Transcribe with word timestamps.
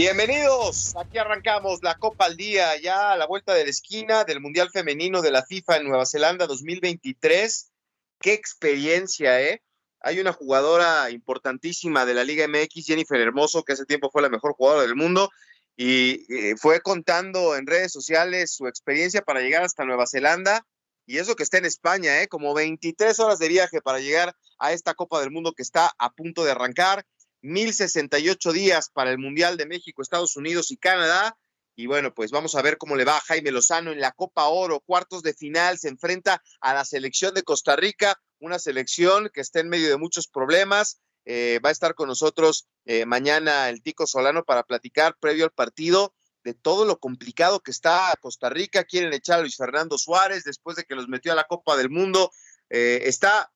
Bienvenidos, 0.00 0.96
aquí 0.96 1.18
arrancamos 1.18 1.82
la 1.82 1.94
Copa 1.98 2.24
al 2.24 2.38
Día, 2.38 2.74
ya 2.80 3.12
a 3.12 3.18
la 3.18 3.26
vuelta 3.26 3.52
de 3.52 3.64
la 3.64 3.68
esquina 3.68 4.24
del 4.24 4.40
Mundial 4.40 4.70
Femenino 4.70 5.20
de 5.20 5.30
la 5.30 5.44
FIFA 5.44 5.76
en 5.76 5.88
Nueva 5.88 6.06
Zelanda 6.06 6.46
2023. 6.46 7.70
Qué 8.18 8.32
experiencia, 8.32 9.42
¿eh? 9.42 9.62
Hay 10.00 10.18
una 10.18 10.32
jugadora 10.32 11.10
importantísima 11.10 12.06
de 12.06 12.14
la 12.14 12.24
Liga 12.24 12.48
MX, 12.48 12.86
Jennifer 12.86 13.20
Hermoso, 13.20 13.62
que 13.62 13.74
hace 13.74 13.84
tiempo 13.84 14.08
fue 14.10 14.22
la 14.22 14.30
mejor 14.30 14.54
jugadora 14.54 14.86
del 14.86 14.96
mundo, 14.96 15.28
y 15.76 16.24
eh, 16.34 16.56
fue 16.56 16.80
contando 16.80 17.54
en 17.54 17.66
redes 17.66 17.92
sociales 17.92 18.54
su 18.54 18.68
experiencia 18.68 19.20
para 19.20 19.42
llegar 19.42 19.64
hasta 19.64 19.84
Nueva 19.84 20.06
Zelanda. 20.06 20.66
Y 21.04 21.18
eso 21.18 21.36
que 21.36 21.42
está 21.42 21.58
en 21.58 21.66
España, 21.66 22.22
¿eh? 22.22 22.28
Como 22.28 22.54
23 22.54 23.20
horas 23.20 23.38
de 23.38 23.48
viaje 23.48 23.82
para 23.82 23.98
llegar 23.98 24.34
a 24.58 24.72
esta 24.72 24.94
Copa 24.94 25.20
del 25.20 25.30
Mundo 25.30 25.52
que 25.52 25.62
está 25.62 25.92
a 25.98 26.10
punto 26.10 26.42
de 26.42 26.52
arrancar 26.52 27.04
1068 27.42 28.52
días 28.52 28.90
para 28.92 29.10
el 29.10 29.18
Mundial 29.18 29.56
de 29.56 29.66
México, 29.66 30.02
Estados 30.02 30.36
Unidos 30.36 30.70
y 30.70 30.76
Canadá. 30.76 31.36
Y 31.76 31.86
bueno, 31.86 32.12
pues 32.12 32.30
vamos 32.30 32.54
a 32.54 32.62
ver 32.62 32.76
cómo 32.76 32.96
le 32.96 33.04
va 33.04 33.16
a 33.16 33.20
Jaime 33.20 33.52
Lozano 33.52 33.92
en 33.92 34.00
la 34.00 34.12
Copa 34.12 34.48
Oro, 34.48 34.80
cuartos 34.80 35.22
de 35.22 35.32
final, 35.32 35.78
se 35.78 35.88
enfrenta 35.88 36.42
a 36.60 36.74
la 36.74 36.84
selección 36.84 37.32
de 37.32 37.42
Costa 37.42 37.76
Rica, 37.76 38.20
una 38.38 38.58
selección 38.58 39.30
que 39.32 39.40
está 39.40 39.60
en 39.60 39.68
medio 39.68 39.88
de 39.88 39.96
muchos 39.96 40.28
problemas. 40.28 41.00
Eh, 41.24 41.60
va 41.64 41.68
a 41.68 41.72
estar 41.72 41.94
con 41.94 42.08
nosotros 42.08 42.66
eh, 42.86 43.06
mañana 43.06 43.68
el 43.68 43.82
Tico 43.82 44.06
Solano 44.06 44.44
para 44.44 44.64
platicar 44.64 45.16
previo 45.20 45.44
al 45.44 45.52
partido 45.52 46.14
de 46.44 46.54
todo 46.54 46.84
lo 46.84 46.98
complicado 46.98 47.60
que 47.60 47.70
está 47.70 48.14
Costa 48.20 48.48
Rica. 48.48 48.84
Quieren 48.84 49.12
echar 49.12 49.38
a 49.38 49.42
Luis 49.42 49.56
Fernando 49.56 49.98
Suárez 49.98 50.44
después 50.44 50.76
de 50.76 50.84
que 50.84 50.94
los 50.94 51.08
metió 51.08 51.32
a 51.32 51.36
la 51.36 51.44
Copa 51.44 51.76
del 51.76 51.90
Mundo. 51.90 52.30
Eh, 52.70 53.02
está 53.04 53.52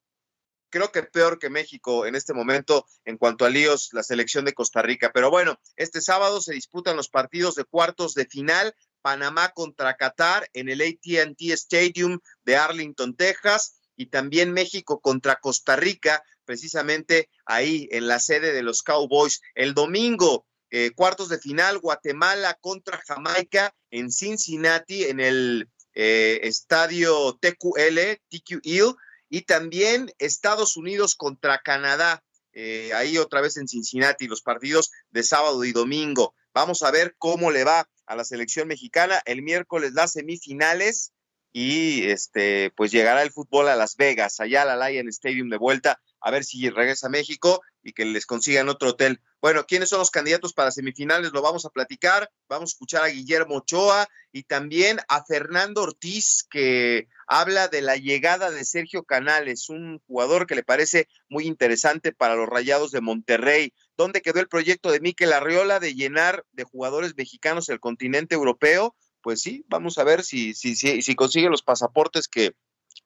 creo 0.74 0.90
que 0.90 1.04
peor 1.04 1.38
que 1.38 1.50
México 1.50 2.04
en 2.04 2.16
este 2.16 2.34
momento 2.34 2.84
en 3.04 3.16
cuanto 3.16 3.44
a 3.44 3.48
líos 3.48 3.90
la 3.92 4.02
selección 4.02 4.44
de 4.44 4.54
Costa 4.54 4.82
Rica. 4.82 5.12
Pero 5.14 5.30
bueno, 5.30 5.60
este 5.76 6.00
sábado 6.00 6.40
se 6.40 6.52
disputan 6.52 6.96
los 6.96 7.08
partidos 7.08 7.54
de 7.54 7.62
cuartos 7.64 8.14
de 8.14 8.26
final. 8.26 8.74
Panamá 9.00 9.50
contra 9.50 9.96
Qatar 9.96 10.48
en 10.52 10.68
el 10.68 10.80
ATT 10.80 11.40
Stadium 11.52 12.18
de 12.42 12.56
Arlington, 12.56 13.14
Texas, 13.14 13.76
y 13.96 14.06
también 14.06 14.52
México 14.52 14.98
contra 15.00 15.36
Costa 15.36 15.76
Rica, 15.76 16.24
precisamente 16.44 17.28
ahí 17.46 17.86
en 17.92 18.08
la 18.08 18.18
sede 18.18 18.52
de 18.52 18.62
los 18.62 18.82
Cowboys. 18.82 19.42
El 19.54 19.74
domingo, 19.74 20.44
eh, 20.70 20.90
cuartos 20.96 21.28
de 21.28 21.38
final, 21.38 21.78
Guatemala 21.78 22.58
contra 22.60 23.00
Jamaica 23.06 23.72
en 23.90 24.10
Cincinnati, 24.10 25.04
en 25.04 25.20
el 25.20 25.68
eh, 25.94 26.40
estadio 26.42 27.38
TQL, 27.40 28.20
TQL, 28.28 28.96
y 29.28 29.42
también 29.42 30.12
Estados 30.18 30.76
Unidos 30.76 31.14
contra 31.14 31.60
Canadá, 31.60 32.22
eh, 32.52 32.92
ahí 32.94 33.18
otra 33.18 33.40
vez 33.40 33.56
en 33.56 33.68
Cincinnati, 33.68 34.28
los 34.28 34.42
partidos 34.42 34.90
de 35.10 35.22
sábado 35.22 35.64
y 35.64 35.72
domingo. 35.72 36.34
Vamos 36.52 36.82
a 36.82 36.90
ver 36.90 37.16
cómo 37.18 37.50
le 37.50 37.64
va 37.64 37.88
a 38.06 38.16
la 38.16 38.24
selección 38.24 38.68
mexicana. 38.68 39.20
El 39.24 39.42
miércoles 39.42 39.92
las 39.92 40.12
semifinales 40.12 41.12
y 41.52 42.04
este 42.10 42.72
pues 42.76 42.90
llegará 42.90 43.22
el 43.22 43.30
fútbol 43.30 43.68
a 43.68 43.76
Las 43.76 43.96
Vegas, 43.96 44.40
allá 44.40 44.62
a 44.62 44.76
la 44.76 44.88
Lion 44.88 45.08
Stadium 45.08 45.48
de 45.50 45.56
vuelta, 45.56 46.00
a 46.20 46.30
ver 46.30 46.44
si 46.44 46.68
regresa 46.68 47.06
a 47.06 47.10
México 47.10 47.60
y 47.82 47.92
que 47.92 48.04
les 48.04 48.26
consigan 48.26 48.68
otro 48.68 48.90
hotel. 48.90 49.20
Bueno, 49.44 49.66
¿quiénes 49.66 49.90
son 49.90 49.98
los 49.98 50.10
candidatos 50.10 50.54
para 50.54 50.70
semifinales? 50.70 51.32
Lo 51.34 51.42
vamos 51.42 51.66
a 51.66 51.68
platicar. 51.68 52.30
Vamos 52.48 52.70
a 52.70 52.72
escuchar 52.72 53.04
a 53.04 53.08
Guillermo 53.08 53.56
Ochoa 53.56 54.08
y 54.32 54.44
también 54.44 55.00
a 55.06 55.22
Fernando 55.22 55.82
Ortiz, 55.82 56.46
que 56.48 57.08
habla 57.26 57.68
de 57.68 57.82
la 57.82 57.96
llegada 57.96 58.50
de 58.50 58.64
Sergio 58.64 59.02
Canales, 59.02 59.68
un 59.68 60.00
jugador 60.06 60.46
que 60.46 60.54
le 60.54 60.62
parece 60.62 61.08
muy 61.28 61.44
interesante 61.44 62.10
para 62.10 62.36
los 62.36 62.48
Rayados 62.48 62.90
de 62.90 63.02
Monterrey. 63.02 63.74
¿Dónde 63.98 64.22
quedó 64.22 64.40
el 64.40 64.48
proyecto 64.48 64.90
de 64.90 65.00
Miquel 65.00 65.34
Arriola 65.34 65.78
de 65.78 65.94
llenar 65.94 66.46
de 66.52 66.64
jugadores 66.64 67.14
mexicanos 67.14 67.68
el 67.68 67.80
continente 67.80 68.34
europeo? 68.34 68.96
Pues 69.20 69.42
sí, 69.42 69.66
vamos 69.68 69.98
a 69.98 70.04
ver 70.04 70.24
si, 70.24 70.54
si, 70.54 70.74
si, 70.74 71.02
si 71.02 71.14
consigue 71.14 71.50
los 71.50 71.62
pasaportes 71.62 72.28
que 72.28 72.54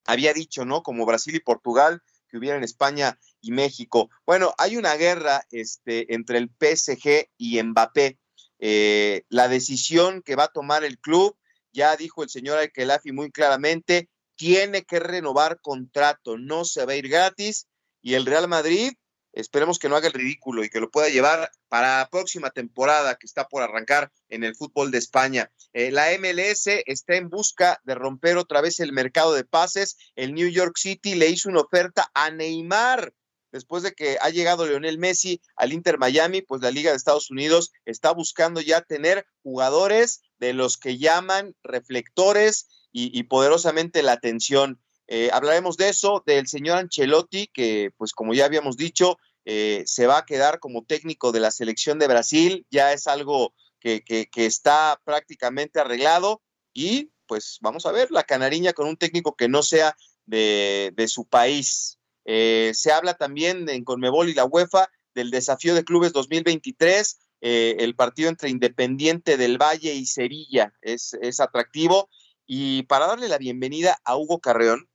había 0.04 0.32
dicho, 0.32 0.65
¿no? 0.65 0.84
Como 0.84 1.04
Brasil 1.04 1.34
y 1.34 1.41
Portugal 1.41 2.00
que 2.28 2.38
hubiera 2.38 2.56
en 2.56 2.65
España 2.65 3.19
y 3.41 3.53
México. 3.53 4.10
Bueno, 4.26 4.54
hay 4.59 4.76
una 4.76 4.94
guerra 4.94 5.44
este, 5.50 6.15
entre 6.15 6.38
el 6.38 6.50
PSG 6.50 7.28
y 7.37 7.62
Mbappé. 7.62 8.19
Eh, 8.60 9.25
la 9.28 9.49
decisión 9.49 10.22
que 10.22 10.37
va 10.37 10.44
a 10.44 10.53
tomar 10.53 10.84
el 10.84 10.99
club, 10.99 11.37
ya 11.72 11.97
dijo 11.97 12.22
el 12.22 12.28
señor 12.28 12.59
Alkelafi 12.59 13.12
muy 13.12 13.31
claramente, 13.31 14.09
tiene 14.37 14.82
que 14.84 15.00
renovar 15.00 15.60
contrato, 15.60 16.38
no 16.38 16.65
se 16.65 16.84
va 16.84 16.93
a 16.93 16.97
ir 16.97 17.09
gratis. 17.09 17.66
Y 18.00 18.15
el 18.15 18.27
Real 18.27 18.48
Madrid 18.48 18.93
Esperemos 19.38 19.78
que 19.78 19.88
no 19.88 19.97
haga 19.97 20.09
el 20.09 20.15
ridículo 20.15 20.65
y 20.65 20.69
que 20.69 20.81
lo 20.81 20.91
pueda 20.91 21.09
llevar 21.09 21.50
para 21.69 21.98
la 21.98 22.09
próxima 22.10 22.50
temporada 22.50 23.15
que 23.16 23.27
está 23.27 23.47
por 23.47 23.62
arrancar 23.62 24.10
en 24.28 24.43
el 24.43 24.56
fútbol 24.56 24.91
de 24.91 24.98
España. 24.98 25.53
Eh, 25.72 25.91
la 25.93 26.09
MLS 26.19 26.66
está 26.87 27.15
en 27.15 27.28
busca 27.28 27.81
de 27.84 27.94
romper 27.94 28.37
otra 28.37 28.60
vez 28.60 28.81
el 28.81 28.93
mercado 28.93 29.34
de 29.34 29.44
pases. 29.44 29.97
El 30.16 30.34
New 30.34 30.48
York 30.48 30.77
City 30.77 31.15
le 31.15 31.28
hizo 31.28 31.48
una 31.48 31.60
oferta 31.60 32.10
a 32.15 32.31
Neymar. 32.31 33.12
Después 33.53 33.82
de 33.82 33.92
que 33.92 34.19
ha 34.20 34.31
llegado 34.31 34.66
Lionel 34.66 34.98
Messi 34.98 35.41
al 35.56 35.72
Inter 35.72 35.98
Miami, 35.98 36.42
pues 36.42 36.60
la 36.60 36.70
Liga 36.70 36.91
de 36.91 36.97
Estados 36.97 37.31
Unidos 37.31 37.72
está 37.84 38.12
buscando 38.12 38.60
ya 38.60 38.82
tener 38.82 39.26
jugadores 39.42 40.22
de 40.38 40.53
los 40.53 40.76
que 40.76 40.98
llaman 40.98 41.54
reflectores 41.62 42.69
y, 42.92 43.22
poderosamente 43.25 44.03
la 44.03 44.12
atención. 44.12 44.81
Eh, 45.06 45.31
hablaremos 45.32 45.76
de 45.76 45.91
eso, 45.91 46.22
del 46.26 46.48
señor 46.48 46.78
Ancelotti, 46.78 47.47
que 47.47 47.92
pues 47.97 48.12
como 48.12 48.34
ya 48.34 48.44
habíamos 48.44 48.76
dicho, 48.76 49.19
eh, 49.44 49.82
se 49.86 50.06
va 50.06 50.19
a 50.19 50.26
quedar 50.26 50.59
como 50.59 50.84
técnico 50.84 51.32
de 51.32 51.41
la 51.41 51.50
selección 51.50 51.98
de 51.98 52.09
Brasil, 52.09 52.66
ya 52.70 52.92
es 52.92 53.06
algo 53.06 53.54
que, 53.80 54.28
está 54.34 55.00
prácticamente 55.04 55.80
arreglado 55.80 56.42
y 56.75 57.10
pues 57.26 57.59
vamos 57.60 57.86
a 57.86 57.92
ver 57.92 58.10
la 58.10 58.25
canariña 58.25 58.72
con 58.72 58.88
un 58.88 58.97
técnico 58.97 59.36
que 59.36 59.48
no 59.48 59.62
sea 59.62 59.97
de, 60.26 60.92
su 61.09 61.26
país. 61.26 61.97
Eh, 62.31 62.72
se 62.75 62.93
habla 62.93 63.15
también 63.15 63.66
en 63.71 63.84
Conmebol 63.84 64.28
y 64.28 64.34
la 64.34 64.44
UEFA 64.44 64.91
del 65.15 65.31
desafío 65.31 65.75
de 65.75 65.83
clubes 65.83 66.12
2023, 66.12 67.19
eh, 67.41 67.77
el 67.78 67.94
partido 67.94 68.28
entre 68.28 68.50
Independiente 68.50 69.39
del 69.39 69.56
Valle 69.56 69.94
y 69.94 70.05
Sevilla 70.05 70.75
es, 70.83 71.16
atractivo. 71.41 72.11
Y 72.44 72.83
para 72.83 73.06
darle 73.06 73.28
la 73.28 73.39
bienvenida 73.39 73.99
a 74.05 74.16
Hugo 74.19 74.41
Carreón, 74.41 74.91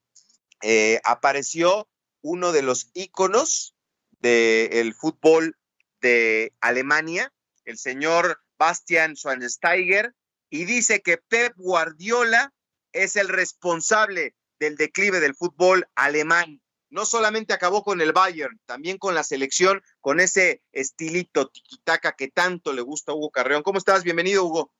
apareció 1.04 1.90
uno 2.22 2.52
de 2.52 2.62
los 2.62 2.92
íconos 2.94 3.76
del 4.20 4.94
fútbol 4.94 5.58
de 6.02 6.54
Alemania, 6.62 7.34
el 7.66 7.80
señor 7.80 8.40
Bastian 8.60 9.16
Schweinsteiger, 9.16 10.14
y 10.52 10.66
dice 10.66 11.02
que 11.02 11.18
Pep 11.18 11.54
Guardiola 11.58 12.54
es 12.92 13.16
el 13.16 13.28
responsable 13.28 14.36
del 14.60 14.76
declive 14.78 15.20
del 15.20 15.36
fútbol 15.36 15.88
alemán. 15.96 16.62
No 16.94 17.08
solamente 17.08 17.54
acabó 17.54 17.84
con 17.84 18.02
el 18.02 18.14
Bayern, 18.14 18.60
también 18.68 19.00
con 19.00 19.16
la 19.16 19.24
selección, 19.24 19.82
con 20.00 20.20
ese 20.20 20.62
estilito 20.72 21.48
tiquitaca 21.48 22.12
que 22.12 22.28
tanto 22.28 22.72
le 22.72 22.84
gusta 22.84 23.12
a 23.12 23.16
Hugo 23.16 23.32
Carreón. 23.32 23.64
¿Cómo 23.64 23.80
estás? 23.80 24.04
Bienvenido, 24.04 24.46
Hugo. 24.46 24.72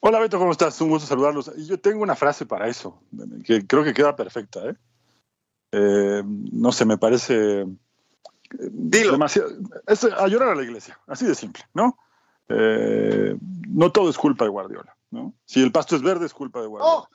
Hola, 0.00 0.18
Beto, 0.18 0.38
¿cómo 0.38 0.52
estás? 0.52 0.78
Un 0.82 0.90
gusto 0.90 1.08
saludarlos. 1.08 1.50
Yo 1.66 1.80
tengo 1.80 2.02
una 2.02 2.14
frase 2.14 2.44
para 2.44 2.68
eso, 2.68 3.02
que 3.42 3.66
creo 3.66 3.82
que 3.82 3.94
queda 3.94 4.14
perfecta. 4.14 4.68
¿eh? 4.68 4.76
Eh, 5.72 6.22
no 6.26 6.72
sé, 6.72 6.84
me 6.84 6.98
parece 6.98 7.64
Dilo. 8.50 9.12
demasiado. 9.12 9.48
Es 9.86 10.04
a 10.04 10.28
llorar 10.28 10.50
a 10.50 10.54
la 10.56 10.62
iglesia, 10.62 11.00
así 11.06 11.24
de 11.24 11.34
simple, 11.34 11.64
¿no? 11.72 11.96
Eh, 12.50 13.34
no 13.66 13.90
todo 13.92 14.10
es 14.10 14.18
culpa 14.18 14.44
de 14.44 14.50
Guardiola, 14.50 14.94
¿no? 15.10 15.32
Si 15.46 15.62
el 15.62 15.72
pasto 15.72 15.96
es 15.96 16.02
verde 16.02 16.26
es 16.26 16.34
culpa 16.34 16.60
de 16.60 16.66
Guardiola. 16.66 16.96
Oh, 16.96 17.08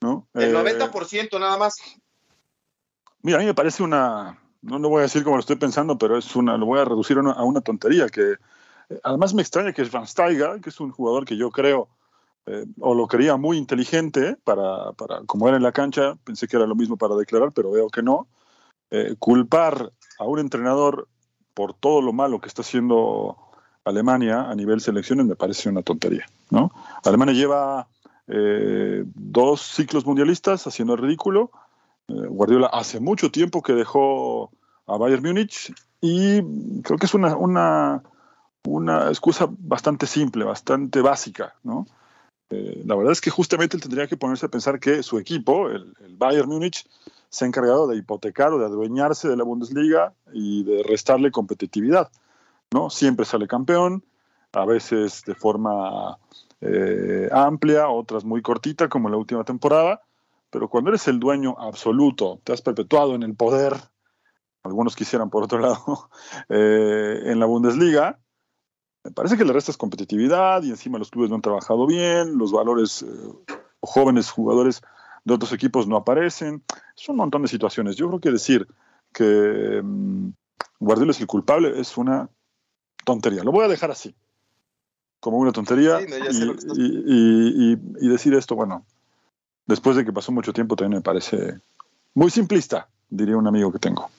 ¿no? 0.00 0.28
El 0.34 0.54
90% 0.54 1.36
eh, 1.36 1.40
nada 1.40 1.58
más. 1.58 1.76
Mira, 3.22 3.38
a 3.38 3.40
mí 3.40 3.46
me 3.46 3.54
parece 3.54 3.82
una, 3.82 4.38
no 4.62 4.78
lo 4.78 4.88
voy 4.88 5.00
a 5.00 5.02
decir 5.02 5.24
como 5.24 5.36
lo 5.36 5.40
estoy 5.40 5.56
pensando, 5.56 5.98
pero 5.98 6.16
es 6.16 6.36
una, 6.36 6.56
lo 6.56 6.66
voy 6.66 6.80
a 6.80 6.84
reducir 6.84 7.16
a 7.18 7.20
una, 7.20 7.32
a 7.32 7.44
una 7.44 7.60
tontería 7.60 8.08
que 8.08 8.32
eh, 8.88 9.00
además 9.02 9.34
me 9.34 9.42
extraña 9.42 9.72
que 9.72 9.84
Van 9.84 10.06
Steiger, 10.06 10.60
que 10.60 10.70
es 10.70 10.80
un 10.80 10.90
jugador 10.90 11.24
que 11.24 11.36
yo 11.36 11.50
creo 11.50 11.88
eh, 12.46 12.64
o 12.80 12.94
lo 12.94 13.06
creía 13.06 13.36
muy 13.36 13.58
inteligente 13.58 14.36
para, 14.44 14.92
para, 14.92 15.22
como 15.26 15.48
era 15.48 15.56
en 15.56 15.62
la 15.62 15.72
cancha, 15.72 16.16
pensé 16.24 16.48
que 16.48 16.56
era 16.56 16.66
lo 16.66 16.74
mismo 16.74 16.96
para 16.96 17.16
declarar, 17.16 17.52
pero 17.52 17.70
veo 17.70 17.88
que 17.88 18.02
no. 18.02 18.28
Culpar 19.18 19.92
a 20.18 20.24
un 20.24 20.38
entrenador 20.38 21.08
por 21.52 21.74
todo 21.74 22.00
lo 22.00 22.14
malo 22.14 22.40
que 22.40 22.48
está 22.48 22.62
haciendo 22.62 23.36
Alemania 23.84 24.42
a 24.42 24.54
nivel 24.54 24.80
selecciones 24.80 25.26
me 25.26 25.36
parece 25.36 25.68
una 25.68 25.82
tontería. 25.82 26.26
¿no? 26.50 26.70
Alemania 27.04 27.34
lleva 27.34 27.88
eh, 28.28 29.04
dos 29.14 29.62
ciclos 29.62 30.04
mundialistas 30.06 30.66
haciendo 30.66 30.96
ridículo. 30.96 31.50
Eh, 32.08 32.14
Guardiola 32.28 32.68
hace 32.68 33.00
mucho 33.00 33.30
tiempo 33.30 33.62
que 33.62 33.72
dejó 33.72 34.50
a 34.86 34.96
Bayern 34.96 35.22
Múnich 35.22 35.72
y 36.00 36.42
creo 36.82 36.98
que 36.98 37.06
es 37.06 37.14
una, 37.14 37.36
una, 37.36 38.02
una 38.64 39.08
excusa 39.08 39.48
bastante 39.50 40.06
simple, 40.06 40.44
bastante 40.44 41.00
básica. 41.00 41.54
¿no? 41.62 41.86
Eh, 42.50 42.82
la 42.84 42.94
verdad 42.94 43.12
es 43.12 43.20
que 43.20 43.30
justamente 43.30 43.76
él 43.76 43.82
tendría 43.82 44.06
que 44.06 44.16
ponerse 44.16 44.46
a 44.46 44.50
pensar 44.50 44.78
que 44.78 45.02
su 45.02 45.18
equipo, 45.18 45.68
el, 45.68 45.94
el 46.00 46.16
Bayern 46.16 46.48
Múnich, 46.48 46.86
se 47.30 47.44
ha 47.44 47.48
encargado 47.48 47.86
de 47.86 47.96
hipotecar 47.96 48.52
o 48.52 48.58
de 48.58 48.66
adueñarse 48.66 49.28
de 49.28 49.36
la 49.36 49.44
Bundesliga 49.44 50.14
y 50.32 50.64
de 50.64 50.82
restarle 50.82 51.30
competitividad. 51.30 52.10
¿no? 52.72 52.90
Siempre 52.90 53.24
sale 53.24 53.46
campeón, 53.48 54.04
a 54.52 54.64
veces 54.64 55.22
de 55.26 55.34
forma 55.34 56.18
eh, 56.60 57.28
amplia, 57.32 57.88
otras 57.88 58.24
muy 58.24 58.42
cortita, 58.42 58.88
como 58.88 59.08
la 59.08 59.16
última 59.16 59.44
temporada, 59.44 60.02
pero 60.50 60.68
cuando 60.68 60.90
eres 60.90 61.06
el 61.08 61.20
dueño 61.20 61.56
absoluto, 61.58 62.40
te 62.44 62.52
has 62.52 62.62
perpetuado 62.62 63.14
en 63.14 63.22
el 63.22 63.34
poder, 63.34 63.74
algunos 64.62 64.96
quisieran 64.96 65.30
por 65.30 65.44
otro 65.44 65.58
lado, 65.60 66.10
eh, 66.48 67.22
en 67.24 67.38
la 67.40 67.46
Bundesliga, 67.46 68.18
me 69.04 69.12
parece 69.12 69.36
que 69.36 69.44
le 69.44 69.52
restas 69.52 69.76
competitividad 69.76 70.62
y 70.62 70.70
encima 70.70 70.98
los 70.98 71.10
clubes 71.10 71.30
no 71.30 71.36
han 71.36 71.42
trabajado 71.42 71.86
bien, 71.86 72.36
los 72.36 72.52
valores 72.52 73.02
eh, 73.02 73.54
jóvenes 73.80 74.30
jugadores 74.30 74.82
de 75.24 75.34
otros 75.34 75.52
equipos 75.52 75.86
no 75.86 75.96
aparecen. 75.96 76.62
Es 76.96 77.08
un 77.08 77.16
montón 77.16 77.42
de 77.42 77.48
situaciones. 77.48 77.96
Yo 77.96 78.08
creo 78.08 78.20
que 78.20 78.30
decir 78.30 78.66
que 79.12 79.80
um, 79.82 80.32
Guardiola 80.80 81.12
es 81.12 81.20
el 81.20 81.26
culpable 81.26 81.80
es 81.80 81.96
una 81.96 82.28
tontería. 83.04 83.44
Lo 83.44 83.52
voy 83.52 83.64
a 83.64 83.68
dejar 83.68 83.90
así, 83.90 84.14
como 85.20 85.38
una 85.38 85.52
tontería. 85.52 86.00
Sí, 86.00 86.44
no, 86.44 86.54
y, 86.74 86.86
y, 87.06 87.72
y, 87.72 88.06
y, 88.06 88.08
decir 88.08 88.34
esto, 88.34 88.54
bueno, 88.54 88.86
después 89.66 89.96
de 89.96 90.04
que 90.04 90.12
pasó 90.12 90.32
mucho 90.32 90.52
tiempo, 90.52 90.76
también 90.76 90.98
me 90.98 91.02
parece 91.02 91.60
muy 92.14 92.30
simplista, 92.30 92.88
diría 93.08 93.36
un 93.36 93.46
amigo 93.46 93.72
que 93.72 93.78
tengo. 93.78 94.10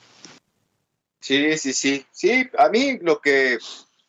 Sí, 1.19 1.57
sí, 1.57 1.73
sí. 1.73 2.05
Sí, 2.11 2.49
a 2.57 2.69
mí 2.69 2.97
lo 3.01 3.19
que, 3.19 3.59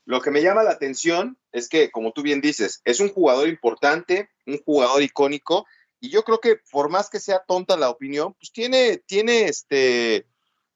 lo 0.05 0.21
que 0.21 0.31
me 0.31 0.43
llama 0.43 0.63
la 0.63 0.71
atención 0.71 1.37
es 1.53 1.69
que, 1.69 1.91
como 1.91 2.13
tú 2.13 2.23
bien 2.23 2.41
dices, 2.41 2.81
es 2.85 3.01
un 3.01 3.09
jugador 3.09 3.49
importante, 3.49 4.29
un 4.47 4.59
jugador 4.65 5.03
icónico, 5.03 5.67
y 6.01 6.09
yo 6.11 6.23
creo 6.23 6.41
que 6.41 6.61
por 6.71 6.89
más 6.89 7.11
que 7.11 7.21
sea 7.21 7.45
tonta 7.47 7.77
la 7.77 7.91
opinión, 7.91 8.35
pues 8.35 8.53
tiene, 8.53 8.99
tiene 8.99 9.45
este, 9.45 10.27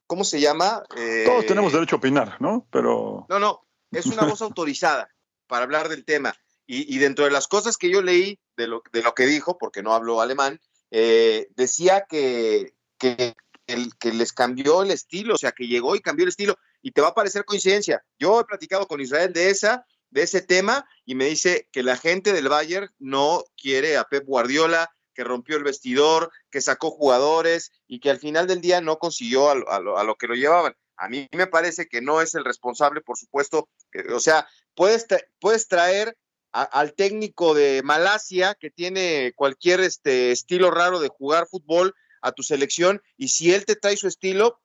¿cómo 0.06 0.25
se 0.25 0.40
llama? 0.40 0.82
Eh, 0.96 1.22
Todos 1.25 1.46
tenemos 1.46 1.72
derecho 1.72 1.96
a 1.96 1.99
opinar, 1.99 2.37
¿no? 2.40 2.67
Pero... 2.70 3.26
No, 3.28 3.38
no, 3.38 3.64
es 3.90 4.06
una 4.06 4.25
voz 4.25 4.43
autorizada 4.43 5.13
para 5.54 5.66
hablar 5.66 5.88
del 5.88 6.04
tema. 6.04 6.34
Y, 6.66 6.98
dentro 6.98 7.26
de 7.26 7.30
las 7.30 7.46
cosas 7.46 7.76
que 7.76 7.88
yo 7.88 8.02
leí 8.02 8.40
de 8.56 8.66
lo, 8.66 8.82
de 8.92 9.02
lo 9.02 9.14
que 9.14 9.24
dijo, 9.24 9.56
porque 9.56 9.84
no 9.84 9.94
hablo 9.94 10.20
alemán, 10.20 10.60
eh, 10.90 11.46
decía 11.54 12.06
que, 12.08 12.74
que, 12.98 13.36
el, 13.68 13.96
que 14.00 14.12
les 14.12 14.32
cambió 14.32 14.82
el 14.82 14.90
estilo, 14.90 15.34
o 15.34 15.38
sea, 15.38 15.52
que 15.52 15.68
llegó 15.68 15.94
y 15.94 16.00
cambió 16.00 16.24
el 16.24 16.30
estilo. 16.30 16.58
Y 16.82 16.90
te 16.90 17.02
va 17.02 17.08
a 17.10 17.14
parecer 17.14 17.44
coincidencia. 17.44 18.04
Yo 18.18 18.40
he 18.40 18.44
platicado 18.46 18.88
con 18.88 19.00
Israel 19.00 19.32
de 19.32 19.50
esa, 19.50 19.86
de 20.10 20.22
ese 20.22 20.42
tema, 20.42 20.88
y 21.04 21.14
me 21.14 21.26
dice 21.26 21.68
que 21.70 21.84
la 21.84 21.96
gente 21.96 22.32
del 22.32 22.48
Bayern 22.48 22.92
no 22.98 23.44
quiere 23.56 23.96
a 23.96 24.02
Pep 24.02 24.26
Guardiola, 24.26 24.90
que 25.14 25.22
rompió 25.22 25.56
el 25.56 25.62
vestidor, 25.62 26.32
que 26.50 26.60
sacó 26.60 26.90
jugadores 26.90 27.70
y 27.86 28.00
que 28.00 28.10
al 28.10 28.18
final 28.18 28.48
del 28.48 28.60
día 28.60 28.80
no 28.80 28.98
consiguió 28.98 29.50
a 29.50 29.54
lo, 29.54 29.70
a 29.70 29.78
lo, 29.78 29.98
a 29.98 30.02
lo 30.02 30.16
que 30.16 30.26
lo 30.26 30.34
llevaban. 30.34 30.74
A 30.96 31.08
mí 31.08 31.28
me 31.32 31.46
parece 31.46 31.86
que 31.86 32.00
no 32.00 32.20
es 32.20 32.34
el 32.34 32.44
responsable, 32.44 33.00
por 33.00 33.18
supuesto. 33.18 33.68
Eh, 33.92 34.12
o 34.12 34.20
sea, 34.20 34.46
puedes, 34.74 35.06
tra 35.06 35.18
puedes 35.40 35.68
traer 35.68 36.16
a, 36.52 36.62
al 36.62 36.94
técnico 36.94 37.54
de 37.54 37.82
Malasia 37.82 38.54
que 38.54 38.70
tiene 38.70 39.32
cualquier 39.34 39.80
este, 39.80 40.32
estilo 40.32 40.70
raro 40.70 41.00
de 41.00 41.08
jugar 41.08 41.46
fútbol 41.46 41.94
a 42.22 42.32
tu 42.32 42.42
selección 42.42 43.02
y 43.16 43.28
si 43.28 43.52
él 43.52 43.64
te 43.64 43.76
trae 43.76 43.96
su 43.96 44.08
estilo 44.08 44.60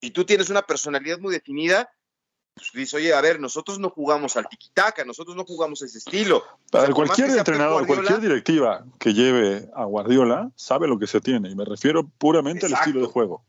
y 0.00 0.10
tú 0.10 0.24
tienes 0.24 0.48
una 0.50 0.62
personalidad 0.62 1.18
muy 1.18 1.32
definida, 1.32 1.90
pues 2.58 2.70
dice, 2.72 2.96
oye, 2.96 3.14
a 3.14 3.20
ver, 3.20 3.40
nosotros 3.40 3.78
no 3.78 3.90
jugamos 3.90 4.36
al 4.36 4.48
tiquitaca, 4.48 5.04
nosotros 5.04 5.36
no 5.36 5.44
jugamos 5.44 5.80
ese 5.82 5.98
estilo. 5.98 6.42
Para 6.70 6.84
o 6.84 6.86
sea, 6.86 6.94
cualquier 6.94 7.30
entrenador, 7.30 7.86
Guardiola, 7.86 8.08
cualquier 8.08 8.20
directiva 8.20 8.84
que 8.98 9.14
lleve 9.14 9.68
a 9.74 9.84
Guardiola 9.84 10.50
sabe 10.56 10.88
lo 10.88 10.98
que 10.98 11.06
se 11.06 11.20
tiene, 11.20 11.50
y 11.50 11.54
me 11.54 11.64
refiero 11.64 12.06
puramente 12.06 12.66
exacto. 12.66 12.76
al 12.76 12.88
estilo 12.88 13.06
de 13.06 13.12
juego. 13.12 13.44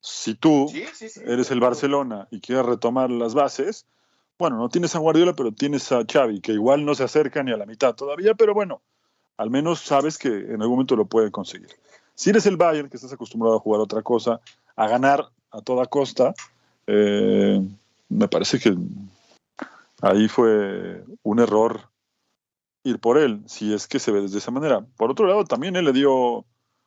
Si 0.00 0.34
tú 0.34 0.68
sí, 0.70 0.84
sí, 0.92 1.08
sí, 1.08 1.20
eres 1.24 1.50
el 1.52 1.60
Barcelona 1.60 2.26
y 2.30 2.40
quieres 2.40 2.66
retomar 2.66 3.10
las 3.10 3.34
bases, 3.34 3.86
bueno, 4.42 4.56
no 4.56 4.68
tienes 4.68 4.96
a 4.96 4.98
Guardiola, 4.98 5.34
pero 5.34 5.52
tienes 5.52 5.92
a 5.92 6.04
Xavi, 6.04 6.40
que 6.40 6.50
igual 6.50 6.84
no 6.84 6.96
se 6.96 7.04
acerca 7.04 7.44
ni 7.44 7.52
a 7.52 7.56
la 7.56 7.64
mitad 7.64 7.94
todavía, 7.94 8.34
pero 8.34 8.54
bueno, 8.54 8.82
al 9.36 9.50
menos 9.50 9.78
sabes 9.82 10.18
que 10.18 10.30
en 10.30 10.60
algún 10.62 10.70
momento 10.70 10.96
lo 10.96 11.06
puede 11.06 11.30
conseguir. 11.30 11.68
Si 12.16 12.30
eres 12.30 12.44
el 12.46 12.56
Bayern, 12.56 12.88
que 12.88 12.96
estás 12.96 13.12
acostumbrado 13.12 13.54
a 13.54 13.60
jugar 13.60 13.80
otra 13.80 14.02
cosa, 14.02 14.40
a 14.74 14.88
ganar 14.88 15.28
a 15.52 15.60
toda 15.60 15.86
costa, 15.86 16.34
eh, 16.88 17.60
me 18.08 18.26
parece 18.26 18.58
que 18.58 18.76
ahí 20.00 20.26
fue 20.26 21.04
un 21.22 21.38
error 21.38 21.82
ir 22.82 22.98
por 22.98 23.18
él, 23.18 23.44
si 23.46 23.72
es 23.72 23.86
que 23.86 24.00
se 24.00 24.10
ve 24.10 24.26
de 24.26 24.38
esa 24.38 24.50
manera. 24.50 24.84
Por 24.96 25.12
otro 25.12 25.28
lado, 25.28 25.44
también 25.44 25.76
él 25.76 25.84
le 25.84 25.92
dio, 25.92 26.44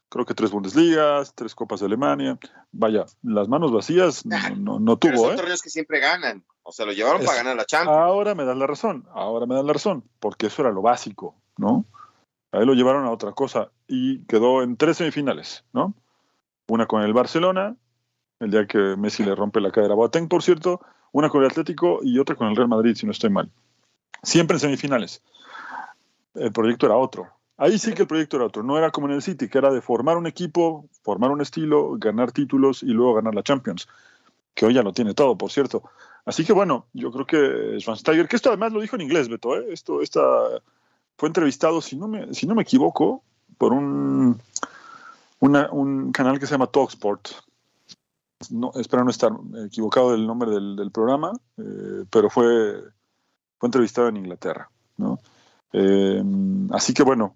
creo 0.09 0.25
que 0.25 0.33
tres 0.33 0.51
Bundesligas, 0.51 1.33
tres 1.35 1.55
Copas 1.55 1.79
de 1.79 1.85
Alemania. 1.85 2.37
Vaya, 2.73 3.05
las 3.23 3.47
manos 3.47 3.71
vacías 3.71 4.25
no, 4.25 4.37
no, 4.57 4.79
no 4.81 4.97
tuvo. 4.97 5.11
Pero 5.11 5.23
son 5.23 5.33
¿eh? 5.33 5.37
torneos 5.37 5.61
que 5.61 5.69
siempre 5.69 6.01
ganan. 6.01 6.43
O 6.67 6.71
sea, 6.71 6.87
lo 6.87 6.93
llevaron 6.93 7.21
es, 7.21 7.27
para 7.27 7.37
ganar 7.37 7.55
la 7.55 7.65
Champions. 7.65 7.95
Ahora 7.95 8.33
me 8.33 8.43
das 8.43 8.57
la 8.57 8.65
razón, 8.65 9.07
ahora 9.13 9.45
me 9.45 9.53
das 9.53 9.63
la 9.63 9.73
razón, 9.73 10.03
porque 10.19 10.47
eso 10.47 10.63
era 10.63 10.71
lo 10.71 10.81
básico, 10.81 11.35
¿no? 11.57 11.85
Ahí 12.51 12.65
lo 12.65 12.73
llevaron 12.73 13.05
a 13.05 13.11
otra 13.11 13.33
cosa 13.33 13.69
y 13.87 14.25
quedó 14.25 14.63
en 14.63 14.75
tres 14.75 14.97
semifinales, 14.97 15.63
¿no? 15.73 15.93
Una 16.67 16.87
con 16.87 17.03
el 17.03 17.13
Barcelona, 17.13 17.75
el 18.39 18.49
día 18.49 18.65
que 18.65 18.79
Messi 18.97 19.23
le 19.23 19.35
rompe 19.35 19.61
la 19.61 19.71
cadera 19.71 19.93
a 19.93 19.95
Boateng, 19.95 20.27
por 20.27 20.41
cierto, 20.41 20.81
una 21.11 21.29
con 21.29 21.43
el 21.43 21.51
Atlético 21.51 21.99
y 22.01 22.17
otra 22.17 22.35
con 22.35 22.47
el 22.47 22.55
Real 22.55 22.67
Madrid, 22.67 22.95
si 22.95 23.05
no 23.05 23.11
estoy 23.11 23.29
mal. 23.29 23.51
Siempre 24.23 24.55
en 24.55 24.61
semifinales. 24.61 25.21
El 26.33 26.51
proyecto 26.51 26.87
era 26.87 26.97
otro. 26.97 27.27
Ahí 27.57 27.77
sí 27.77 27.93
que 27.93 28.01
el 28.01 28.07
proyecto 28.07 28.37
era 28.37 28.47
otro. 28.47 28.63
No 28.63 28.77
era 28.77 28.89
como 28.89 29.07
en 29.07 29.13
el 29.13 29.21
City, 29.21 29.47
que 29.47 29.59
era 29.59 29.71
de 29.71 29.81
formar 29.81 30.17
un 30.17 30.25
equipo, 30.25 30.89
formar 31.03 31.29
un 31.29 31.41
estilo, 31.41 31.95
ganar 31.97 32.31
títulos 32.31 32.81
y 32.81 32.87
luego 32.87 33.13
ganar 33.13 33.35
la 33.35 33.43
Champions. 33.43 33.87
Que 34.55 34.65
hoy 34.65 34.73
ya 34.73 34.81
lo 34.81 34.93
tiene 34.93 35.13
todo, 35.13 35.37
por 35.37 35.51
cierto. 35.51 35.83
Así 36.25 36.43
que 36.43 36.53
bueno, 36.53 36.87
yo 36.93 37.11
creo 37.11 37.25
que 37.27 37.79
Schwansteiger, 37.79 38.27
que 38.27 38.35
esto 38.35 38.49
además 38.49 38.73
lo 38.73 38.81
dijo 38.81 38.95
en 38.95 39.03
inglés, 39.03 39.29
Beto, 39.29 39.55
¿eh? 39.55 39.65
esto 39.69 40.01
esta, 40.01 40.21
fue 41.17 41.29
entrevistado, 41.29 41.81
si 41.81 41.95
no 41.95 42.07
me, 42.07 42.33
si 42.33 42.47
no 42.47 42.55
me 42.55 42.63
equivoco, 42.63 43.23
por 43.57 43.73
un, 43.73 44.41
un 45.39 46.11
canal 46.11 46.39
que 46.39 46.47
se 46.47 46.53
llama 46.53 46.67
Talksport, 46.67 47.29
no, 48.49 48.71
espero 48.75 49.03
no 49.03 49.11
estar 49.11 49.31
equivocado 49.65 50.11
del 50.11 50.25
nombre 50.25 50.49
del, 50.49 50.75
del 50.75 50.91
programa, 50.91 51.31
eh, 51.57 52.05
pero 52.09 52.29
fue, 52.29 52.81
fue 53.59 53.67
entrevistado 53.67 54.07
en 54.09 54.17
Inglaterra. 54.17 54.69
¿no? 54.97 55.19
Eh, 55.73 56.23
así 56.71 56.93
que 56.93 57.03
bueno, 57.03 57.35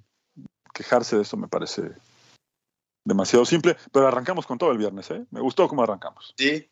quejarse 0.74 1.16
de 1.16 1.24
eso 1.24 1.38
me 1.38 1.48
parece 1.48 1.92
demasiado 3.04 3.46
simple, 3.46 3.78
pero 3.92 4.08
arrancamos 4.08 4.46
con 4.46 4.58
todo 4.58 4.72
el 4.72 4.78
viernes, 4.78 5.10
¿eh? 5.12 5.26
Me 5.32 5.42
gustó 5.42 5.68
cómo 5.68 5.84
arrancamos. 5.84 6.34
Sí, 6.38 6.70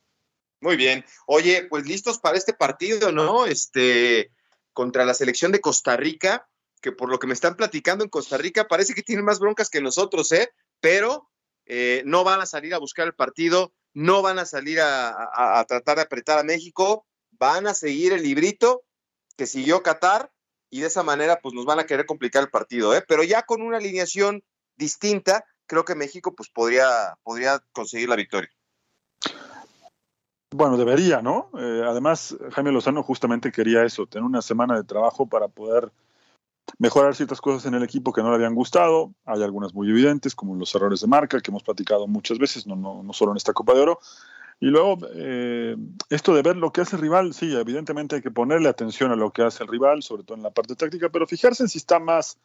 muy 0.61 0.75
bien. 0.75 1.05
Oye, 1.25 1.67
pues 1.69 1.85
listos 1.85 2.19
para 2.19 2.37
este 2.37 2.53
partido, 2.53 3.11
¿no? 3.11 3.45
Este, 3.45 4.31
contra 4.73 5.05
la 5.05 5.13
selección 5.13 5.51
de 5.51 5.61
Costa 5.61 5.97
Rica, 5.97 6.47
que 6.81 6.91
por 6.91 7.09
lo 7.09 7.19
que 7.19 7.27
me 7.27 7.33
están 7.33 7.55
platicando 7.55 8.03
en 8.03 8.09
Costa 8.09 8.37
Rica 8.37 8.67
parece 8.67 8.93
que 8.93 9.03
tienen 9.03 9.25
más 9.25 9.39
broncas 9.39 9.69
que 9.69 9.81
nosotros, 9.81 10.31
¿eh? 10.31 10.51
Pero 10.79 11.29
eh, 11.65 12.01
no 12.05 12.23
van 12.23 12.41
a 12.41 12.45
salir 12.45 12.73
a 12.73 12.79
buscar 12.79 13.07
el 13.07 13.13
partido, 13.13 13.73
no 13.93 14.21
van 14.21 14.39
a 14.39 14.45
salir 14.45 14.79
a, 14.79 15.09
a, 15.09 15.59
a, 15.59 15.65
tratar 15.65 15.97
de 15.97 16.03
apretar 16.03 16.39
a 16.39 16.43
México, 16.43 17.05
van 17.31 17.67
a 17.67 17.73
seguir 17.73 18.13
el 18.13 18.23
librito 18.23 18.83
que 19.35 19.47
siguió 19.47 19.83
Qatar 19.83 20.31
y 20.69 20.81
de 20.81 20.87
esa 20.87 21.03
manera 21.03 21.39
pues 21.41 21.53
nos 21.53 21.65
van 21.65 21.79
a 21.79 21.85
querer 21.85 22.05
complicar 22.05 22.43
el 22.43 22.49
partido, 22.49 22.95
¿eh? 22.95 23.03
pero 23.07 23.23
ya 23.23 23.43
con 23.43 23.61
una 23.61 23.77
alineación 23.77 24.43
distinta, 24.75 25.45
creo 25.65 25.85
que 25.85 25.95
México 25.95 26.35
pues 26.35 26.49
podría, 26.49 27.15
podría 27.23 27.59
conseguir 27.71 28.09
la 28.09 28.15
victoria. 28.15 28.49
Bueno, 30.51 30.77
debería, 30.77 31.21
¿no? 31.21 31.49
Eh, 31.57 31.83
además, 31.85 32.37
Jaime 32.53 32.71
Lozano 32.71 33.03
justamente 33.03 33.51
quería 33.51 33.83
eso, 33.83 34.07
tener 34.07 34.25
una 34.25 34.41
semana 34.41 34.75
de 34.75 34.83
trabajo 34.83 35.27
para 35.27 35.49
poder 35.49 35.91
mejorar 36.79 37.15
ciertas 37.15 37.41
cosas 37.41 37.65
en 37.65 37.73
el 37.73 37.83
equipo 37.83 38.13
que 38.13 38.21
no 38.21 38.29
le 38.29 38.35
habían 38.35 38.55
gustado. 38.55 39.13
Hay 39.25 39.43
algunas 39.43 39.73
muy 39.73 39.89
evidentes, 39.89 40.35
como 40.35 40.55
los 40.55 40.73
errores 40.75 41.01
de 41.01 41.07
marca, 41.07 41.39
que 41.41 41.51
hemos 41.51 41.63
platicado 41.63 42.07
muchas 42.07 42.39
veces, 42.39 42.65
no, 42.65 42.75
no, 42.75 43.03
no 43.03 43.13
solo 43.13 43.31
en 43.31 43.37
esta 43.37 43.53
Copa 43.53 43.73
de 43.73 43.81
Oro. 43.81 43.99
Y 44.59 44.67
luego, 44.67 44.97
eh, 45.13 45.75
esto 46.09 46.33
de 46.33 46.41
ver 46.41 46.57
lo 46.57 46.71
que 46.71 46.81
hace 46.81 46.95
el 46.95 47.01
rival, 47.01 47.33
sí, 47.33 47.55
evidentemente 47.55 48.15
hay 48.15 48.21
que 48.21 48.31
ponerle 48.31 48.69
atención 48.69 49.11
a 49.11 49.15
lo 49.15 49.31
que 49.31 49.43
hace 49.43 49.63
el 49.63 49.69
rival, 49.69 50.01
sobre 50.01 50.23
todo 50.23 50.35
en 50.37 50.43
la 50.43 50.49
parte 50.49 50.75
táctica, 50.75 51.09
pero 51.09 51.27
fijarse 51.27 51.63
en 51.63 51.69
si 51.69 51.77
está 51.77 51.99
más 51.99 52.39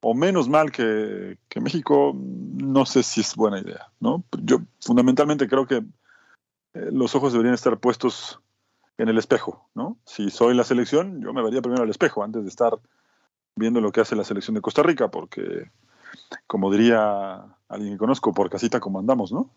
o 0.00 0.14
menos 0.14 0.48
mal 0.48 0.72
que, 0.72 1.38
México, 1.60 2.12
no 2.14 2.84
sé 2.84 3.02
si 3.02 3.20
es 3.20 3.34
buena 3.36 3.60
idea, 3.60 3.88
¿no? 4.00 4.24
Yo 4.42 4.58
fundamentalmente 4.80 5.48
creo 5.48 5.66
que 5.66 5.82
los 6.92 7.14
ojos 7.14 7.32
deberían 7.32 7.54
estar 7.54 7.78
puestos 7.78 8.40
en 8.98 9.08
el 9.08 9.18
espejo, 9.18 9.68
¿no? 9.74 9.98
Si 10.04 10.30
soy 10.30 10.54
la 10.54 10.64
selección, 10.64 11.22
yo 11.22 11.32
me 11.32 11.42
vería 11.42 11.60
primero 11.60 11.82
al 11.82 11.90
espejo 11.90 12.22
antes 12.22 12.42
de 12.42 12.48
estar 12.48 12.78
viendo 13.54 13.80
lo 13.80 13.92
que 13.92 14.00
hace 14.00 14.16
la 14.16 14.24
selección 14.24 14.54
de 14.54 14.60
Costa 14.60 14.82
Rica, 14.82 15.10
porque, 15.10 15.70
como 16.46 16.70
diría 16.70 17.44
alguien 17.68 17.92
que 17.92 17.98
conozco, 17.98 18.32
por 18.32 18.50
casita 18.50 18.80
como 18.80 18.98
andamos, 18.98 19.32
¿no? 19.32 19.50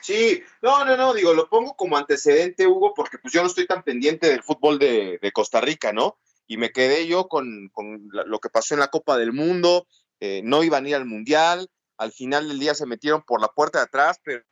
Sí, 0.00 0.42
no, 0.60 0.84
no, 0.84 0.96
no, 0.96 1.14
digo, 1.14 1.32
lo 1.32 1.48
pongo 1.48 1.74
como 1.76 1.96
antecedente, 1.96 2.66
Hugo, 2.66 2.92
porque 2.94 3.18
pues 3.18 3.32
yo 3.32 3.40
no 3.40 3.46
estoy 3.46 3.66
tan 3.66 3.82
pendiente 3.82 4.28
del 4.28 4.42
fútbol 4.42 4.78
de, 4.78 5.18
de 5.20 5.32
Costa 5.32 5.60
Rica, 5.60 5.92
¿no? 5.92 6.18
Y 6.46 6.58
me 6.58 6.72
quedé 6.72 7.06
yo 7.06 7.26
con, 7.26 7.70
con 7.72 8.10
lo 8.10 8.38
que 8.38 8.50
pasó 8.50 8.74
en 8.74 8.80
la 8.80 8.88
Copa 8.88 9.16
del 9.16 9.32
Mundo, 9.32 9.86
eh, 10.20 10.42
no 10.44 10.62
iban 10.62 10.84
a 10.84 10.88
ir 10.90 10.94
al 10.96 11.06
Mundial, 11.06 11.70
al 11.96 12.12
final 12.12 12.48
del 12.48 12.58
día 12.58 12.74
se 12.74 12.86
metieron 12.86 13.22
por 13.22 13.40
la 13.40 13.48
puerta 13.48 13.78
de 13.78 13.84
atrás, 13.84 14.20
pero, 14.22 14.42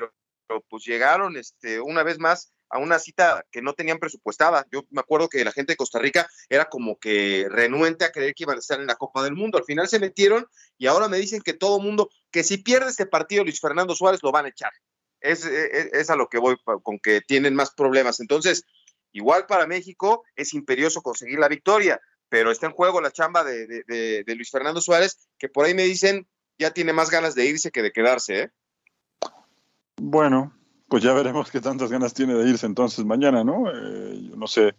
pero 0.46 0.62
pues 0.68 0.84
llegaron 0.84 1.36
este, 1.36 1.80
una 1.80 2.02
vez 2.02 2.18
más 2.18 2.52
a 2.68 2.78
una 2.78 2.98
cita 2.98 3.44
que 3.50 3.60
no 3.60 3.74
tenían 3.74 3.98
presupuestada. 3.98 4.66
Yo 4.72 4.84
me 4.90 5.00
acuerdo 5.00 5.28
que 5.28 5.44
la 5.44 5.52
gente 5.52 5.72
de 5.72 5.76
Costa 5.76 5.98
Rica 5.98 6.26
era 6.48 6.66
como 6.66 6.98
que 6.98 7.46
renuente 7.50 8.04
a 8.04 8.10
creer 8.10 8.34
que 8.34 8.44
iban 8.44 8.56
a 8.56 8.60
estar 8.60 8.80
en 8.80 8.86
la 8.86 8.96
Copa 8.96 9.22
del 9.22 9.34
Mundo. 9.34 9.58
Al 9.58 9.64
final 9.64 9.88
se 9.88 9.98
metieron 9.98 10.46
y 10.78 10.86
ahora 10.86 11.08
me 11.08 11.18
dicen 11.18 11.42
que 11.42 11.52
todo 11.52 11.80
mundo, 11.80 12.08
que 12.30 12.42
si 12.42 12.58
pierde 12.58 12.88
este 12.88 13.04
partido 13.04 13.44
Luis 13.44 13.60
Fernando 13.60 13.94
Suárez 13.94 14.22
lo 14.22 14.32
van 14.32 14.46
a 14.46 14.48
echar. 14.48 14.72
Es, 15.20 15.46
a 16.10 16.16
lo 16.16 16.28
que 16.28 16.38
voy 16.38 16.56
con 16.82 16.98
que 16.98 17.20
tienen 17.20 17.54
más 17.54 17.72
problemas. 17.74 18.20
Entonces, 18.20 18.64
igual 19.12 19.46
para 19.46 19.66
México 19.66 20.24
es 20.34 20.54
imperioso 20.54 21.02
conseguir 21.02 21.38
la 21.38 21.48
victoria, 21.48 22.00
pero 22.28 22.50
está 22.50 22.66
en 22.66 22.72
juego 22.72 23.02
la 23.02 23.12
chamba 23.12 23.44
de, 23.44 23.66
de 23.86 24.34
Luis 24.34 24.50
Fernando 24.50 24.80
Suárez, 24.80 25.28
que 25.38 25.48
por 25.48 25.66
ahí 25.66 25.74
me 25.74 25.84
dicen 25.84 26.26
ya 26.58 26.72
tiene 26.72 26.92
más 26.92 27.10
ganas 27.10 27.34
de 27.34 27.46
irse 27.46 27.70
que 27.70 27.82
de 27.82 27.92
quedarse. 27.92 28.42
¿eh? 28.42 28.50
Bueno, 30.00 30.52
pues 30.88 31.02
ya 31.02 31.12
veremos 31.12 31.50
qué 31.50 31.60
tantas 31.60 31.90
ganas 31.90 32.14
tiene 32.14 32.34
de 32.34 32.48
irse 32.48 32.66
entonces 32.66 33.04
mañana, 33.04 33.44
¿no? 33.44 33.70
Eh, 33.70 34.28
yo 34.30 34.36
no 34.36 34.46
sé 34.46 34.74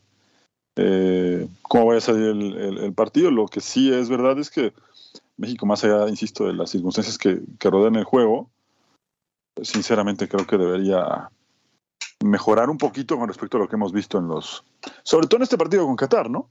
eh, 0.75 1.47
cómo 1.61 1.87
vaya 1.87 1.99
a 1.99 2.01
salir 2.01 2.25
el, 2.25 2.57
el, 2.57 2.77
el, 2.79 2.93
partido. 2.93 3.31
Lo 3.31 3.47
que 3.47 3.61
sí 3.61 3.93
es 3.93 4.09
verdad 4.09 4.37
es 4.39 4.49
que 4.49 4.73
México, 5.37 5.65
más 5.65 5.83
allá, 5.83 6.07
insisto, 6.09 6.45
de 6.45 6.53
las 6.53 6.69
circunstancias 6.69 7.17
que, 7.17 7.41
que 7.59 7.69
rodean 7.69 7.95
el 7.95 8.03
juego, 8.03 8.49
sinceramente 9.61 10.27
creo 10.27 10.47
que 10.47 10.57
debería 10.57 11.29
mejorar 12.23 12.69
un 12.69 12.77
poquito 12.77 13.17
con 13.17 13.27
respecto 13.27 13.57
a 13.57 13.61
lo 13.61 13.69
que 13.69 13.75
hemos 13.75 13.91
visto 13.91 14.17
en 14.17 14.27
los, 14.27 14.63
sobre 15.03 15.27
todo 15.27 15.37
en 15.37 15.43
este 15.43 15.57
partido 15.57 15.85
con 15.85 15.95
Qatar, 15.95 16.29
¿no? 16.29 16.49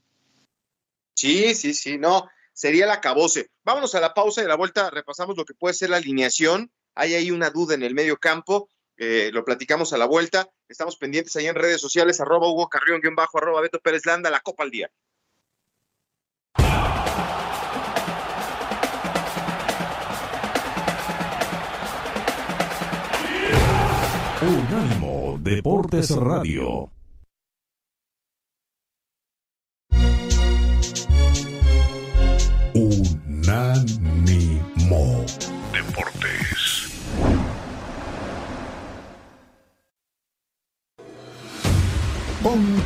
Sí, 1.14 1.54
sí, 1.54 1.74
sí, 1.74 1.98
no, 1.98 2.28
sería 2.52 2.86
la 2.86 3.00
cabose. 3.00 3.50
Vámonos 3.64 3.94
a 3.94 4.00
la 4.00 4.14
pausa 4.14 4.42
y 4.42 4.44
a 4.44 4.48
la 4.48 4.56
vuelta 4.56 4.90
repasamos 4.90 5.36
lo 5.36 5.44
que 5.44 5.54
puede 5.54 5.74
ser 5.74 5.90
la 5.90 5.96
alineación. 5.98 6.70
Hay 6.94 7.14
ahí 7.14 7.30
una 7.30 7.50
duda 7.50 7.74
en 7.74 7.82
el 7.82 7.94
medio 7.94 8.18
campo 8.18 8.68
eh, 8.96 9.30
lo 9.32 9.44
platicamos 9.44 9.92
a 9.92 9.98
la 9.98 10.06
vuelta. 10.06 10.48
Estamos 10.68 10.96
pendientes 10.96 11.34
ahí 11.36 11.46
en 11.46 11.54
redes 11.54 11.80
sociales, 11.80 12.20
arroba 12.20 12.48
Hugo 12.48 12.68
Carrión, 12.68 13.00
guion 13.00 13.16
bajo, 13.16 13.38
arroba 13.38 13.60
Beto 13.60 13.80
Pérez 13.80 14.06
Landa, 14.06 14.30
la 14.30 14.38
Copa 14.40 14.62
al 14.62 14.70
Día. 14.70 14.90
Unánimo 24.40 25.38
Deportes 25.40 26.10
Radio. 26.16 26.90
Unánimo 32.74 33.82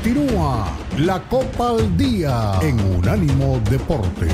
Continúa 0.06 0.72
la 0.98 1.20
Copa 1.28 1.70
al 1.70 1.96
Día 1.96 2.60
en 2.62 2.78
Unánimo 2.78 3.60
Deportes. 3.68 4.30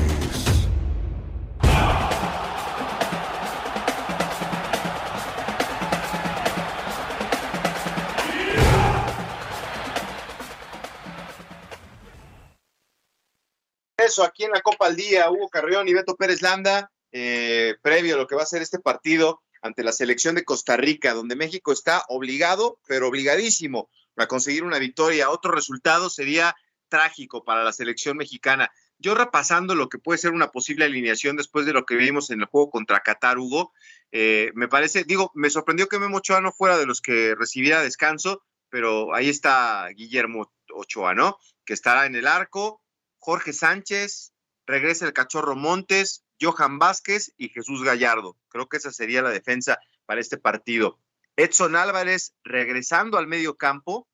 Eso 13.97 14.23
aquí 14.23 14.43
en 14.43 14.51
la 14.51 14.61
Copa 14.61 14.85
al 14.85 14.95
Día, 14.95 15.27
Hugo 15.31 15.49
Carrión 15.49 15.87
y 15.87 15.93
Beto 15.95 16.15
Pérez 16.15 16.43
Landa, 16.43 16.91
eh, 17.11 17.77
previo 17.81 18.13
a 18.13 18.17
lo 18.19 18.27
que 18.27 18.35
va 18.35 18.43
a 18.43 18.45
ser 18.45 18.61
este 18.61 18.77
partido 18.77 19.41
ante 19.63 19.83
la 19.83 19.91
selección 19.91 20.35
de 20.35 20.45
Costa 20.45 20.77
Rica, 20.77 21.15
donde 21.15 21.35
México 21.35 21.71
está 21.71 22.03
obligado, 22.09 22.77
pero 22.85 23.07
obligadísimo 23.07 23.89
a 24.15 24.27
conseguir 24.27 24.63
una 24.63 24.79
victoria. 24.79 25.29
Otro 25.29 25.51
resultado 25.51 26.09
sería 26.09 26.55
trágico 26.89 27.43
para 27.43 27.63
la 27.63 27.73
selección 27.73 28.17
mexicana. 28.17 28.71
Yo 28.99 29.15
repasando 29.15 29.75
lo 29.75 29.89
que 29.89 29.97
puede 29.97 30.19
ser 30.19 30.31
una 30.31 30.51
posible 30.51 30.85
alineación 30.85 31.35
después 31.35 31.65
de 31.65 31.73
lo 31.73 31.85
que 31.85 31.95
vimos 31.95 32.29
en 32.29 32.41
el 32.41 32.45
juego 32.45 32.69
contra 32.69 33.01
Qatar, 33.01 33.39
Hugo, 33.39 33.73
eh, 34.11 34.51
me 34.53 34.67
parece, 34.67 35.03
digo, 35.03 35.31
me 35.33 35.49
sorprendió 35.49 35.87
que 35.87 35.97
Memo 35.97 36.17
Ochoa 36.17 36.39
no 36.39 36.51
fuera 36.51 36.77
de 36.77 36.85
los 36.85 37.01
que 37.01 37.35
recibiera 37.35 37.81
descanso, 37.81 38.43
pero 38.69 39.13
ahí 39.15 39.27
está 39.27 39.87
Guillermo 39.89 40.51
Ochoa, 40.71 41.15
¿no? 41.15 41.37
Que 41.65 41.73
estará 41.73 42.05
en 42.05 42.15
el 42.15 42.27
arco, 42.27 42.83
Jorge 43.17 43.53
Sánchez, 43.53 44.33
regresa 44.65 45.05
el 45.05 45.13
cachorro 45.13 45.55
Montes, 45.55 46.23
Johan 46.39 46.77
Vázquez 46.77 47.33
y 47.37 47.49
Jesús 47.49 47.83
Gallardo. 47.83 48.37
Creo 48.49 48.69
que 48.69 48.77
esa 48.77 48.91
sería 48.91 49.21
la 49.21 49.31
defensa 49.31 49.79
para 50.05 50.21
este 50.21 50.37
partido. 50.37 50.99
Edson 51.35 51.75
Álvarez 51.75 52.33
regresando 52.43 53.17
al 53.17 53.27
medio 53.27 53.57
campo, 53.57 54.07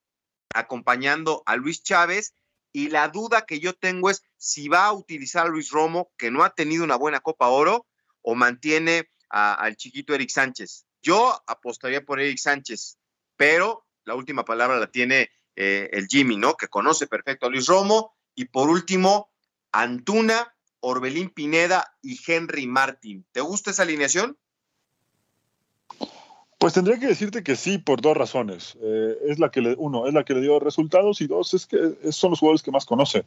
acompañando 0.54 1.44
a 1.46 1.56
Luis 1.56 1.84
Chávez. 1.84 2.34
Y 2.72 2.90
la 2.90 3.08
duda 3.08 3.46
que 3.46 3.60
yo 3.60 3.74
tengo 3.74 4.10
es 4.10 4.24
si 4.38 4.68
va 4.68 4.86
a 4.86 4.94
utilizar 4.94 5.48
a 5.48 5.50
Luis 5.50 5.72
Romo, 5.72 6.12
que 6.18 6.30
no 6.30 6.44
ha 6.44 6.54
tenido 6.54 6.84
una 6.84 6.96
buena 6.96 7.20
Copa 7.20 7.48
Oro, 7.48 7.88
o 8.22 8.36
mantiene 8.36 9.10
al 9.30 9.76
chiquito 9.76 10.14
Eric 10.14 10.30
Sánchez. 10.30 10.86
Yo 11.02 11.42
apostaría 11.48 12.04
por 12.04 12.20
Eric 12.20 12.38
Sánchez, 12.38 12.98
pero 13.38 13.86
la 14.06 14.16
última 14.16 14.46
palabra 14.46 14.78
la 14.78 14.92
tiene 14.92 15.30
eh, 15.56 15.90
el 15.94 16.08
Jimmy, 16.08 16.38
¿no? 16.38 16.56
Que 16.56 16.68
conoce 16.68 17.08
perfecto 17.08 17.46
a 17.46 17.50
Luis 17.50 17.68
Romo. 17.68 18.16
Y 18.36 18.46
por 18.46 18.70
último, 18.70 19.32
Antuna, 19.72 20.56
Orbelín 20.80 21.30
Pineda 21.30 21.96
y 22.02 22.20
Henry 22.26 22.68
Martin. 22.68 23.26
¿Te 23.32 23.42
gusta 23.42 23.72
esa 23.72 23.84
alineación? 23.84 24.38
Pues 26.60 26.74
tendría 26.74 27.00
que 27.00 27.08
decirte 27.08 27.42
que 27.42 27.56
sí 27.56 27.78
por 27.78 28.02
dos 28.02 28.16
razones. 28.16 28.78
Eh, 28.82 29.18
es 29.28 29.40
la 29.40 29.50
que 29.50 29.62
le, 29.62 29.76
uno, 29.78 30.08
es 30.08 30.14
la 30.14 30.24
que 30.24 30.34
le 30.34 30.42
dio 30.42 30.60
resultados 30.60 31.22
y 31.22 31.28
dos, 31.28 31.54
es 31.54 31.66
que 31.66 32.12
son 32.12 32.32
los 32.32 32.40
jugadores 32.40 32.62
que 32.62 32.72
más 32.72 32.86
conoce. 32.86 33.24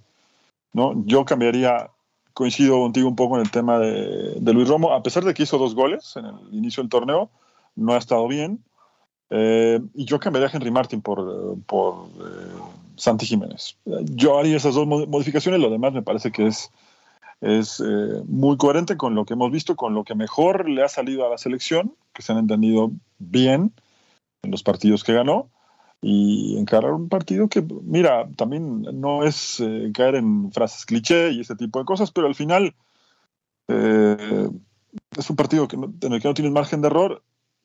¿no? 0.75 1.03
Yo 1.07 1.25
cambiaría, 1.25 1.91
coincido 2.35 2.79
contigo 2.81 3.09
un 3.09 3.17
poco 3.17 3.37
en 3.37 3.43
el 3.43 3.51
tema 3.51 3.79
de, 3.79 4.35
de, 4.39 4.53
Luis 4.53 4.69
Romo, 4.69 4.93
a 4.93 5.03
pesar 5.03 5.25
de 5.25 5.33
que 5.33 5.45
hizo 5.45 5.57
dos 5.57 5.75
goles 5.75 6.15
en 6.17 6.27
el 6.27 6.35
inicio 6.53 6.83
del 6.83 6.91
torneo, 6.91 7.31
no 7.75 7.95
ha 7.95 7.99
estado 7.99 8.29
bien. 8.29 8.63
Eh, 9.31 9.81
y 9.95 10.05
yo 10.05 10.21
cambiaría 10.21 10.49
a 10.49 10.53
Henry 10.55 10.71
Martin 10.71 11.01
por, 11.01 11.57
por 11.65 12.07
eh, 12.21 12.53
Santi 12.97 13.25
Jiménez. 13.25 13.79
Yo 14.15 14.39
haría 14.39 14.59
esas 14.59 14.75
dos 14.75 14.87
modificaciones, 14.87 15.59
lo 15.59 15.71
demás 15.71 15.95
me 15.95 16.03
parece 16.03 16.31
que 16.31 16.49
es, 16.49 16.71
es 17.43 17.81
eh, 17.81 18.23
muy 18.27 18.57
coherente 18.57 18.97
con 18.97 19.15
lo 19.17 19.25
que 19.25 19.35
hemos 19.35 19.51
visto, 19.51 19.75
con 19.75 19.95
lo 19.95 20.05
que 20.05 20.15
mejor 20.15 20.69
le 20.69 20.85
ha 20.85 20.89
salido 20.89 21.27
a 21.27 21.31
la 21.31 21.39
selección, 21.39 21.95
que 22.13 22.23
se 22.23 22.33
han 22.33 22.39
entendido 22.39 22.93
bien 23.19 23.75
en 24.43 24.51
los 24.53 24.63
partidos 24.63 25.03
que 25.03 25.13
ganó, 25.13 25.51
y 26.01 26.57
encarar 26.57 26.93
un 26.93 27.09
partido 27.09 27.49
que, 27.49 27.65
mira, 27.83 28.29
también 28.37 28.83
no 28.83 29.25
es 29.25 29.61
eh, 29.61 29.91
caer 29.93 30.15
en 30.17 30.53
frases 30.53 30.87
cliché 30.87 31.31
y 31.33 31.41
ese 31.41 31.57
tipo 31.57 31.81
de 31.81 31.85
cosas, 31.85 32.13
pero 32.13 32.29
al 32.29 32.35
final 32.35 32.75
eh, 33.69 34.49
es 35.17 35.31
un 35.31 35.37
partido 35.37 35.67
que 35.67 35.77
en 35.77 36.13
el 36.13 36.21
que 36.23 36.29
no 36.29 36.35
tienes 36.35 36.53
margen 36.53 36.81
de 36.81 36.89
error 36.89 37.23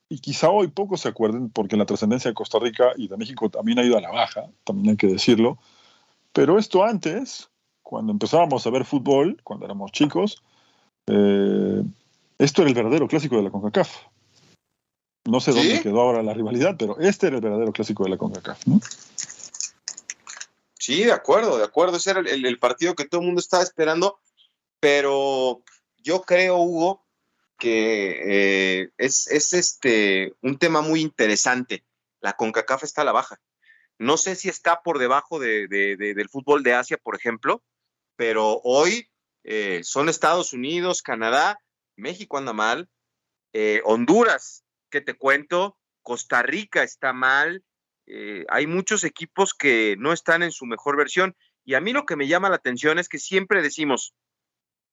y 0.09 0.19
quizá 0.19 0.49
hoy 0.49 0.67
pocos 0.67 1.01
se 1.01 1.09
acuerden 1.09 1.49
porque 1.49 1.77
la 1.77 1.85
trascendencia 1.85 2.31
de 2.31 2.35
Costa 2.35 2.59
Rica 2.59 2.91
y 2.95 3.07
de 3.07 3.17
México 3.17 3.49
también 3.49 3.79
ha 3.79 3.83
ido 3.83 3.97
a 3.97 4.01
la 4.01 4.11
baja, 4.11 4.49
también 4.63 4.91
hay 4.91 4.97
que 4.97 5.07
decirlo, 5.07 5.57
pero 6.31 6.57
esto 6.57 6.83
antes, 6.83 7.49
cuando 7.87 8.11
empezábamos 8.11 8.67
a 8.67 8.69
ver 8.69 8.83
fútbol, 8.83 9.39
cuando 9.45 9.65
éramos 9.65 9.93
chicos, 9.93 10.43
eh, 11.07 11.81
esto 12.37 12.61
era 12.61 12.69
el 12.69 12.75
verdadero 12.75 13.07
clásico 13.07 13.37
de 13.37 13.43
la 13.43 13.49
CONCACAF. 13.49 13.89
No 15.23 15.39
sé 15.39 15.53
¿Sí? 15.53 15.57
dónde 15.57 15.81
quedó 15.81 16.01
ahora 16.01 16.21
la 16.21 16.33
rivalidad, 16.33 16.75
pero 16.77 16.99
este 16.99 17.27
era 17.27 17.37
el 17.37 17.41
verdadero 17.41 17.71
clásico 17.71 18.03
de 18.03 18.09
la 18.09 18.17
CONCACAF. 18.17 18.67
¿no? 18.67 18.81
Sí, 20.77 21.05
de 21.05 21.13
acuerdo, 21.13 21.57
de 21.57 21.63
acuerdo. 21.63 21.95
Ese 21.95 22.11
era 22.11 22.19
el, 22.19 22.59
partido 22.59 22.93
que 22.93 23.05
todo 23.05 23.21
el 23.21 23.27
mundo 23.27 23.39
estaba 23.39 23.63
esperando 23.63 24.19
Pero 24.81 25.61
yo 26.03 26.23
creo, 26.23 26.57
Hugo, 26.57 27.05
que 27.57 28.81
eh, 28.81 28.89
es, 28.97 29.27
este, 29.53 30.33
un 30.41 30.57
tema 30.57 30.81
muy 30.81 30.99
interesante. 30.99 31.85
La 32.19 32.33
CONCACAF 32.33 32.83
está 32.83 33.03
a 33.03 33.05
la 33.05 33.13
baja. 33.13 33.39
No 33.97 34.17
sé 34.17 34.35
si 34.35 34.49
está 34.49 34.81
por 34.81 34.99
debajo 34.99 35.39
del 35.39 36.29
fútbol 36.29 36.63
de 36.63 36.73
Asia, 36.73 36.97
por 36.97 37.15
ejemplo, 37.15 37.63
pero 38.17 38.59
hoy 38.63 39.09
eh, 39.45 39.79
son 39.83 40.09
Estados 40.09 40.51
Unidos, 40.51 41.01
Canadá, 41.01 41.57
México 41.95 42.37
anda 42.37 42.51
mal, 42.51 42.89
eh, 43.53 43.81
Honduras, 43.85 44.65
que 44.89 44.99
te 44.99 45.13
cuento, 45.13 45.77
Costa 46.03 46.43
Rica 46.43 46.83
está 46.83 47.13
mal, 47.13 47.63
hay 48.47 48.67
muchos 48.67 49.03
equipos 49.03 49.53
que 49.53 49.97
no 49.99 50.13
están 50.13 50.41
en 50.41 50.53
su 50.53 50.65
mejor 50.65 50.95
versión. 50.95 51.35
Y 51.65 51.73
a 51.73 51.81
mí 51.81 51.91
lo 51.91 52.05
que 52.05 52.15
me 52.15 52.29
llama 52.29 52.47
la 52.47 52.55
atención 52.55 52.99
es 52.99 53.09
que 53.09 53.19
siempre 53.19 53.61
decimos, 53.61 54.15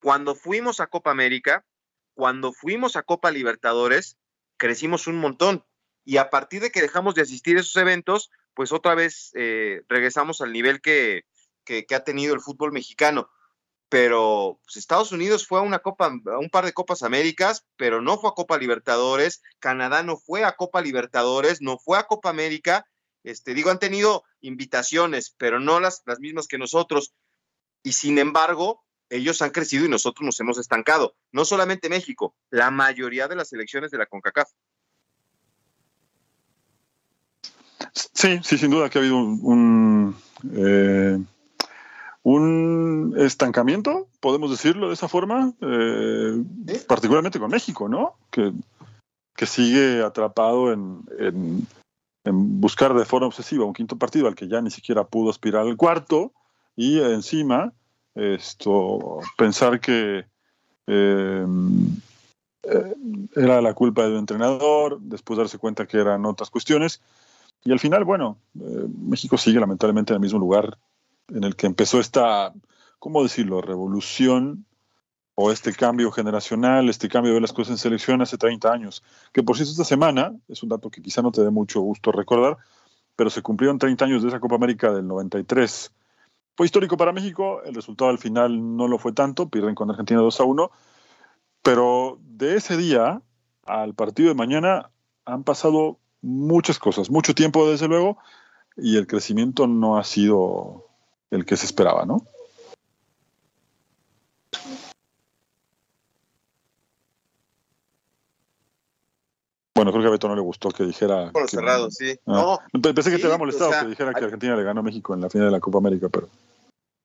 cuando 0.01 0.35
fuimos 0.35 0.81
a 0.81 0.89
Copa 0.89 1.13
América, 1.13 1.65
cuando 2.15 2.53
fuimos 2.53 2.97
a 2.97 3.03
Copa 3.03 3.31
Libertadores, 3.31 4.19
crecimos 4.57 5.07
un 5.07 5.17
montón. 5.17 5.65
Y 6.05 6.19
a 6.19 6.31
partir 6.31 6.61
de 6.61 6.71
que 6.71 6.83
dejamos 6.83 7.15
de 7.15 7.23
asistir 7.23 7.57
a 7.57 7.61
esos 7.61 7.77
eventos, 7.77 8.31
pues 8.55 8.73
otra 8.73 8.95
vez 8.95 9.31
eh, 9.35 9.83
regresamos 9.89 10.41
al 10.41 10.53
nivel 10.53 10.81
que, 10.81 11.25
ha 11.95 12.05
tenido 12.05 12.35
el 12.35 12.41
fútbol 12.41 12.73
mexicano. 12.73 13.29
Pero 13.89 14.59
pues, 14.65 14.77
Estados 14.77 15.13
Unidos 15.13 15.47
fue 15.47 15.61
a 15.61 15.63
una 15.63 15.79
Copa, 15.79 16.07
a 16.07 16.39
un 16.39 16.51
par 16.51 16.65
de 16.65 16.73
Copas 16.73 17.03
Américas, 17.03 17.65
pero 17.77 18.01
no 18.01 18.19
fue 18.19 18.31
a 18.31 18.35
Copa 18.35 18.59
Libertadores. 18.59 19.43
Canadá 19.61 20.03
no 20.03 20.17
fue 20.17 20.45
a 20.45 20.57
Copa 20.57 20.81
Libertadores, 20.81 21.61
no 21.61 21.79
fue 21.79 21.99
a 21.99 22.05
Copa 22.05 22.31
América. 22.31 22.87
Este, 23.23 23.55
digo, 23.55 23.71
han 23.71 23.79
tenido 23.79 24.25
invitaciones, 24.41 25.35
pero 25.39 25.61
no 25.61 25.81
las, 25.81 26.03
las 26.07 26.21
mismas 26.21 26.47
que 26.47 26.59
nosotros. 26.59 27.15
Y 27.83 27.93
sin 27.93 28.19
embargo, 28.19 28.83
ellos 29.11 29.43
han 29.43 29.51
crecido 29.51 29.85
y 29.85 29.89
nosotros 29.89 30.25
nos 30.25 30.41
hemos 30.41 30.59
estancado. 30.59 31.15
No 31.31 31.45
solamente 31.45 31.89
México, 31.89 32.35
la 32.51 32.71
mayoría 32.71 33.29
de 33.29 33.37
las 33.37 33.49
selecciones 33.49 33.91
de 33.91 33.99
la 33.99 34.07
CONCACAF. 34.07 34.51
Sí, 37.93 38.41
sí, 38.43 38.59
sin 38.59 38.71
duda 38.71 38.91
que 38.91 38.99
ha 38.99 39.03
habido 39.03 39.17
un, 39.17 39.41
un, 39.43 40.17
eh, 40.57 41.19
estancamiento, 43.17 44.09
podemos 44.21 44.51
decirlo 44.51 44.89
de 44.89 44.95
esa 44.95 45.09
forma, 45.09 45.53
eh, 45.61 46.43
particularmente 46.89 47.39
con 47.39 47.51
México, 47.51 47.89
¿no? 47.89 48.15
Que, 48.31 48.53
que 49.37 49.47
sigue 49.47 50.03
atrapado 50.03 50.73
en, 50.73 51.03
en, 51.19 51.67
en, 52.25 52.61
buscar 52.61 52.95
de 52.95 53.05
forma 53.05 53.27
obsesiva 53.27 53.67
un 53.67 53.75
quinto 53.75 53.99
partido 53.99 54.27
al 54.27 54.35
que 54.35 54.49
ya 54.49 54.63
ni 54.63 54.71
siquiera 54.71 55.05
pudo 55.05 55.31
aspirar 55.31 55.63
al 55.67 55.77
cuarto 55.77 56.33
y 56.77 56.99
encima 57.01 57.73
esto, 58.15 59.21
pensar 59.37 59.81
que 59.81 60.25
eh, 60.87 61.47
era 63.35 63.61
la 63.61 63.75
culpa 63.75 64.05
del 64.05 64.17
entrenador, 64.17 65.01
después 65.01 65.39
darse 65.39 65.59
cuenta 65.59 65.87
que 65.87 65.99
eran 65.99 66.25
otras 66.25 66.51
cuestiones. 66.51 67.01
Y 67.65 67.73
al 67.73 67.81
final, 67.81 68.05
bueno, 68.05 68.39
eh, 68.61 68.87
México 69.01 69.37
sigue 69.37 69.61
lamentablemente 69.61 70.13
en 70.13 70.17
el 70.17 70.21
mismo 70.21 70.39
lugar 70.39 70.79
en 71.29 71.45
el 71.45 71.57
que 71.57 71.67
empezó 71.67 72.01
esta, 72.01 72.53
¿cómo 72.99 73.23
decirlo?, 73.23 73.61
revolución 73.61 74.67
o 75.37 75.51
este 75.51 75.73
cambio 75.73 76.13
generacional, 76.13 76.89
este 76.89 77.09
cambio 77.09 77.35
de 77.35 77.41
las 77.41 77.53
cosas 77.53 77.73
en 77.73 77.79
selección 77.79 78.23
hace 78.23 78.39
30 78.39 78.73
años. 78.73 79.03
Que 79.33 79.43
por 79.43 79.57
cierto, 79.57 79.73
esta 79.73 79.85
semana, 79.85 80.33
es 80.49 80.63
un 80.63 80.69
dato 80.69 80.91
que 80.91 81.03
quizá 81.03 81.23
no 81.23 81.33
te 81.33 81.43
dé 81.43 81.51
mucho 81.51 81.81
gusto 81.81 82.13
recordar, 82.13 82.59
pero 83.17 83.31
se 83.31 83.43
cumplieron 83.43 83.79
30 83.79 84.05
años 84.05 84.23
de 84.23 84.29
esa 84.29 84.41
Copa 84.41 84.57
América 84.57 84.93
del 84.93 85.07
93 85.07 85.93
fue 86.57 86.67
histórico 86.67 86.97
para 86.97 87.13
México, 87.13 87.63
el 87.65 87.75
resultado 87.75 88.11
al 88.11 88.19
final 88.19 88.77
no 88.77 88.87
lo 88.87 88.99
fue 88.99 89.13
tanto, 89.13 89.49
pierden 89.49 89.75
con 89.75 89.91
Argentina 89.91 90.21
2 90.21 90.41
a 90.41 90.45
1, 90.45 90.71
pero 91.63 92.19
de 92.21 92.57
ese 92.57 92.77
día 92.77 93.23
al 93.67 93.95
partido 93.95 94.29
de 94.29 94.35
mañana 94.37 94.91
han 95.25 95.43
pasado 95.43 95.99
muchas 96.23 96.79
cosas, 96.79 97.11
mucho 97.11 97.35
tiempo 97.35 97.69
desde 97.69 97.89
luego, 97.89 98.19
y 98.77 98.97
el 98.99 99.07
crecimiento 99.07 99.67
no 99.67 99.99
ha 99.99 100.05
sido 100.05 100.87
el 101.35 101.45
que 101.45 101.57
se 101.57 101.67
esperaba, 101.67 102.05
¿no? 102.07 102.25
Bueno, 109.75 109.91
creo 109.91 110.03
que 110.03 110.09
a 110.09 110.13
Beto 110.13 110.29
no 110.29 110.37
le 110.37 110.41
gustó 110.41 110.71
que 110.71 110.85
dijera. 110.85 111.33
Por 111.33 111.51
cerrado, 111.51 111.91
sí. 111.91 112.17
Ah, 112.27 112.59
pensé 112.81 113.11
que 113.11 113.19
te 113.19 113.27
había 113.27 113.39
molestado 113.39 113.73
que 113.81 113.89
dijera 113.89 114.15
que 114.15 114.25
Argentina 114.25 114.55
le 114.55 114.63
ganó 114.63 114.81
a 114.81 114.85
México 114.85 115.15
en 115.15 115.21
la 115.21 115.29
final 115.29 115.49
de 115.49 115.53
la 115.53 115.61
Copa 115.61 115.79
América, 115.79 116.09
pero. 116.09 116.29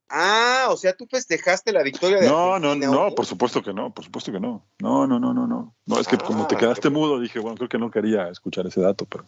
Ah, 0.07 0.67
o 0.69 0.77
sea, 0.77 0.93
tú 0.93 1.07
festejaste 1.09 1.71
la 1.71 1.83
victoria 1.83 2.19
de 2.19 2.27
No, 2.27 2.55
Argentina, 2.55 2.87
no, 2.87 3.09
no, 3.09 3.15
por 3.15 3.25
supuesto 3.25 3.61
que 3.63 3.73
no, 3.73 3.91
por 3.91 4.05
supuesto 4.05 4.31
que 4.31 4.39
no. 4.39 4.65
No, 4.79 5.07
no, 5.07 5.19
no, 5.19 5.33
no, 5.33 5.47
no. 5.47 5.75
No, 5.85 5.99
es 5.99 6.07
que 6.07 6.17
como 6.17 6.47
te 6.47 6.55
ah, 6.55 6.59
quedaste 6.59 6.89
mudo, 6.91 7.19
dije, 7.19 7.39
bueno, 7.39 7.57
creo 7.57 7.69
que 7.69 7.77
no 7.79 7.89
quería 7.89 8.29
escuchar 8.29 8.67
ese 8.67 8.81
dato, 8.81 9.05
pero. 9.05 9.25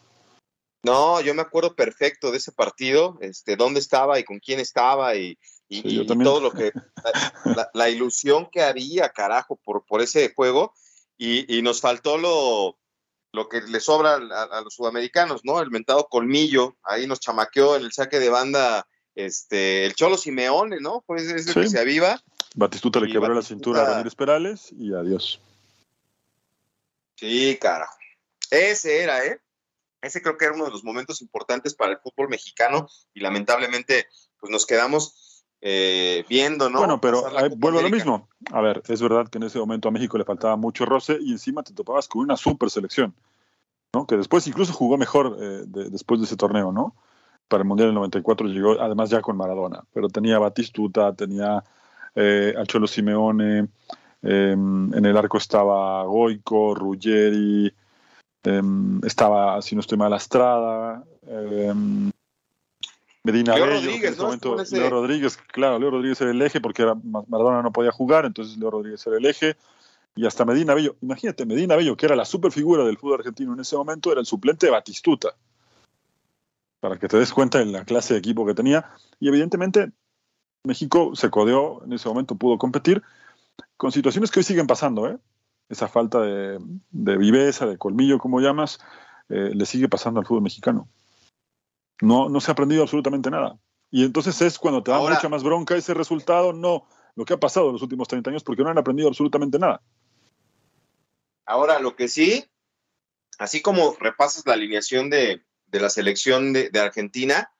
No, 0.83 1.21
yo 1.21 1.33
me 1.35 1.41
acuerdo 1.41 1.75
perfecto 1.75 2.31
de 2.31 2.37
ese 2.37 2.51
partido, 2.51 3.17
este, 3.21 3.55
dónde 3.55 3.79
estaba 3.79 4.19
y 4.19 4.23
con 4.23 4.39
quién 4.39 4.59
estaba 4.59 5.15
y, 5.15 5.37
y, 5.69 6.05
todo 6.05 6.41
lo 6.41 6.51
que, 6.51 6.71
la, 7.73 7.89
ilusión 7.89 8.49
que 8.51 8.63
había, 8.63 9.09
carajo, 9.09 9.59
por, 9.63 9.85
por 9.85 10.01
ese 10.01 10.33
juego. 10.33 10.73
Y, 11.17 11.55
y 11.55 11.61
nos 11.61 11.81
faltó 11.81 12.17
lo, 12.17 12.79
lo 13.31 13.47
que 13.47 13.61
le 13.61 13.79
sobra 13.79 14.15
a, 14.15 14.61
los 14.61 14.73
sudamericanos, 14.73 15.41
¿no? 15.43 15.61
El 15.61 15.71
mentado 15.71 16.07
colmillo, 16.09 16.75
ahí 16.83 17.07
nos 17.07 17.19
chamaqueó 17.19 17.75
en 17.75 17.83
el 17.83 17.91
saque 17.91 18.19
de 18.19 18.29
banda 18.29 18.87
este, 19.15 19.85
el 19.85 19.93
Cholo 19.95 20.17
Simeone, 20.17 20.79
¿no? 20.79 21.03
Pues 21.05 21.23
es 21.23 21.47
el 21.47 21.53
que 21.53 21.69
se 21.69 21.79
aviva. 21.79 22.21
Batistuta 22.55 22.99
le 22.99 23.11
quebró 23.11 23.33
la 23.33 23.41
cintura 23.41 23.83
a 23.83 23.89
Ramírez 23.91 24.15
Perales 24.15 24.71
y 24.71 24.93
adiós. 24.93 25.39
Sí, 27.15 27.57
carajo. 27.61 27.95
Ese 28.49 29.03
era, 29.03 29.23
¿eh? 29.25 29.39
Ese 30.01 30.21
creo 30.21 30.37
que 30.37 30.45
era 30.45 30.55
uno 30.55 30.65
de 30.65 30.71
los 30.71 30.83
momentos 30.83 31.21
importantes 31.21 31.75
para 31.75 31.91
el 31.91 31.99
fútbol 31.99 32.29
mexicano 32.29 32.87
y 33.13 33.19
lamentablemente 33.19 34.07
pues 34.39 34.51
nos 34.51 34.65
quedamos 34.65 35.45
eh, 35.61 36.25
viendo, 36.27 36.69
¿no? 36.71 36.79
Bueno, 36.79 36.99
pero 36.99 37.23
vuelvo 37.55 37.79
a 37.79 37.83
lo 37.83 37.89
mismo. 37.89 38.27
A 38.51 38.61
ver, 38.61 38.81
es 38.87 38.99
verdad 38.99 39.27
que 39.27 39.37
en 39.37 39.43
ese 39.43 39.59
momento 39.59 39.89
a 39.89 39.91
México 39.91 40.17
le 40.17 40.25
faltaba 40.25 40.55
mucho 40.55 40.85
roce 40.85 41.17
y 41.21 41.31
encima 41.31 41.61
te 41.61 41.73
topabas 41.73 42.07
con 42.07 42.23
una 42.23 42.35
super 42.35 42.71
selección, 42.71 43.13
¿no? 43.93 44.07
Que 44.07 44.17
después 44.17 44.47
incluso 44.47 44.73
jugó 44.73 44.97
mejor 44.97 45.37
eh, 45.39 45.63
después 45.67 46.19
de 46.19 46.25
ese 46.25 46.35
torneo, 46.35 46.71
¿no? 46.71 46.95
Para 47.47 47.61
el 47.61 47.67
Mundial 47.67 47.89
del 47.89 47.95
94 47.95 48.47
llegó, 48.47 48.81
además 48.81 49.11
ya 49.11 49.21
con 49.21 49.37
Maradona, 49.37 49.83
pero 49.93 50.07
tenía 50.07 50.39
Batistuta, 50.39 51.13
tenía 51.13 51.63
eh, 52.15 52.55
a 52.57 52.65
Cholo 52.65 52.87
Simeone, 52.87 53.67
em, 54.23 54.93
en 54.93 55.05
el 55.05 55.15
arco 55.15 55.37
estaba 55.37 56.03
Goico, 56.05 56.73
Ruggeri, 56.73 57.71
em, 58.43 58.99
estaba, 59.05 59.61
si 59.61 59.75
no 59.75 59.81
estoy 59.81 59.97
mal, 59.97 60.13
Astrada, 60.13 61.03
em, 61.27 62.11
Medina 63.23 63.55
Leo 63.55 63.67
Rodríguez, 63.67 64.17
en 64.17 64.23
momento, 64.23 64.57
Leo 64.71 64.89
Rodríguez, 64.89 65.37
claro, 65.37 65.77
Leo 65.77 65.91
Rodríguez 65.91 66.19
era 66.21 66.31
el 66.31 66.41
eje 66.41 66.59
porque 66.59 66.81
era, 66.81 66.95
Maradona 66.95 67.61
no 67.61 67.71
podía 67.71 67.91
jugar, 67.91 68.25
entonces 68.25 68.57
Leo 68.57 68.71
Rodríguez 68.71 69.05
era 69.05 69.17
el 69.17 69.25
eje. 69.25 69.57
Y 70.15 70.25
hasta 70.25 70.43
Medina 70.43 70.73
Bello, 70.73 70.97
imagínate, 71.01 71.45
Medina 71.45 71.75
Bello, 71.75 71.95
que 71.95 72.05
era 72.05 72.15
la 72.15 72.25
superfigura 72.25 72.83
del 72.83 72.97
fútbol 72.97 73.19
argentino 73.19 73.53
en 73.53 73.61
ese 73.61 73.77
momento, 73.77 74.11
era 74.11 74.19
el 74.19 74.25
suplente 74.25 74.65
de 74.65 74.71
Batistuta. 74.71 75.35
Para 76.81 76.97
que 76.97 77.07
te 77.07 77.17
des 77.17 77.31
cuenta 77.31 77.59
de 77.59 77.65
la 77.65 77.85
clase 77.85 78.15
de 78.15 78.19
equipo 78.19 78.45
que 78.45 78.53
tenía. 78.53 78.91
Y 79.19 79.29
evidentemente 79.29 79.91
México 80.63 81.15
se 81.15 81.29
codeó, 81.29 81.83
en 81.85 81.93
ese 81.93 82.09
momento 82.09 82.35
pudo 82.35 82.57
competir, 82.57 83.01
con 83.77 83.91
situaciones 83.91 84.31
que 84.31 84.39
hoy 84.39 84.43
siguen 84.43 84.67
pasando, 84.67 85.07
¿eh? 85.07 85.17
Esa 85.71 85.87
falta 85.87 86.19
de, 86.19 86.59
viveza, 87.17 87.65
de 87.65 87.77
colmillo, 87.77 88.19
como 88.19 88.41
llamas, 88.41 88.79
eh, 89.29 89.51
le 89.55 89.65
sigue 89.65 89.87
pasando 89.87 90.19
al 90.19 90.25
fútbol 90.25 90.43
mexicano. 90.43 90.89
No, 92.01 92.27
no 92.27 92.41
se 92.41 92.51
ha 92.51 92.53
aprendido 92.53 92.83
absolutamente 92.83 93.31
nada. 93.31 93.57
Y 93.89 94.03
entonces 94.03 94.41
es 94.41 94.59
cuando 94.59 94.83
te 94.83 94.91
da 94.91 94.99
mucha 94.99 95.29
más 95.29 95.43
bronca 95.43 95.77
ese 95.77 95.93
resultado, 95.93 96.51
no 96.51 96.87
lo 97.15 97.25
que 97.25 97.33
ha 97.33 97.39
pasado 97.39 97.67
en 97.67 97.73
los 97.73 97.81
últimos 97.81 98.07
30 98.09 98.29
años, 98.29 98.43
porque 98.43 98.63
no 98.63 98.69
han 98.69 98.77
aprendido 98.77 99.07
absolutamente 99.07 99.59
nada. 99.59 99.81
Ahora, 101.45 101.79
lo 101.79 101.95
que 101.95 102.07
sí, 102.07 102.45
así 103.37 103.61
como 103.61 103.95
repasas 103.99 104.45
la 104.45 104.53
alineación 104.53 105.09
de, 105.09 105.41
la 105.71 105.89
selección 105.89 106.53
de, 106.53 106.69
Argentina, 106.79 107.51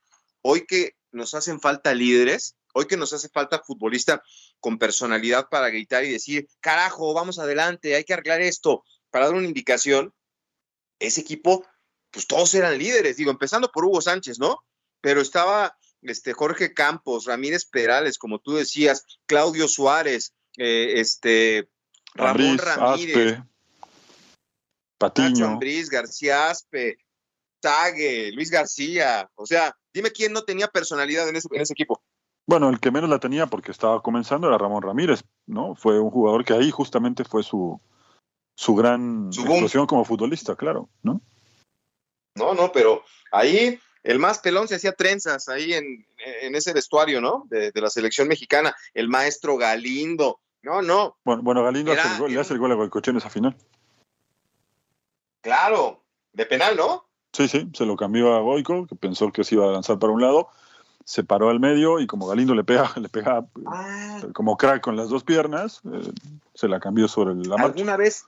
hoy 0.42 0.66
que 0.66 0.96
nos 1.12 1.34
hacen 1.34 1.60
falta 1.60 1.94
líderes, 1.94 2.56
hoy 2.74 2.88
que 2.88 2.98
nos 2.98 3.14
hace 3.14 3.30
falta 3.30 3.60
futbolista 3.60 4.22
con 4.62 4.78
personalidad 4.78 5.50
para 5.50 5.70
gritar 5.70 6.06
y 6.06 6.12
decir, 6.12 6.48
carajo, 6.62 7.14
vamos 7.14 7.40
adelante, 7.40 7.96
hay 7.96 8.06
que 8.06 8.14
arreglar 8.14 8.42
esto, 8.42 8.86
para 9.10 9.26
dar 9.26 9.36
una 9.36 9.48
indicación, 9.48 10.14
ese 11.00 11.20
equipo 11.22 11.66
pues 12.12 12.28
todos 12.28 12.54
eran 12.54 12.78
líderes, 12.78 13.18
digo, 13.18 13.32
empezando 13.32 13.72
por 13.72 13.86
Hugo 13.86 14.02
Sánchez, 14.02 14.38
¿no? 14.38 14.64
Pero 15.00 15.22
estaba 15.22 15.78
este, 16.02 16.34
Jorge 16.34 16.74
Campos, 16.74 17.26
Ramírez 17.26 17.66
Perales, 17.66 18.18
como 18.18 18.40
tú 18.40 18.54
decías, 18.54 19.06
Claudio 19.26 19.68
Suárez, 19.68 20.34
eh, 20.58 20.94
este, 20.98 21.70
Ramón 22.14 22.58
Ramírez, 22.58 23.40
Patiño, 24.98 25.58
García 25.90 26.50
Aspe, 26.50 26.98
Tague, 27.62 28.32
Luis 28.34 28.52
García, 28.52 29.30
o 29.36 29.46
sea, 29.46 29.76
dime 29.94 30.12
quién 30.12 30.34
no 30.34 30.44
tenía 30.44 30.68
personalidad 30.68 31.28
en 31.30 31.38
ese, 31.38 31.48
en 31.52 31.62
ese 31.62 31.74
equipo. 31.74 32.04
Bueno, 32.52 32.68
el 32.68 32.82
que 32.82 32.92
menos 32.92 33.10
la 33.10 33.18
tenía 33.18 33.46
porque 33.46 33.72
estaba 33.72 34.04
comenzando 34.04 34.50
era 34.50 34.58
Ramón 34.58 34.84
Ramírez, 34.84 35.24
¿no? 35.48 35.74
Fue 35.74 35.98
un 36.02 36.12
jugador 36.12 36.44
que 36.44 36.52
ahí 36.52 36.70
justamente 36.70 37.24
fue 37.24 37.44
su, 37.44 37.80
su 38.58 38.76
gran 38.76 39.28
explosión 39.28 39.88
como 39.88 40.04
futbolista, 40.04 40.58
claro, 40.58 40.90
¿no? 41.02 41.22
No, 42.36 42.54
no, 42.54 42.74
pero 42.74 43.06
ahí 43.32 43.80
el 44.04 44.20
más 44.20 44.40
pelón 44.40 44.68
se 44.68 44.76
hacía 44.76 44.92
trenzas 44.92 45.48
ahí 45.48 45.72
en, 45.72 46.06
ese 46.54 46.74
vestuario, 46.74 47.22
¿no? 47.22 47.46
De, 47.48 47.72
la 47.74 47.90
selección 47.90 48.28
mexicana, 48.28 48.76
el 48.94 49.08
maestro 49.08 49.56
Galindo. 49.56 50.42
No, 50.62 50.82
no. 50.82 51.16
Bueno, 51.24 51.44
bueno 51.44 51.64
Galindo 51.64 51.94
hace 51.94 52.06
el 52.06 52.20
gol, 52.20 52.34
le 52.34 52.40
hace 52.42 52.54
el 52.54 52.60
gol 52.60 52.74
a 52.74 52.76
Goicochea 52.76 53.12
en 53.12 53.18
esa 53.20 53.30
final. 53.30 53.56
Claro, 55.40 56.04
de 56.34 56.46
penal, 56.46 56.76
¿no? 56.76 57.08
Sí, 57.32 57.48
sí, 57.48 57.70
se 57.74 57.86
lo 57.86 57.96
cambió 57.96 58.36
a 58.36 58.42
Goico, 58.42 58.88
que 58.88 58.96
pensó 58.96 59.32
que 59.32 59.46
se 59.46 59.56
iba 59.56 59.70
a 59.70 59.72
lanzar 59.72 60.00
para 60.00 60.12
un 60.12 60.22
lado, 60.22 60.50
se 61.06 61.24
paró 61.24 61.50
al 61.50 61.60
medio 61.60 62.00
y 62.00 62.08
como 62.08 62.28
Galindo 62.28 62.56
le 62.56 62.64
pega, 62.64 62.92
le 63.00 63.10
pega 63.10 63.46
ah. 63.68 64.22
como 64.34 64.58
crack 64.58 64.82
con 64.82 64.96
las 64.96 65.10
dos 65.10 65.24
piernas, 65.24 65.82
eh, 65.86 66.12
se 66.54 66.68
la 66.68 66.80
cambió 66.80 67.08
sobre 67.08 67.36
la 67.36 67.58
marcha. 67.58 67.66
¿Alguna 67.66 67.98
vez, 67.98 68.26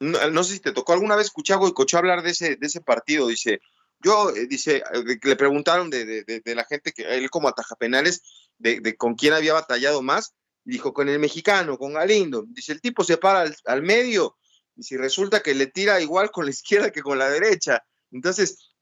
no, 0.00 0.44
sé 0.44 0.54
si 0.54 0.60
te 0.60 0.72
tocó, 0.72 0.92
alguna 0.92 1.16
vez 1.16 1.26
escuché 1.26 1.52
a 1.52 1.56
Goicochea 1.56 1.98
hablar 1.98 2.22
de 2.22 2.30
ese, 2.30 2.56
de 2.56 2.66
ese 2.66 2.80
partido? 2.80 3.26
Dice, 3.26 3.60
yo, 4.02 4.30
eh, 4.30 4.46
dice, 4.46 4.82
eh, 4.92 5.18
le 5.22 5.36
preguntaron 5.36 5.90
de, 5.90 6.42
la 6.44 6.64
gente 6.64 6.92
que 6.92 7.02
él 7.02 7.30
como 7.30 7.48
ataja 7.48 7.76
penales, 7.76 8.22
de, 8.58 8.96
con 8.96 9.14
quién 9.14 9.32
había 9.32 9.54
batallado 9.54 10.02
más, 10.02 10.34
dijo, 10.64 10.92
con 10.92 11.08
el 11.08 11.18
mexicano, 11.18 11.78
con 11.78 11.94
Galindo. 11.94 12.44
Dice, 12.48 12.72
el 12.72 12.80
tipo 12.80 13.04
se 13.04 13.16
para 13.16 13.50
al, 13.64 13.82
medio, 13.82 14.36
y 14.76 14.82
si 14.82 14.96
resulta 14.96 15.42
que 15.42 15.54
le 15.54 15.66
tira 15.66 16.00
igual 16.00 16.30
con 16.30 16.44
la 16.44 16.50
izquierda 16.50 16.90
que 16.90 17.02
con 17.02 17.18
la 17.18 17.28
derecha. 17.28 17.82
Entonces, 18.10 18.72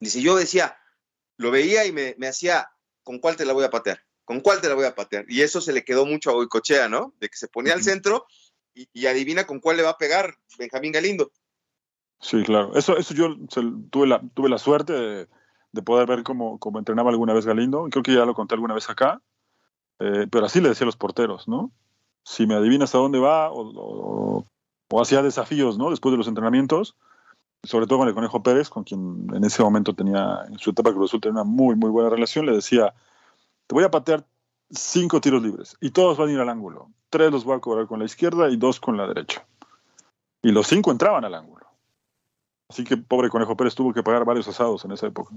dice, 0.00 0.20
yo 0.22 0.36
decía, 0.36 0.76
lo 1.36 1.50
veía 1.50 1.84
y 1.84 1.92
me, 1.92 2.14
hacía, 2.26 2.70
¿con 3.02 3.18
cuál 3.18 3.36
te 3.36 3.44
la 3.44 3.52
voy 3.52 3.64
a 3.64 3.70
patear? 3.70 4.00
¿Con 4.24 4.40
cuál 4.40 4.60
te 4.60 4.68
la 4.68 4.74
voy 4.74 4.84
a 4.84 4.94
patear? 4.94 5.24
Y 5.28 5.42
eso 5.42 5.60
se 5.60 5.72
le 5.72 5.84
quedó 5.84 6.06
mucho 6.06 6.30
a 6.30 6.34
Boicochea, 6.34 6.88
¿no? 6.88 7.14
De 7.18 7.28
que 7.28 7.36
se 7.36 7.48
ponía 7.48 7.74
al 7.74 7.82
centro 7.82 8.26
y, 8.74 8.88
y, 8.92 9.06
adivina 9.06 9.46
con 9.46 9.60
cuál 9.60 9.76
le 9.76 9.82
va 9.82 9.90
a 9.90 9.98
pegar 9.98 10.34
Benjamín 10.58 10.92
Galindo. 10.92 11.32
Sí, 12.22 12.42
claro. 12.44 12.74
Eso, 12.76 12.96
eso 12.96 13.14
yo 13.14 13.36
tuve, 13.90 14.06
la, 14.06 14.22
tuve 14.34 14.48
la 14.48 14.58
suerte 14.58 14.92
de, 14.92 15.82
poder 15.82 16.06
ver 16.06 16.22
cómo, 16.22 16.58
cómo, 16.58 16.78
entrenaba 16.78 17.10
alguna 17.10 17.34
vez 17.34 17.44
Galindo. 17.44 17.88
Creo 17.90 18.04
que 18.04 18.14
ya 18.14 18.24
lo 18.24 18.34
conté 18.34 18.54
alguna 18.54 18.74
vez 18.74 18.88
acá. 18.88 19.20
Eh, 19.98 20.26
pero 20.30 20.46
así 20.46 20.60
le 20.60 20.68
decía 20.68 20.84
a 20.84 20.86
los 20.86 20.96
porteros, 20.96 21.48
¿no? 21.48 21.72
Si 22.24 22.46
me 22.46 22.54
adivinas 22.54 22.94
a 22.94 22.98
dónde 22.98 23.18
va 23.18 23.50
o, 23.52 24.44
hacía 25.00 25.22
desafíos, 25.22 25.78
¿no? 25.78 25.90
Después 25.90 26.12
de 26.12 26.18
los 26.18 26.28
entrenamientos, 26.28 26.96
sobre 27.64 27.86
todo 27.86 28.00
con 28.00 28.08
el 28.08 28.14
Conejo 28.14 28.42
Pérez, 28.42 28.68
con 28.68 28.84
quien 28.84 29.26
en 29.32 29.44
ese 29.44 29.62
momento 29.62 29.94
tenía, 29.94 30.44
en 30.48 30.58
su 30.58 30.70
etapa 30.70 30.92
Cruz 30.92 31.10
Azul, 31.10 31.20
tenía 31.20 31.42
una 31.42 31.44
muy, 31.44 31.76
muy 31.76 31.90
buena 31.90 32.10
relación, 32.10 32.46
le 32.46 32.52
decía, 32.52 32.94
te 33.66 33.74
voy 33.74 33.84
a 33.84 33.90
patear 33.90 34.26
cinco 34.70 35.20
tiros 35.20 35.42
libres 35.42 35.76
y 35.80 35.90
todos 35.90 36.18
van 36.18 36.28
a 36.28 36.32
ir 36.32 36.40
al 36.40 36.48
ángulo. 36.48 36.90
Tres 37.10 37.30
los 37.30 37.44
voy 37.44 37.56
a 37.56 37.60
cobrar 37.60 37.86
con 37.86 37.98
la 37.98 38.06
izquierda 38.06 38.50
y 38.50 38.56
dos 38.56 38.80
con 38.80 38.96
la 38.96 39.06
derecha. 39.06 39.46
Y 40.42 40.50
los 40.50 40.66
cinco 40.66 40.90
entraban 40.90 41.24
al 41.24 41.34
ángulo. 41.34 41.66
Así 42.68 42.84
que 42.84 42.96
pobre 42.96 43.28
Conejo 43.28 43.56
Pérez 43.56 43.74
tuvo 43.74 43.92
que 43.92 44.02
pagar 44.02 44.24
varios 44.24 44.48
asados 44.48 44.84
en 44.84 44.92
esa 44.92 45.06
época. 45.06 45.34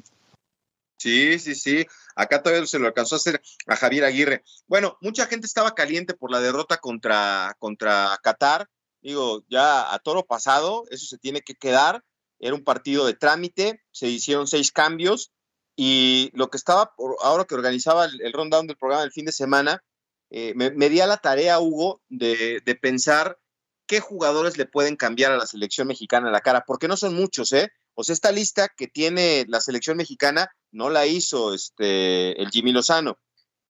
Sí, 0.98 1.38
sí, 1.38 1.54
sí. 1.54 1.86
Acá 2.16 2.42
todavía 2.42 2.66
se 2.66 2.80
lo 2.80 2.88
alcanzó 2.88 3.16
a 3.16 3.18
hacer 3.18 3.42
a 3.68 3.76
Javier 3.76 4.06
Aguirre. 4.06 4.44
Bueno, 4.68 4.98
mucha 5.02 5.28
gente 5.28 5.46
estaba 5.46 5.76
caliente 5.76 6.14
por 6.14 6.32
la 6.32 6.40
derrota 6.40 6.78
contra, 6.78 7.56
contra 7.60 8.18
Qatar. 8.24 8.70
Digo, 9.02 9.44
ya 9.50 9.94
a 9.94 10.00
toro 10.00 10.24
pasado, 10.24 10.86
eso 10.90 11.06
se 11.06 11.18
tiene 11.18 11.42
que 11.42 11.56
quedar. 11.56 12.04
Era 12.40 12.56
un 12.56 12.64
partido 12.64 13.06
de 13.06 13.14
trámite, 13.14 13.82
se 13.92 14.08
hicieron 14.08 14.48
seis 14.48 14.72
cambios 14.72 15.32
y 15.76 16.32
lo 16.34 16.50
que 16.50 16.58
estaba, 16.58 16.94
ahora 17.22 17.46
que 17.46 17.56
organizaba 17.56 18.06
el, 18.06 18.34
rundown 18.34 18.68
del 18.68 18.78
programa 18.78 19.02
del 19.02 19.12
fin 19.12 19.26
de 19.26 19.32
semana, 19.32 19.84
eh, 20.30 20.54
me, 20.56 20.72
me, 20.72 20.90
di 20.90 21.02
a 21.02 21.08
la 21.08 21.18
tarea, 21.18 21.60
Hugo, 21.60 22.02
de, 22.10 22.62
de 22.66 22.76
pensar 22.76 23.38
qué 23.86 24.00
jugadores 24.00 24.58
le 24.58 24.66
pueden 24.66 24.96
cambiar 24.96 25.32
a 25.32 25.38
la 25.38 25.46
selección 25.46 25.88
mexicana 25.88 26.32
la 26.32 26.42
cara, 26.42 26.64
porque 26.66 26.88
no 26.88 26.98
son 26.98 27.14
muchos, 27.14 27.52
¿eh? 27.54 27.72
O 27.94 28.04
sea, 28.04 28.14
esta 28.14 28.32
lista 28.32 28.70
que 28.76 28.88
tiene 28.88 29.46
la 29.48 29.62
selección 29.62 29.98
mexicana 29.98 30.50
no 30.72 30.90
la 30.90 31.06
hizo 31.06 31.54
este, 31.54 32.42
el 32.42 32.50
Jimmy 32.50 32.72
Lozano. 32.72 33.18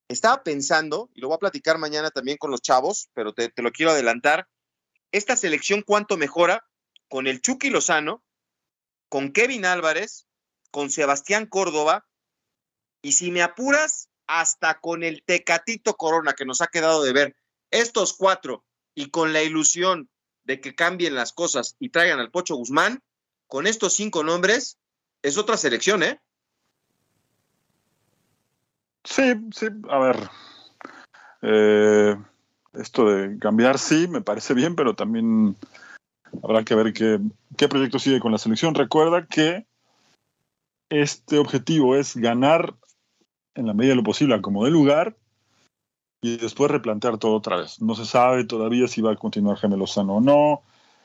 Estaba 0.07 0.43
pensando, 0.43 1.09
y 1.13 1.21
lo 1.21 1.27
voy 1.27 1.35
a 1.35 1.39
platicar 1.39 1.77
mañana 1.77 2.11
también 2.11 2.37
con 2.37 2.51
los 2.51 2.61
chavos, 2.61 3.09
pero 3.13 3.33
te, 3.33 3.49
te 3.49 3.61
lo 3.61 3.71
quiero 3.71 3.91
adelantar, 3.91 4.47
esta 5.11 5.35
selección 5.35 5.81
cuánto 5.81 6.17
mejora 6.17 6.65
con 7.07 7.27
el 7.27 7.41
Chucky 7.41 7.69
Lozano, 7.69 8.23
con 9.15 9.31
Kevin 9.31 9.63
Álvarez, 9.63 10.27
con 10.71 10.89
Sebastián 10.89 11.45
Córdoba, 11.45 12.05
y 13.01 13.13
si 13.13 13.31
me 13.31 13.43
apuras, 13.43 14.09
hasta 14.27 14.81
con 14.81 15.03
el 15.03 15.23
Tecatito 15.23 15.95
Corona 15.95 16.33
que 16.33 16.43
nos 16.43 16.59
ha 16.59 16.67
quedado 16.67 17.01
de 17.01 17.13
ver. 17.13 17.37
Estos 17.71 18.11
cuatro 18.11 18.65
y 18.93 19.11
con 19.11 19.31
la 19.31 19.41
ilusión 19.41 20.09
de 20.43 20.59
que 20.59 20.75
cambien 20.75 21.15
las 21.15 21.31
cosas 21.31 21.77
y 21.79 21.91
traigan 21.91 22.19
al 22.19 22.29
Pocho 22.29 22.57
Guzmán, 22.57 22.99
con 23.47 23.67
estos 23.67 23.93
cinco 23.93 24.21
nombres, 24.21 24.79
es 25.21 25.37
otra 25.37 25.55
selección, 25.55 26.03
¿eh? 26.03 26.19
Sí, 29.05 29.33
sí, 29.55 29.67
a 29.89 29.97
ver. 29.97 30.29
Eh, 31.41 32.17
esto 32.73 33.09
de 33.09 33.39
cambiar 33.39 33.79
sí, 33.79 34.09
me 34.09 34.19
parece 34.19 34.53
bien, 34.53 34.75
pero 34.75 34.93
también 34.93 35.55
habrá 36.43 36.63
que 36.63 36.75
ver 36.75 36.93
qué, 36.93 37.19
qué 37.57 37.67
proyecto 37.67 37.99
sigue 37.99 38.19
con 38.19 38.31
la 38.31 38.37
selección. 38.37 38.75
Recuerda 38.75 39.25
que 39.25 39.65
este 40.89 41.37
objetivo 41.37 41.95
es 41.95 42.15
ganar 42.15 42.75
en 43.55 43.67
la 43.67 43.73
medida 43.73 43.91
de 43.91 43.97
lo 43.97 44.03
posible 44.03 44.39
como 44.41 44.65
de 44.65 44.71
lugar 44.71 45.15
y 46.21 46.37
después 46.37 46.71
replantear 46.71 47.17
todo 47.17 47.35
otra 47.35 47.57
vez. 47.57 47.81
No 47.81 47.95
se 47.95 48.05
sabe 48.05 48.45
todavía 48.45 48.87
si 48.87 49.01
va 49.01 49.11
a 49.11 49.15
continuar 49.15 49.57
Gemelo 49.57 49.87
Sano 49.87 50.15
o 50.15 50.21
no. 50.21 50.63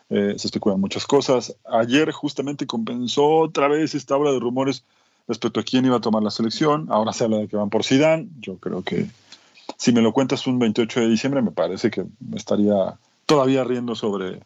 Eh, 0.09 0.35
se 0.39 0.49
especulan 0.49 0.81
muchas 0.81 1.07
cosas. 1.07 1.57
Ayer 1.65 2.11
justamente 2.11 2.67
compensó 2.67 3.27
otra 3.39 3.69
vez 3.69 3.95
esta 3.95 4.17
obra 4.17 4.33
de 4.33 4.41
rumores 4.41 4.85
respecto 5.29 5.61
a 5.61 5.63
quién 5.63 5.85
iba 5.85 5.97
a 5.97 6.01
tomar 6.01 6.23
la 6.23 6.31
selección. 6.31 6.87
Ahora 6.91 7.13
se 7.13 7.25
habla 7.25 7.39
de 7.39 7.49
que 7.49 7.57
van 7.57 7.71
por 7.71 7.85
Zidane. 7.85 8.29
Yo 8.41 8.57
creo 8.57 8.83
que 8.83 9.09
si 9.77 9.93
me 9.93 10.03
lo 10.03 10.13
cuentas 10.13 10.47
un 10.47 10.59
28 10.59 11.01
de 11.01 11.09
diciembre, 11.09 11.43
me 11.43 11.53
parece 11.53 11.91
que 11.91 12.05
estaría 12.35 12.99
todavía 13.27 13.63
riendo 13.63 13.95
sobre, 13.95 14.41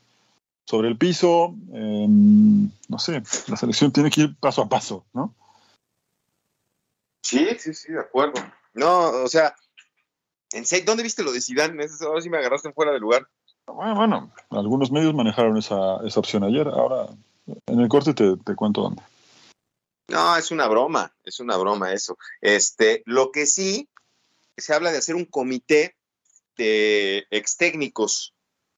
sobre 0.65 0.89
el 0.89 0.97
piso. 0.97 1.55
Em, 1.73 2.71
no 2.89 2.99
sé, 2.99 3.23
la 3.49 3.57
selección 3.57 3.93
tiene 3.93 4.11
que 4.11 4.23
ir 4.23 4.37
paso 4.37 4.63
a 4.63 4.69
paso, 4.69 5.05
¿no? 5.13 5.35
Sí, 7.23 7.47
sí, 7.59 7.73
sí, 7.75 7.93
de 7.93 8.01
acuerdo. 8.01 8.35
No, 8.75 9.09
o 9.09 9.29
sea, 9.29 9.55
¿Dónde 10.85 11.03
viste 11.03 11.23
lo 11.23 11.33
de 11.33 11.41
Zidane? 11.41 11.85
Ahora 12.03 12.21
sí 12.21 12.31
me 12.31 12.39
agarraste 12.39 12.73
fuera 12.73 12.93
de 12.93 13.01
lugar. 13.01 13.27
Bueno, 13.67 13.95
bueno, 13.95 14.33
algunos 14.51 14.93
medios 14.93 15.15
manejaron 15.15 15.57
esa, 15.57 15.99
esa 16.07 16.21
opción 16.21 16.45
ayer. 16.45 16.69
Ahora, 16.69 17.09
en 17.67 17.81
el 17.81 17.89
corte 17.89 18.15
te, 18.15 18.37
te, 18.37 18.55
cuento 18.55 18.83
dónde. 18.83 19.03
No, 20.09 20.37
es 20.37 20.51
una 20.51 20.69
broma, 20.69 21.13
es 21.25 21.41
una 21.41 21.57
broma 21.57 21.93
eso. 21.93 22.19
Este, 22.41 23.03
lo 23.07 23.33
que 23.33 23.47
sí, 23.47 23.89
se 24.57 24.75
habla 24.75 24.93
de 24.93 24.99
hacer 24.99 25.15
un 25.15 25.25
comité 25.25 25.97
de 26.57 27.27
ex 27.31 27.57
técnicos 27.57 28.34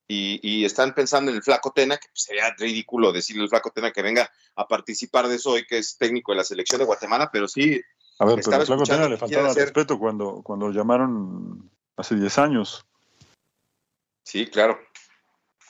y, 0.08 0.40
y, 0.42 0.64
están 0.64 0.94
pensando 0.94 1.30
en 1.30 1.36
el 1.36 1.42
Flaco 1.42 1.72
Tena, 1.72 1.96
que 1.96 2.08
sería 2.12 2.54
ridículo 2.56 3.12
decirle 3.12 3.42
al 3.42 3.48
Flaco 3.48 3.70
Tena 3.70 3.90
que 3.90 4.02
venga 4.02 4.30
a 4.54 4.68
participar 4.68 5.26
de 5.26 5.36
eso 5.36 5.50
hoy, 5.50 5.66
que 5.66 5.78
es 5.78 5.98
técnico 5.98 6.32
de 6.32 6.38
la 6.38 6.44
selección 6.44 6.78
de 6.78 6.84
Guatemala, 6.84 7.30
pero 7.32 7.48
sí, 7.48 7.80
a 8.18 8.24
ver, 8.24 8.40
pero 8.44 8.62
a 8.62 8.66
Flaco 8.66 8.84
Tena 8.84 9.08
le 9.08 9.16
faltaba 9.16 9.52
respeto 9.52 9.98
cuando, 9.98 10.42
cuando 10.42 10.68
lo 10.68 10.72
llamaron 10.72 11.70
hace 11.96 12.14
10 12.14 12.38
años. 12.38 12.86
Sí, 14.22 14.46
claro. 14.46 14.78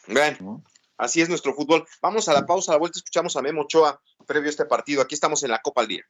Bueno, 0.07 0.63
así 0.97 1.21
es 1.21 1.29
nuestro 1.29 1.55
fútbol. 1.55 1.87
Vamos 2.01 2.29
a 2.29 2.33
la 2.33 2.47
pausa, 2.47 2.73
a 2.73 2.75
la 2.75 2.79
vuelta 2.79 2.99
escuchamos 2.99 3.37
a 3.37 3.43
Memo 3.43 3.63
Ochoa 3.63 4.01
previo 4.27 4.49
a 4.49 4.51
este 4.51 4.65
partido. 4.65 5.03
Aquí 5.03 5.15
estamos 5.15 5.43
en 5.43 5.51
la 5.51 5.61
Copa 5.61 5.83
al 5.83 5.89
Día. 5.89 6.05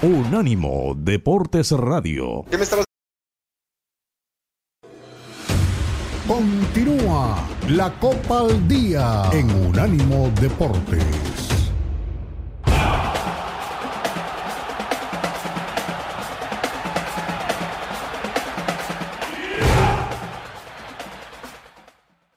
Unánimo 0.00 0.94
Deportes 0.96 1.72
Radio. 1.72 2.44
¿Qué 2.48 2.56
me 2.56 2.62
estabas 2.62 2.84
Continúa 6.28 7.44
la 7.68 7.92
Copa 7.98 8.42
al 8.42 8.68
Día 8.68 9.28
en 9.32 9.50
Unánimo 9.50 10.30
Deportes. 10.40 11.02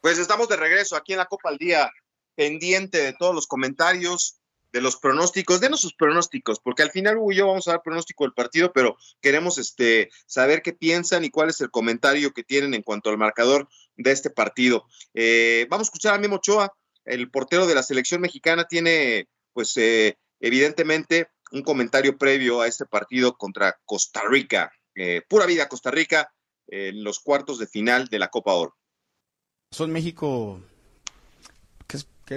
Pues 0.01 0.17
estamos 0.17 0.49
de 0.49 0.55
regreso 0.55 0.95
aquí 0.95 1.11
en 1.11 1.19
la 1.19 1.27
Copa 1.27 1.49
al 1.49 1.59
Día, 1.59 1.91
pendiente 2.33 2.97
de 2.97 3.13
todos 3.13 3.35
los 3.35 3.45
comentarios. 3.45 4.40
De 4.71 4.81
los 4.81 4.97
pronósticos, 4.97 5.59
denos 5.59 5.81
sus 5.81 5.93
pronósticos, 5.93 6.59
porque 6.59 6.83
al 6.83 6.91
final 6.91 7.17
Hugo 7.17 7.31
y 7.31 7.35
yo 7.35 7.47
vamos 7.47 7.67
a 7.67 7.71
dar 7.71 7.83
pronóstico 7.83 8.23
del 8.23 8.33
partido, 8.33 8.71
pero 8.71 8.97
queremos 9.19 9.57
este, 9.57 10.09
saber 10.25 10.61
qué 10.61 10.73
piensan 10.73 11.23
y 11.23 11.29
cuál 11.29 11.49
es 11.49 11.61
el 11.61 11.71
comentario 11.71 12.33
que 12.33 12.43
tienen 12.43 12.73
en 12.73 12.83
cuanto 12.83 13.09
al 13.09 13.17
marcador 13.17 13.67
de 13.97 14.11
este 14.11 14.29
partido. 14.29 14.85
Eh, 15.13 15.67
vamos 15.69 15.87
a 15.87 15.89
escuchar 15.89 16.15
a 16.15 16.17
Memo 16.17 16.37
Ochoa, 16.37 16.73
el 17.05 17.29
portero 17.29 17.67
de 17.67 17.75
la 17.75 17.83
selección 17.83 18.21
mexicana, 18.21 18.65
tiene, 18.67 19.27
pues, 19.53 19.75
eh, 19.77 20.17
evidentemente, 20.39 21.29
un 21.51 21.63
comentario 21.63 22.17
previo 22.17 22.61
a 22.61 22.67
este 22.67 22.85
partido 22.85 23.37
contra 23.37 23.77
Costa 23.85 24.21
Rica. 24.29 24.71
Eh, 24.95 25.21
pura 25.27 25.45
vida 25.45 25.67
Costa 25.67 25.91
Rica 25.91 26.33
en 26.67 27.03
los 27.03 27.19
cuartos 27.19 27.59
de 27.59 27.67
final 27.67 28.07
de 28.07 28.19
la 28.19 28.29
Copa 28.29 28.53
Oro. 28.53 28.77
Son 29.71 29.91
México 29.91 30.61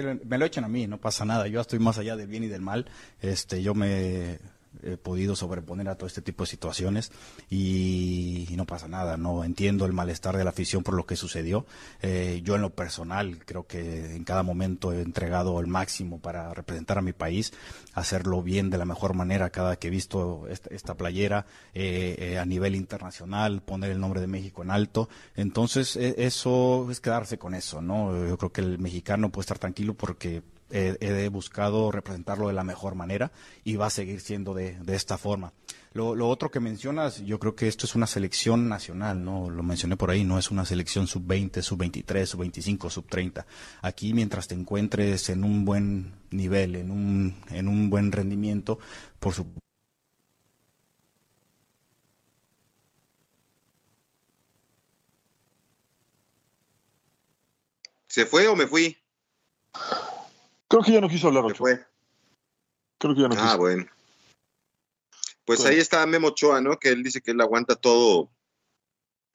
me 0.03 0.37
lo 0.37 0.45
echan 0.45 0.63
a 0.63 0.67
mí, 0.67 0.87
no 0.87 0.99
pasa 0.99 1.25
nada. 1.25 1.47
Yo 1.47 1.61
estoy 1.61 1.79
más 1.79 1.97
allá 1.97 2.15
del 2.15 2.27
bien 2.27 2.43
y 2.43 2.47
del 2.47 2.61
mal. 2.61 2.85
Este, 3.21 3.61
yo 3.61 3.73
me 3.73 4.39
he 4.83 4.97
podido 4.97 5.35
sobreponer 5.35 5.89
a 5.89 5.95
todo 5.95 6.07
este 6.07 6.21
tipo 6.21 6.43
de 6.43 6.49
situaciones 6.49 7.11
y, 7.49 8.47
no 8.55 8.65
pasa 8.65 8.87
nada, 8.87 9.17
no 9.17 9.43
entiendo 9.43 9.85
el 9.85 9.93
malestar 9.93 10.37
de 10.37 10.43
la 10.43 10.51
afición 10.51 10.83
por 10.83 10.93
lo 10.93 11.05
que 11.05 11.15
sucedió. 11.15 11.65
Eh, 12.01 12.41
yo 12.43 12.55
en 12.55 12.61
lo 12.61 12.69
personal 12.69 13.39
creo 13.45 13.67
que 13.67 14.15
en 14.15 14.23
cada 14.23 14.43
momento 14.43 14.93
he 14.93 15.01
entregado 15.01 15.59
el 15.59 15.67
máximo 15.67 16.19
para 16.19 16.53
representar 16.53 16.97
a 16.97 17.01
mi 17.01 17.11
país, 17.11 17.53
hacerlo 17.93 18.41
bien 18.41 18.69
de 18.69 18.77
la 18.77 18.85
mejor 18.85 19.13
manera 19.13 19.49
cada 19.49 19.75
que 19.75 19.87
he 19.87 19.91
visto 19.91 20.47
esta, 20.49 20.95
playera 20.95 21.45
eh, 21.73 22.15
eh, 22.19 22.39
a 22.39 22.45
nivel 22.45 22.75
internacional, 22.75 23.61
poner 23.61 23.91
el 23.91 23.99
nombre 23.99 24.21
de 24.21 24.27
México 24.27 24.63
en 24.63 24.71
alto. 24.71 25.09
Entonces 25.35 25.95
eso 25.97 26.87
es 26.89 27.01
quedarse 27.01 27.37
con 27.37 27.53
eso, 27.53 27.81
¿no? 27.81 28.27
Yo 28.27 28.37
creo 28.37 28.51
que 28.51 28.61
el 28.61 28.79
mexicano 28.79 29.29
puede 29.29 29.43
estar 29.43 29.59
tranquilo 29.59 29.93
porque 29.93 30.41
he, 30.75 31.29
buscado 31.29 31.91
representarlo 31.91 32.47
de 32.47 32.53
la 32.53 32.63
mejor 32.63 32.95
manera 32.95 33.31
y 33.63 33.75
va 33.75 33.87
a 33.87 33.89
seguir 33.89 34.21
siendo 34.21 34.53
de, 34.53 34.77
esta 34.87 35.17
forma. 35.17 35.53
Lo, 35.93 36.27
otro 36.27 36.51
que 36.51 36.59
mencionas, 36.59 37.23
yo 37.23 37.39
creo 37.39 37.55
que 37.55 37.67
esto 37.67 37.85
es 37.85 37.95
una 37.95 38.07
selección 38.07 38.67
nacional, 38.67 39.23
¿no? 39.23 39.49
Lo 39.49 39.63
mencioné 39.63 39.95
por 39.95 40.11
ahí, 40.11 40.25
no 40.25 40.37
es 40.37 40.51
una 40.51 40.65
selección 40.65 41.07
sub-20, 41.07 41.61
sub-23, 41.61 42.25
sub-25, 42.25 42.89
sub-30. 42.89 43.45
Aquí, 43.81 44.13
mientras 44.13 44.47
te 44.47 44.55
encuentres 44.55 45.29
en 45.29 45.43
un 45.43 45.63
buen 45.63 46.13
nivel, 46.31 46.75
en 46.75 46.91
un, 46.91 47.35
en 47.49 47.67
un 47.67 47.89
buen 47.89 48.11
rendimiento, 48.11 48.77
por 49.19 49.33
supuesto. 49.33 49.61
¿Se 58.07 58.25
fue 58.25 58.47
o 58.47 58.55
me 58.55 58.65
fui? 58.65 58.97
Creo 60.67 60.83
que 60.83 60.91
ya 60.91 61.01
no 61.01 61.09
quiso 61.09 61.27
hablar, 61.27 61.45
Ocho. 61.45 61.57
Fue. 61.57 61.85
Creo 62.97 63.15
que 63.15 63.21
ya 63.21 63.27
no 63.27 63.35
ah, 63.35 63.37
quiso. 63.37 63.49
Ah, 63.51 63.57
bueno. 63.57 63.85
Pues 65.45 65.63
ahí 65.65 65.77
está 65.77 66.05
Memo 66.07 66.29
Ochoa, 66.29 66.59
¿no? 66.59 66.77
Que 66.79 66.89
él 66.89 67.03
dice 67.03 67.21
que 67.21 67.31
él 67.31 67.41
aguanta 67.41 67.75
todo, 67.75 68.31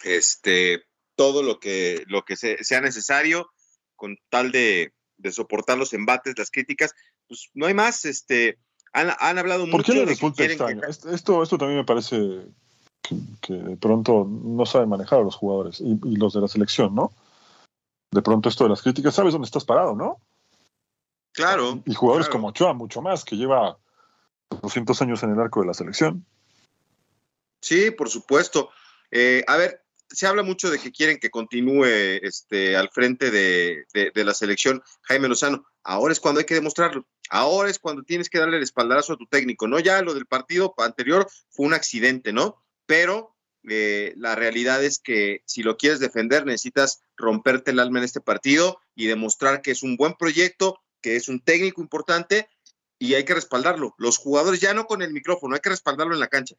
este, 0.02 0.82
todo 1.14 1.42
lo 1.42 1.60
que, 1.60 2.04
lo 2.08 2.24
que 2.24 2.36
sea 2.36 2.80
necesario 2.80 3.50
con 3.94 4.16
tal 4.28 4.50
de, 4.50 4.92
soportar 5.30 5.78
los 5.78 5.92
embates, 5.92 6.34
las 6.36 6.50
críticas. 6.50 6.94
Pues 7.28 7.50
no 7.54 7.66
hay 7.66 7.74
más, 7.74 8.04
este, 8.06 8.58
han, 8.92 9.12
han 9.20 9.38
hablado 9.38 9.64
¿Por 9.66 9.80
mucho. 9.80 9.92
qué 9.92 9.98
le 10.00 10.04
resulta 10.06 10.44
extraño? 10.44 10.82
Esto, 10.88 11.42
esto 11.42 11.58
también 11.58 11.78
me 11.78 11.84
parece 11.84 12.16
que, 13.40 13.52
de 13.52 13.76
pronto 13.76 14.26
no 14.28 14.66
saben 14.66 14.88
manejar 14.88 15.20
a 15.20 15.24
los 15.24 15.36
jugadores 15.36 15.80
y, 15.80 15.92
y 16.04 16.16
los 16.16 16.32
de 16.32 16.40
la 16.40 16.48
selección, 16.48 16.94
¿no? 16.94 17.12
De 18.10 18.22
pronto 18.22 18.48
esto 18.48 18.64
de 18.64 18.70
las 18.70 18.82
críticas, 18.82 19.14
sabes 19.14 19.32
dónde 19.32 19.46
estás 19.46 19.64
parado, 19.64 19.94
¿no? 19.94 20.18
Claro. 21.40 21.82
Y 21.86 21.94
jugadores 21.94 22.28
como 22.28 22.48
Ochoa, 22.48 22.74
mucho 22.74 23.00
más, 23.02 23.24
que 23.24 23.36
lleva 23.36 23.78
200 24.62 25.00
años 25.02 25.22
en 25.22 25.30
el 25.30 25.40
arco 25.40 25.60
de 25.60 25.66
la 25.66 25.74
selección. 25.74 26.26
Sí, 27.60 27.90
por 27.90 28.08
supuesto. 28.08 28.70
Eh, 29.10 29.44
a 29.46 29.56
ver, 29.56 29.82
se 30.08 30.26
habla 30.26 30.42
mucho 30.42 30.70
de 30.70 30.78
que 30.78 30.92
quieren 30.92 31.18
que 31.18 31.30
continúe 31.30 31.84
este, 31.84 32.76
al 32.76 32.90
frente 32.90 33.30
de, 33.30 33.84
la 34.14 34.34
selección 34.34 34.82
Jaime 35.02 35.28
Lozano. 35.28 35.64
Ahora 35.82 36.12
es 36.12 36.20
cuando 36.20 36.40
hay 36.40 36.46
que 36.46 36.54
demostrarlo. 36.54 37.06
Ahora 37.30 37.70
es 37.70 37.78
cuando 37.78 38.02
tienes 38.02 38.28
que 38.28 38.38
darle 38.38 38.56
el 38.56 38.62
espaldarazo 38.62 39.12
a 39.12 39.16
tu 39.16 39.26
técnico. 39.26 39.68
No 39.68 39.78
ya 39.78 40.02
lo 40.02 40.14
del 40.14 40.26
partido 40.26 40.74
anterior 40.78 41.28
fue 41.50 41.66
un 41.66 41.74
accidente, 41.74 42.32
¿no? 42.32 42.62
Pero 42.86 43.36
eh, 43.68 44.14
la 44.16 44.34
realidad 44.34 44.82
es 44.82 44.98
que 44.98 45.42
si 45.46 45.62
lo 45.62 45.76
quieres 45.76 46.00
defender 46.00 46.46
necesitas 46.46 47.02
romperte 47.16 47.70
el 47.70 47.78
alma 47.78 47.98
en 47.98 48.06
este 48.06 48.20
partido 48.20 48.80
y 48.94 49.06
demostrar 49.06 49.62
que 49.62 49.70
es 49.70 49.82
un 49.82 49.96
buen 49.96 50.14
proyecto, 50.14 50.80
que 51.00 51.16
es 51.16 51.28
un 51.28 51.40
técnico 51.40 51.80
importante 51.80 52.48
y 52.98 53.14
hay 53.14 53.24
que 53.24 53.34
respaldarlo. 53.34 53.94
Los 53.98 54.18
jugadores 54.18 54.60
ya 54.60 54.74
no 54.74 54.86
con 54.86 55.02
el 55.02 55.12
micrófono, 55.12 55.54
hay 55.54 55.60
que 55.60 55.70
respaldarlo 55.70 56.14
en 56.14 56.20
la 56.20 56.28
cancha. 56.28 56.54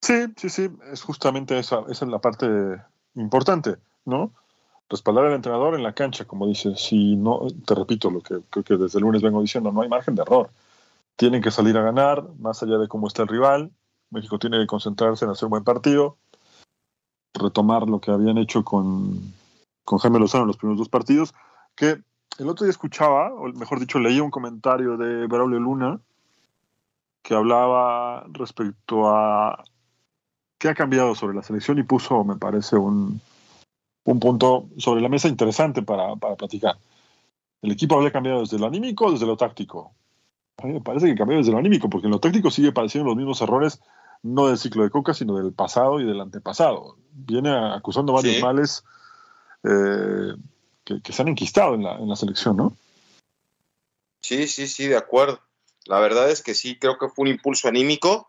Sí, 0.00 0.14
sí, 0.36 0.48
sí, 0.48 0.70
es 0.92 1.02
justamente 1.02 1.58
esa, 1.58 1.80
esa 1.88 2.04
es 2.04 2.10
la 2.10 2.20
parte 2.20 2.46
importante, 3.14 3.76
¿no? 4.04 4.32
Respaldar 4.88 5.26
al 5.26 5.34
entrenador 5.34 5.74
en 5.74 5.82
la 5.82 5.92
cancha, 5.92 6.24
como 6.24 6.46
dices, 6.46 6.80
si 6.80 7.16
no, 7.16 7.46
te 7.66 7.74
repito 7.74 8.10
lo 8.10 8.22
que 8.22 8.40
creo 8.48 8.64
que 8.64 8.76
desde 8.76 8.98
el 8.98 9.02
lunes 9.04 9.22
vengo 9.22 9.42
diciendo, 9.42 9.70
no 9.70 9.82
hay 9.82 9.88
margen 9.88 10.14
de 10.14 10.22
error. 10.22 10.50
Tienen 11.16 11.42
que 11.42 11.50
salir 11.50 11.76
a 11.76 11.82
ganar, 11.82 12.24
más 12.38 12.62
allá 12.62 12.78
de 12.78 12.88
cómo 12.88 13.08
está 13.08 13.22
el 13.22 13.28
rival. 13.28 13.72
México 14.10 14.38
tiene 14.38 14.58
que 14.60 14.66
concentrarse 14.66 15.24
en 15.24 15.32
hacer 15.32 15.46
un 15.46 15.50
buen 15.50 15.64
partido, 15.64 16.16
retomar 17.34 17.88
lo 17.88 18.00
que 18.00 18.12
habían 18.12 18.38
hecho 18.38 18.64
con, 18.64 19.34
con 19.84 19.98
Jaime 19.98 20.20
Lozano 20.20 20.44
en 20.44 20.48
los 20.48 20.56
primeros 20.56 20.78
dos 20.78 20.88
partidos, 20.88 21.34
que 21.74 22.02
el 22.38 22.48
otro 22.48 22.64
día 22.64 22.70
escuchaba, 22.70 23.32
o 23.34 23.48
mejor 23.52 23.80
dicho, 23.80 23.98
leía 23.98 24.22
un 24.22 24.30
comentario 24.30 24.96
de 24.96 25.26
Braulio 25.26 25.58
Luna 25.58 26.00
que 27.22 27.34
hablaba 27.34 28.24
respecto 28.28 29.08
a 29.08 29.64
qué 30.56 30.68
ha 30.68 30.74
cambiado 30.74 31.14
sobre 31.14 31.36
la 31.36 31.42
selección 31.42 31.78
y 31.78 31.82
puso, 31.82 32.24
me 32.24 32.36
parece, 32.36 32.76
un, 32.76 33.20
un 34.04 34.20
punto 34.20 34.68
sobre 34.78 35.00
la 35.00 35.08
mesa 35.08 35.28
interesante 35.28 35.82
para, 35.82 36.14
para 36.16 36.36
platicar. 36.36 36.76
El 37.60 37.72
equipo 37.72 37.96
había 37.96 38.12
cambiado 38.12 38.40
desde 38.40 38.58
lo 38.58 38.66
anímico 38.66 39.06
o 39.06 39.12
desde 39.12 39.26
lo 39.26 39.36
táctico. 39.36 39.92
A 40.58 40.66
mí 40.66 40.74
me 40.74 40.80
parece 40.80 41.06
que 41.06 41.16
cambió 41.16 41.38
desde 41.38 41.52
lo 41.52 41.58
anímico, 41.58 41.90
porque 41.90 42.06
en 42.06 42.12
lo 42.12 42.20
táctico 42.20 42.50
sigue 42.50 42.72
padeciendo 42.72 43.08
los 43.08 43.16
mismos 43.16 43.40
errores, 43.40 43.80
no 44.22 44.46
del 44.46 44.58
ciclo 44.58 44.84
de 44.84 44.90
Coca, 44.90 45.12
sino 45.12 45.36
del 45.36 45.52
pasado 45.52 46.00
y 46.00 46.04
del 46.04 46.20
antepasado. 46.20 46.96
Viene 47.12 47.50
acusando 47.50 48.12
varios 48.12 48.40
males 48.40 48.84
eh, 49.64 50.34
que, 51.02 51.12
se 51.12 51.22
han 51.22 51.28
enquistado 51.28 51.74
en 51.74 51.82
la, 51.84 51.96
en 51.96 52.08
la 52.08 52.16
selección, 52.16 52.56
¿no? 52.56 52.76
Sí, 54.22 54.46
sí, 54.46 54.66
sí, 54.66 54.86
de 54.86 54.96
acuerdo. 54.96 55.40
La 55.84 56.00
verdad 56.00 56.30
es 56.30 56.42
que 56.42 56.54
sí, 56.54 56.78
creo 56.78 56.98
que 56.98 57.08
fue 57.08 57.22
un 57.22 57.28
impulso 57.28 57.68
anímico 57.68 58.28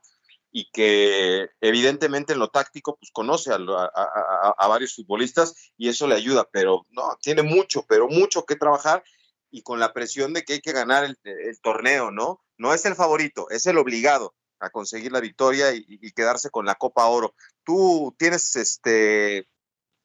y 0.52 0.70
que 0.72 1.50
evidentemente 1.62 2.34
en 2.34 2.40
lo 2.40 2.50
táctico 2.50 2.98
pues 2.98 3.12
conoce 3.12 3.52
a, 3.54 4.68
varios 4.68 4.96
futbolistas 4.96 5.54
y 5.78 5.90
eso 5.90 6.08
le 6.08 6.16
ayuda, 6.16 6.48
pero 6.52 6.86
no, 6.90 7.18
tiene 7.22 7.44
mucho, 7.44 7.86
pero 7.88 8.08
mucho 8.08 8.46
que 8.46 8.56
trabajar 8.56 9.04
y 9.52 9.62
con 9.62 9.80
la 9.80 9.94
presión 9.94 10.34
de 10.34 10.44
que 10.44 10.54
hay 10.54 10.62
que 10.62 10.72
ganar 10.72 11.04
el, 11.04 11.60
torneo, 11.62 12.12
¿no? 12.12 12.42
No 12.58 12.74
es 12.74 12.86
el 12.86 12.96
favorito, 12.96 13.50
es 13.50 13.66
el 13.66 13.78
obligado 13.78 14.36
a 14.60 14.70
conseguir 14.70 15.12
la 15.12 15.22
victoria 15.22 15.74
y, 15.74 15.86
y, 15.88 16.12
quedarse 16.12 16.50
con 16.50 16.66
la 16.66 16.76
Copa 16.76 17.06
Oro. 17.08 17.34
¿Tú 17.64 18.14
tienes 18.18 18.56
este 18.56 19.48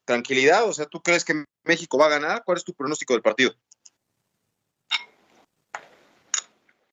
tranquilidad? 0.05 0.67
O 0.67 0.73
sea, 0.73 0.85
¿tú 0.85 1.01
crees 1.01 1.25
que 1.25 1.45
México 1.65 1.97
va 1.97 2.07
a 2.07 2.09
ganar? 2.09 2.43
¿Cuál 2.43 2.57
es 2.57 2.63
tu 2.63 2.73
pronóstico 2.73 3.13
del 3.13 3.21
partido? 3.21 3.53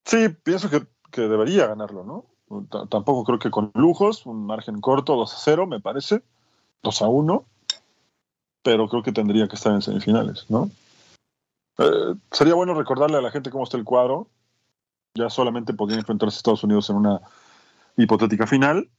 Sí, 0.05 0.29
pienso 0.29 0.69
que, 0.69 0.87
debería 1.21 1.67
ganarlo, 1.67 2.05
¿no? 2.05 2.27
tampoco 2.91 3.25
creo 3.25 3.39
que 3.39 3.51
con 3.51 3.71
lujos, 3.75 4.27
un 4.27 4.45
margen 4.45 4.83
corto, 4.83 5.17
2 5.17 5.33
a 5.33 5.37
0, 5.39 5.67
me 5.67 5.81
parece, 5.81 6.23
2 6.83 7.01
a 7.01 7.09
1, 7.09 7.47
pero 8.63 8.89
creo 8.89 9.03
que 9.03 9.13
tendría 9.13 9.49
que 9.49 9.57
estar 9.57 9.73
en 9.73 9.81
semifinales, 9.81 10.51
¿no? 10.51 10.71
Eh, 11.79 12.15
sería 12.31 12.55
bueno 12.55 12.75
recordarle 12.75 13.17
a 13.17 13.23
la 13.23 13.31
gente 13.31 13.51
cómo 13.51 13.65
está 13.65 13.79
el 13.79 13.85
cuadro. 13.85 14.29
Ya 15.15 15.31
solamente 15.31 15.73
podrían 15.73 16.01
enfrentarse 16.01 16.37
a 16.37 16.39
Estados 16.39 16.65
Unidos 16.65 16.91
en 16.91 16.97
una 16.97 17.21
hipotética 17.97 18.47
final, 18.47 18.91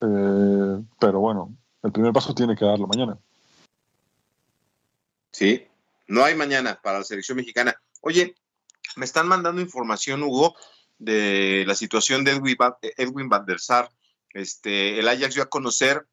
eh, 0.00 0.82
pero 0.98 1.20
bueno, 1.20 1.54
el 1.82 1.92
primer 1.92 2.12
paso 2.12 2.34
tiene 2.34 2.56
que 2.56 2.64
darlo 2.64 2.86
mañana. 2.86 3.18
Sí, 5.34 5.66
no 6.06 6.22
hay 6.24 6.36
mañana 6.36 6.80
para 6.80 6.98
la 6.98 7.04
selección 7.04 7.36
mexicana. 7.36 7.74
Oye, 8.02 8.36
me 8.94 9.04
están 9.04 9.26
mandando 9.26 9.60
información, 9.60 10.22
Hugo, 10.22 10.54
de 10.98 11.64
la 11.66 11.74
situación 11.74 12.22
de 12.22 12.40
Edwin, 12.96 13.28
Van 13.28 13.44
der 13.44 13.58
Sar. 13.58 13.90
Este, 14.32 15.00
el 15.00 15.08
Ajax 15.08 15.34
dio 15.34 15.42
a 15.42 15.50
conocer 15.50 16.06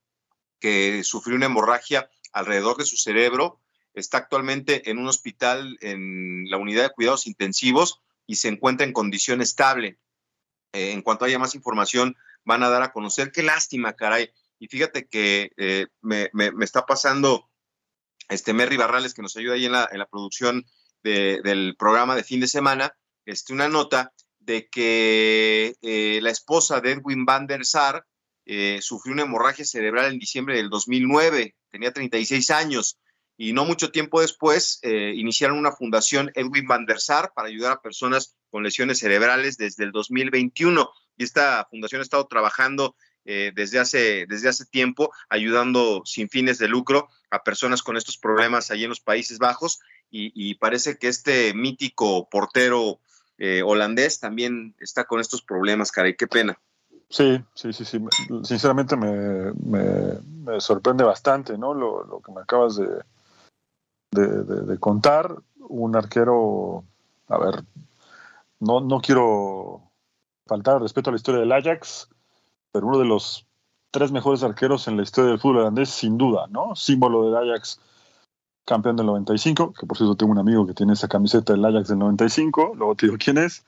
que 0.60 1.04
sufrió 1.04 1.36
una 1.36 1.46
hemorragia 1.46 2.10
alrededor 2.34 2.78
de 2.78 2.86
su 2.86 2.98
cerebro. 2.98 3.62
Está 3.94 4.18
actualmente 4.18 4.90
en 4.90 4.98
un 4.98 5.08
hospital 5.08 5.78
en 5.82 6.50
la 6.50 6.58
unidad 6.58 6.82
de 6.82 6.90
cuidados 6.90 7.28
intensivos 7.28 8.02
y 8.26 8.38
se 8.38 8.48
encuentra 8.48 8.88
en 8.88 8.94
condición 8.94 9.40
estable. 9.40 10.00
Eh, 10.74 10.94
en 10.94 11.04
cuanto 11.04 11.26
haya 11.26 11.38
más 11.38 11.54
información, 11.54 12.18
van 12.44 12.64
a 12.64 12.70
dar 12.70 12.82
a 12.82 12.92
conocer. 12.92 13.32
Qué 13.32 13.44
lástima, 13.44 13.94
caray. 13.94 14.32
Y 14.58 14.68
fíjate 14.68 15.06
que 15.06 15.52
eh, 15.58 15.86
me, 16.02 16.32
está 16.62 16.88
pasando 16.88 17.51
este 18.32 18.54
Merry 18.54 18.78
Barrales, 18.78 19.14
que 19.14 19.22
nos 19.22 19.36
ayuda 19.38 19.56
ahí 19.56 19.66
en 19.66 19.74
la, 19.74 20.08
producción 20.10 20.66
del 21.04 21.76
programa 21.78 22.16
de 22.16 22.24
fin 22.24 22.40
de 22.40 22.48
semana, 22.48 22.96
este, 23.26 23.54
una 23.54 23.68
nota 23.68 24.14
de 24.40 24.68
que 24.70 25.76
eh, 25.82 26.20
la 26.22 26.30
esposa 26.32 26.82
de 26.82 26.94
Edwin 26.94 27.26
van 27.26 27.48
der 27.48 27.66
Sar 27.66 28.06
eh, 28.46 28.80
sufrió 28.82 29.14
una 29.14 29.24
hemorragia 29.24 29.66
cerebral 29.66 30.12
en 30.12 30.20
diciembre 30.20 30.58
del 30.58 30.70
2009, 30.70 31.56
tenía 31.70 31.92
36 31.92 32.50
años 32.52 32.98
y 33.38 33.54
no 33.54 33.66
mucho 33.66 33.92
tiempo 33.92 34.22
después 34.22 34.80
eh, 34.82 35.14
iniciaron 35.16 35.58
una 35.58 35.72
fundación 35.72 36.32
Edwin 36.36 36.68
van 36.68 36.86
der 36.86 37.00
Sar 37.00 37.34
para 37.36 37.48
ayudar 37.48 37.74
a 37.74 37.82
personas 37.82 38.36
con 38.50 38.64
lesiones 38.64 39.00
cerebrales 39.00 39.58
desde 39.58 39.84
el 39.84 39.92
2021 39.92 40.90
y 41.18 41.24
esta 41.24 41.68
fundación 41.70 42.02
ha 42.02 42.04
estado 42.04 42.28
trabajando 42.28 42.96
desde, 43.24 43.80
hace, 43.80 44.26
desde 44.28 44.50
hace 44.50 44.66
tiempo, 44.66 45.12
ayudando 45.30 46.02
sin 46.06 46.28
fines 46.30 46.58
de 46.58 46.68
lucro 46.68 47.08
a 47.30 47.44
personas 47.44 47.84
con 47.84 47.98
estos 47.98 48.18
problemas 48.18 48.72
allí 48.72 48.84
en 48.84 48.90
los 48.90 49.00
Países 49.00 49.38
Bajos 49.38 49.80
y, 50.12 50.56
parece 50.56 50.98
que 50.98 51.08
este 51.08 51.54
mítico 51.54 52.28
portero 52.30 53.00
eh, 53.38 53.64
holandés 53.64 54.20
también 54.20 54.76
está 54.80 55.06
con 55.06 55.22
estos 55.22 55.42
problemas, 55.42 55.92
caray, 55.92 56.16
qué 56.16 56.28
pena. 56.28 56.60
Sí, 57.10 57.42
sí, 57.54 57.74
sí, 57.74 57.86
sí. 57.86 58.00
Sinceramente 58.44 58.96
me, 58.96 59.52
me, 59.54 60.60
sorprende 60.60 61.04
bastante, 61.04 61.58
¿no? 61.58 61.74
Lo, 61.74 62.04
lo, 62.06 62.22
que 62.22 62.32
me 62.32 62.42
acabas 62.42 62.76
de, 62.76 63.04
de, 64.12 64.44
de, 64.44 64.78
contar. 64.80 65.36
Un 65.58 65.96
arquero, 65.96 66.84
a 67.28 67.38
ver, 67.38 67.64
no, 68.60 68.82
no 68.82 69.00
quiero 69.00 69.82
faltar 70.46 70.76
al 70.76 70.82
respeto 70.82 71.10
a 71.10 71.14
la 71.14 71.18
historia 71.18 71.40
del 71.40 71.52
Ajax, 71.52 72.10
pero 72.72 72.88
uno 72.88 73.00
de 73.00 73.06
los 73.06 73.46
tres 73.92 74.12
mejores 74.12 74.44
arqueros 74.44 74.88
en 74.88 74.98
la 74.98 75.04
historia 75.04 75.32
del 75.32 75.40
fútbol 75.40 75.58
holandés, 75.58 75.90
sin 75.90 76.18
duda, 76.18 76.48
¿no? 76.50 76.76
Símbolo 76.76 77.26
del 77.26 77.36
Ajax 77.36 77.80
campeón 78.66 78.96
del 78.96 79.08
95, 79.08 79.74
que 79.74 79.86
por 79.86 79.98
cierto 79.98 80.16
tengo 80.16 80.32
un 80.32 80.40
amigo 80.40 80.66
que 80.66 80.74
tiene 80.74 80.94
esa 80.94 81.08
camiseta 81.08 81.54
del 81.54 81.66
Ajax 81.66 81.90
del 81.90 82.00
95, 82.00 82.74
luego 82.76 82.96
te 82.96 83.08
digo 83.08 83.18
quién 83.20 83.38
es. 83.38 83.66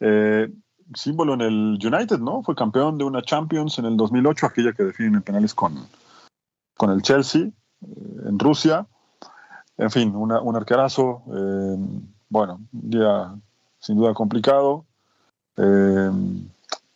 Eh, 0.00 0.52
símbolo 0.94 1.34
en 1.34 1.40
el 1.40 1.78
United, 1.82 2.18
¿no? 2.18 2.42
Fue 2.42 2.54
campeón 2.54 2.98
de 2.98 3.04
una 3.04 3.22
Champions 3.22 3.78
en 3.78 3.86
el 3.86 3.96
2008, 3.96 4.46
aquella 4.46 4.72
que 4.72 4.82
definen 4.84 5.14
en 5.14 5.22
penales 5.22 5.54
con, 5.54 5.86
con 6.76 6.90
el 6.90 7.02
Chelsea, 7.02 7.42
eh, 7.42 7.52
en 8.26 8.38
Rusia. 8.38 8.86
En 9.78 9.90
fin, 9.90 10.14
un 10.14 10.56
arquerazo. 10.56 11.22
Eh, 11.34 11.76
bueno, 12.28 12.60
un 12.72 12.90
día 12.90 13.34
sin 13.78 13.96
duda 13.96 14.12
complicado. 14.12 14.84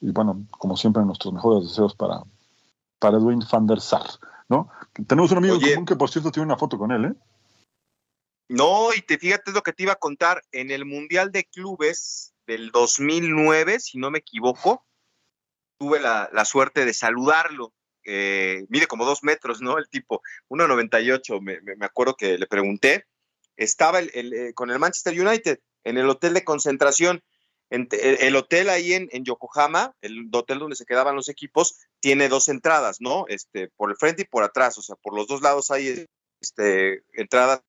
Y 0.01 0.11
bueno, 0.11 0.47
como 0.51 0.77
siempre, 0.77 1.05
nuestros 1.05 1.33
mejores 1.33 1.69
deseos 1.69 1.95
para, 1.95 2.23
para 2.99 3.19
Edwin 3.19 3.41
van 3.51 3.67
der 3.67 3.81
Sar, 3.81 4.07
¿no? 4.49 4.69
Tenemos 5.07 5.31
un 5.33 5.39
amigo 5.39 5.59
común 5.61 5.87
que, 5.87 5.97
por 5.97 6.11
cierto, 6.11 6.31
tiene 6.31 6.47
una 6.47 6.57
foto 6.57 6.79
con 6.79 6.93
él, 6.93 7.05
¿eh? 7.07 7.15
No, 8.49 8.95
y 8.95 9.01
te 9.03 9.19
fíjate 9.19 9.51
lo 9.51 9.63
que 9.63 9.73
te 9.73 9.83
iba 9.83 9.93
a 9.95 9.97
contar. 9.97 10.43
En 10.53 10.71
el 10.71 10.85
Mundial 10.85 11.33
de 11.33 11.45
Clubes 11.45 12.33
del 12.47 12.71
2009, 12.71 13.81
si 13.81 13.99
no 13.99 14.11
me 14.11 14.19
equivoco, 14.19 14.87
tuve 15.79 16.01
la, 16.01 16.45
suerte 16.45 16.85
de 16.85 16.95
saludarlo. 16.95 17.73
Eh, 18.05 18.65
mide 18.69 18.87
como 18.87 19.05
dos 19.05 19.25
metros, 19.25 19.61
¿no? 19.61 19.79
El 19.79 19.89
tipo, 19.89 20.23
1,98. 20.49 21.41
Me, 21.41 21.61
me, 21.61 21.87
acuerdo 21.87 22.15
que 22.15 22.39
le 22.39 22.47
pregunté. 22.47 23.07
Estaba 23.57 23.99
el, 23.99 24.11
eh, 24.15 24.53
con 24.55 24.71
el 24.71 24.79
Manchester 24.79 25.21
United 25.21 25.59
en 25.83 25.99
el 25.99 26.09
hotel 26.09 26.35
de 26.35 26.45
concentración. 26.45 27.23
El, 27.71 28.37
hotel 28.37 28.69
ahí 28.69 28.93
en, 28.93 29.09
en, 29.13 29.25
Yokohama, 29.25 29.95
el 30.01 30.29
hotel 30.33 30.59
donde 30.59 30.77
se 30.77 30.85
quedaban 30.85 31.17
los 31.17 31.29
equipos, 31.29 31.77
tiene 32.01 32.29
dos 32.29 32.49
entradas, 32.49 33.01
¿no? 33.01 33.25
Este, 33.29 33.69
por 33.77 33.91
el 33.91 33.97
frente 33.97 34.23
y 34.23 34.27
por 34.27 34.45
atrás, 34.45 34.79
o 34.79 34.83
sea, 34.83 34.97
por 34.97 35.15
los 35.15 35.27
dos 35.27 35.43
lados 35.43 35.71
hay 35.71 36.07
este, 36.41 37.03
entradas 37.15 37.61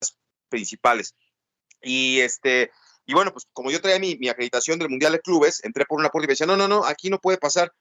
principales. 0.49 1.15
Y 1.81 2.19
este, 2.19 2.71
y 3.07 3.13
bueno, 3.13 3.31
pues 3.31 3.47
como 3.53 3.71
yo 3.71 3.81
traía 3.81 3.99
mi, 3.99 4.27
acreditación 4.27 4.77
del 4.77 4.89
Mundial 4.89 5.13
de 5.13 5.21
Clubes, 5.21 5.63
entré 5.63 5.85
por 5.85 5.97
una 5.97 6.09
puerta 6.09 6.25
y 6.25 6.27
me 6.27 6.33
decía, 6.33 6.45
no, 6.45 6.57
no, 6.57 6.67
no, 6.67 6.85
aquí 6.85 7.09
no 7.09 7.19
puede 7.19 7.37
pasar. 7.37 7.71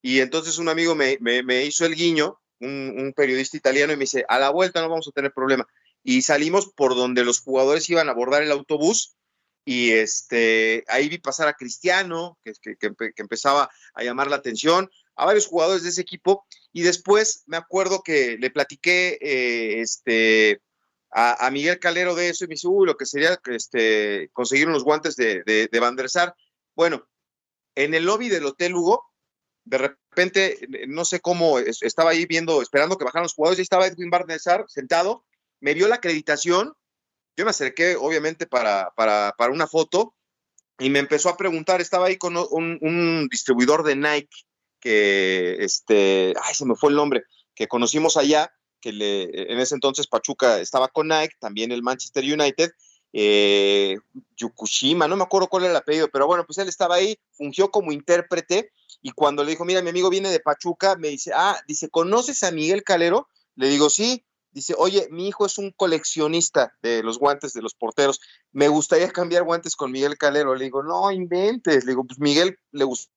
Y 0.00 0.20
entonces 0.20 0.58
un 0.58 0.70
amigo 0.70 0.94
me, 0.94 1.18
me, 1.20 1.64
hizo 1.64 1.84
el 1.84 1.94
guiño, 1.94 2.40
un, 2.60 3.12
periodista 3.14 3.58
italiano, 3.58 3.92
y 3.92 3.96
me 3.96 4.04
dice, 4.04 4.24
a 4.26 4.38
la 4.38 4.48
vuelta 4.48 4.80
no 4.80 4.88
vamos 4.88 5.06
a 5.06 5.12
tener 5.12 5.32
problema. 5.32 5.66
Y 6.02 6.22
salimos 6.22 6.72
por 6.74 6.94
donde 6.94 7.24
los 7.24 7.40
jugadores 7.40 7.90
iban 7.90 8.08
a 8.08 8.12
abordar 8.12 8.42
el 8.42 8.50
autobús, 8.50 9.14
y 9.64 9.92
este, 9.92 10.84
ahí 10.88 11.08
vi 11.08 11.18
pasar 11.18 11.48
a 11.48 11.54
Cristiano, 11.54 12.38
que, 12.42 12.52
que, 12.62 12.76
que, 12.78 13.12
empezaba 13.16 13.70
a 13.94 14.02
llamar 14.02 14.28
la 14.28 14.36
atención, 14.36 14.90
a 15.16 15.26
varios 15.26 15.46
jugadores 15.46 15.82
de 15.82 15.90
ese 15.90 16.00
equipo, 16.00 16.46
y 16.72 16.82
después 16.82 17.44
me 17.46 17.56
acuerdo 17.56 18.02
que 18.02 18.38
le 18.38 18.50
platiqué 18.50 19.18
eh, 19.20 19.80
este, 19.80 20.62
a, 21.10 21.50
Miguel 21.50 21.78
Calero 21.78 22.14
de 22.14 22.28
eso 22.28 22.44
y 22.44 22.48
me 22.48 22.54
dice, 22.54 22.68
uy, 22.68 22.86
lo 22.86 22.96
que 22.96 23.06
sería 23.06 23.38
este, 23.46 24.30
conseguir 24.32 24.68
unos 24.68 24.84
guantes 24.84 25.16
de, 25.16 25.42
de, 25.44 25.80
Van 25.80 25.96
der 25.96 26.08
Sar. 26.08 26.34
Bueno, 26.74 27.06
en 27.74 27.94
el 27.94 28.04
lobby 28.04 28.28
del 28.28 28.46
Hotel 28.46 28.74
Hugo, 28.74 29.04
de 29.64 29.78
repente, 29.78 30.58
no 30.88 31.04
sé 31.04 31.20
cómo, 31.20 31.58
estaba 31.58 32.10
ahí 32.10 32.26
viendo, 32.26 32.62
esperando 32.62 32.96
que 32.96 33.04
bajaran 33.04 33.24
los 33.24 33.34
jugadores, 33.34 33.58
y 33.58 33.62
estaba 33.62 33.86
Edwin 33.86 34.10
Van 34.10 34.26
der 34.26 34.40
Sar 34.40 34.64
sentado, 34.68 35.24
me 35.60 35.74
dio 35.74 35.88
la 35.88 35.96
acreditación, 35.96 36.72
yo 37.36 37.44
me 37.44 37.50
acerqué 37.50 37.96
obviamente 37.96 38.46
para, 38.46 38.92
para, 38.96 39.34
para 39.36 39.52
una 39.52 39.66
foto 39.66 40.14
y 40.78 40.90
me 40.90 40.98
empezó 40.98 41.28
a 41.28 41.36
preguntar, 41.36 41.80
estaba 41.80 42.06
ahí 42.06 42.16
con 42.16 42.36
un, 42.36 43.28
distribuidor 43.30 43.84
de 43.84 43.96
Nike 43.96 44.44
que, 44.80 45.56
este, 45.60 46.32
ay, 46.42 46.54
se 46.54 46.64
me 46.64 46.74
fue 46.74 46.90
el 46.90 46.96
nombre, 46.96 47.24
que 47.54 47.68
conocimos 47.68 48.16
allá, 48.16 48.50
que 48.80 48.92
le, 48.92 49.52
en 49.52 49.60
ese 49.60 49.74
entonces 49.74 50.06
Pachuca 50.06 50.58
estaba 50.58 50.88
con 50.88 51.08
Nike, 51.08 51.34
también 51.38 51.70
el 51.70 51.82
Manchester 51.82 52.24
United, 52.24 52.72
eh, 53.12 53.96
Yukushima, 54.36 55.06
no 55.06 55.16
me 55.16 55.24
acuerdo 55.24 55.48
cuál 55.48 55.64
era 55.64 55.72
el 55.72 55.76
apellido, 55.76 56.08
pero 56.10 56.26
bueno, 56.26 56.44
pues 56.46 56.56
él 56.58 56.68
estaba 56.68 56.94
ahí, 56.94 57.18
fungió 57.32 57.70
como 57.70 57.92
intérprete 57.92 58.72
y 59.02 59.10
cuando 59.10 59.44
le 59.44 59.50
dijo, 59.50 59.66
mira, 59.66 59.82
mi 59.82 59.90
amigo 59.90 60.08
viene 60.08 60.30
de 60.30 60.40
Pachuca, 60.40 60.96
me 60.96 61.08
dice, 61.08 61.32
ah, 61.34 61.60
dice, 61.66 61.90
¿conoces 61.90 62.42
a 62.42 62.52
Miguel 62.52 62.82
Calero? 62.82 63.28
Le 63.54 63.68
digo, 63.68 63.90
sí. 63.90 64.24
Dice, 64.52 64.74
oye, 64.76 65.08
mi 65.10 65.28
hijo 65.28 65.46
es 65.46 65.58
un 65.58 65.72
coleccionista 65.72 66.74
de 66.82 67.02
los 67.02 67.18
guantes 67.18 67.52
de 67.52 67.62
los 67.62 67.74
porteros. 67.74 68.20
Me 68.52 68.68
gustaría 68.68 69.10
cambiar 69.10 69.44
guantes 69.44 69.76
con 69.76 69.92
Miguel 69.92 70.18
Calero. 70.18 70.54
Le 70.54 70.64
digo, 70.64 70.82
no 70.82 71.10
inventes. 71.12 71.84
Le 71.84 71.92
digo, 71.92 72.04
pues 72.04 72.18
Miguel 72.18 72.58
le 72.72 72.84
gusta 72.84 73.12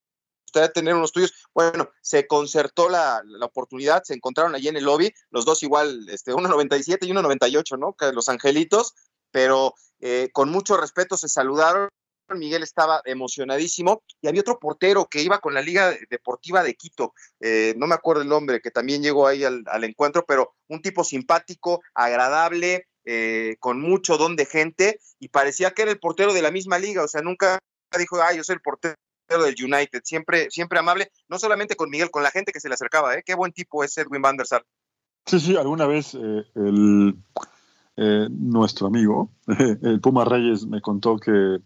gustaría 0.54 0.72
tener 0.72 0.94
unos 0.94 1.12
tuyos. 1.12 1.34
Bueno, 1.54 1.90
se 2.02 2.28
concertó 2.28 2.88
la, 2.88 3.22
la, 3.26 3.46
oportunidad, 3.46 4.04
se 4.04 4.14
encontraron 4.14 4.54
allí 4.54 4.68
en 4.68 4.78
el 4.78 4.84
lobby, 4.84 5.12
los 5.32 5.46
dos 5.46 5.64
igual, 5.64 6.08
este, 6.10 6.32
1.97 6.32 7.08
y 7.08 7.12
1.98, 7.12 7.80
¿no? 7.80 7.96
Los 8.14 8.30
angelitos, 8.30 8.94
pero 9.32 9.74
eh, 10.00 10.30
con 10.32 10.50
mucho 10.50 10.78
respeto 10.78 11.18
se 11.18 11.28
saludaron. 11.28 11.90
Miguel 12.30 12.64
estaba 12.64 13.02
emocionadísimo 13.06 14.04
y 14.22 14.28
había 14.28 14.42
otro 14.42 14.60
portero 14.60 15.06
que 15.06 15.22
iba 15.22 15.40
con 15.40 15.54
la 15.54 15.62
Liga 15.62 15.94
Deportiva 16.10 16.64
de 16.64 16.76
Quito, 16.76 17.14
eh, 17.40 17.74
no 17.78 17.88
me 17.88 17.96
acuerdo 17.96 18.22
el 18.22 18.30
nombre, 18.30 18.62
que 18.62 18.72
también 18.72 19.04
llegó 19.04 19.28
ahí 19.28 19.44
al, 19.44 19.84
encuentro, 19.84 20.26
pero 20.26 20.54
un 20.68 20.82
tipo 20.82 21.04
simpático, 21.04 21.82
agradable, 21.94 22.88
eh, 23.06 23.58
con 23.60 23.82
mucho 23.82 24.18
don 24.18 24.36
de 24.36 24.46
gente 24.46 25.00
y 25.20 25.28
parecía 25.28 25.72
que 25.72 25.82
era 25.84 25.92
el 25.92 26.00
portero 26.00 26.34
de 26.34 26.42
la 26.42 26.52
misma 26.52 26.80
liga, 26.80 27.04
o 27.04 27.08
sea, 27.08 27.22
nunca 27.22 27.60
dijo, 27.98 28.22
ah, 28.22 28.34
yo 28.34 28.44
soy 28.44 28.56
el 28.56 28.62
portero 28.62 28.96
del 29.30 29.56
United, 29.62 30.02
siempre, 30.04 30.50
siempre 30.50 30.80
amable, 30.80 31.12
no 31.28 31.38
solamente 31.38 31.76
con 31.76 31.90
Miguel, 31.90 32.12
con 32.12 32.24
la 32.24 32.32
gente 32.32 32.52
que 32.52 32.60
se 32.60 32.70
le 32.70 32.76
acercaba, 32.76 33.16
¿eh? 33.16 33.24
Qué 33.26 33.36
buen 33.36 33.52
tipo 33.52 33.84
es 33.84 33.98
Edwin 33.98 34.22
van 34.22 34.38
der 34.38 34.48
Sar. 34.48 34.66
Sí, 35.26 35.40
sí, 35.40 35.56
alguna 35.56 35.86
vez 35.86 36.16
eh, 37.96 38.28
nuestro 38.30 38.88
amigo, 38.88 39.30
el 39.48 40.02
Puma 40.02 40.26
Reyes, 40.26 40.66
me 40.66 40.82
contó 40.82 41.18
que 41.18 41.60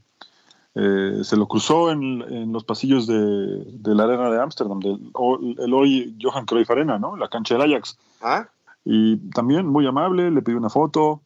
eh, 0.78 1.24
se 1.24 1.36
lo 1.36 1.48
cruzó 1.48 1.92
en, 1.92 2.52
los 2.52 2.64
pasillos 2.64 3.08
de, 3.08 3.94
la 3.94 4.04
arena 4.04 4.30
de 4.30 4.42
Ámsterdam, 4.42 4.80
el 4.82 5.74
hoy 5.74 6.18
Johan 6.22 6.46
Cruyff 6.46 6.70
Arena, 6.70 7.00
¿no? 7.00 7.18
La 7.18 7.30
cancha 7.30 7.58
del 7.58 7.74
Ajax. 7.74 7.98
¿Ah? 8.22 8.48
Y 8.86 9.18
también 9.32 9.68
muy 9.68 9.86
amable, 9.88 10.32
le 10.32 10.42
pidió 10.42 10.58
una 10.58 10.70
foto. 10.70 11.22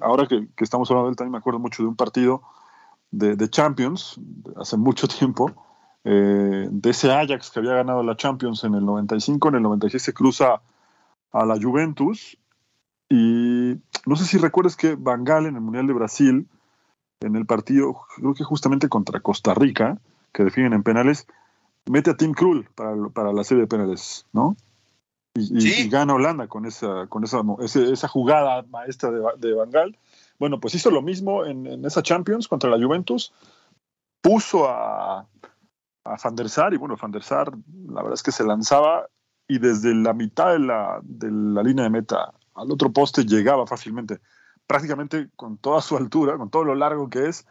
ahora 0.00 0.26
que, 0.26 0.48
que, 0.56 0.64
estamos 0.64 0.90
hablando 0.90 1.08
de 1.08 1.10
él, 1.12 1.16
también 1.16 1.32
me 1.32 1.38
acuerdo 1.38 1.58
mucho 1.58 1.82
de 1.82 1.88
un 1.88 1.96
partido 1.96 2.42
de, 3.12 3.50
Champions, 3.50 4.18
hace 4.56 4.76
mucho 4.76 5.06
tiempo, 5.06 5.52
eh, 6.04 6.66
de 6.70 6.90
ese 6.90 7.12
Ajax 7.12 7.50
que 7.50 7.60
había 7.60 7.74
ganado 7.74 8.02
la 8.02 8.16
Champions 8.16 8.64
en 8.64 8.74
el 8.74 8.84
95, 8.84 9.48
en 9.48 9.54
el 9.56 9.62
96 9.62 10.02
se 10.02 10.14
cruza 10.14 10.62
a 11.32 11.44
la 11.44 11.60
Juventus 11.60 12.36
y 13.08 13.76
no 14.06 14.16
sé 14.16 14.24
si 14.24 14.38
recuerdas 14.38 14.76
que 14.76 14.96
Van 14.96 15.24
Gaal 15.24 15.46
en 15.46 15.54
el 15.54 15.60
Mundial 15.60 15.86
de 15.86 15.92
Brasil, 15.92 16.48
en 17.22 17.36
el 17.36 17.46
partido, 17.46 17.96
creo 18.16 18.34
que 18.34 18.44
justamente 18.44 18.88
contra 18.88 19.20
Costa 19.20 19.54
Rica, 19.54 19.98
que 20.32 20.44
definen 20.44 20.72
en 20.72 20.82
penales, 20.82 21.26
mete 21.86 22.10
a 22.10 22.16
Tim 22.16 22.32
Krul 22.32 22.68
para, 22.74 23.32
la 23.32 23.44
serie 23.44 23.62
de 23.62 23.68
penales, 23.68 24.26
¿no? 24.32 24.56
Y, 25.34 25.88
gana 25.88 26.14
Holanda 26.14 26.46
con 26.46 26.66
esa, 26.66 27.06
con 27.06 27.24
esa, 27.24 27.40
esa 27.62 28.08
jugada 28.08 28.62
maestra 28.68 29.10
de, 29.10 29.22
de 29.38 29.54
Van 29.54 29.70
Gaal. 29.70 29.98
Bueno, 30.38 30.60
pues 30.60 30.74
hizo 30.74 30.90
lo 30.90 31.00
mismo 31.00 31.46
en, 31.46 31.84
esa 31.86 32.02
Champions 32.02 32.48
contra 32.48 32.68
la 32.68 32.84
Juventus. 32.84 33.32
Puso 34.20 34.68
a, 34.68 35.20
a 35.20 36.16
Van 36.22 36.36
der 36.36 36.50
Sar 36.50 36.74
y 36.74 36.76
bueno, 36.76 36.96
Van 37.00 37.12
der 37.12 37.22
Sar 37.22 37.50
la 37.88 38.02
verdad 38.02 38.14
es 38.14 38.22
que 38.22 38.32
se 38.32 38.44
lanzaba 38.44 39.06
y 39.48 39.58
desde 39.58 39.94
la 39.94 40.12
mitad 40.12 40.52
de 40.52 40.58
la, 40.58 41.00
de 41.02 41.30
la 41.30 41.62
línea 41.62 41.84
de 41.84 41.90
meta 41.90 42.34
al 42.54 42.70
otro 42.70 42.92
poste 42.92 43.24
llegaba 43.24 43.66
fácilmente, 43.66 44.20
prácticamente 44.66 45.28
con 45.36 45.58
toda 45.58 45.80
su 45.80 45.96
altura, 45.98 46.36
con 46.36 46.50
todo 46.50 46.64
lo 46.64 46.74
largo 46.74 47.08
que 47.08 47.28
es, 47.28 47.46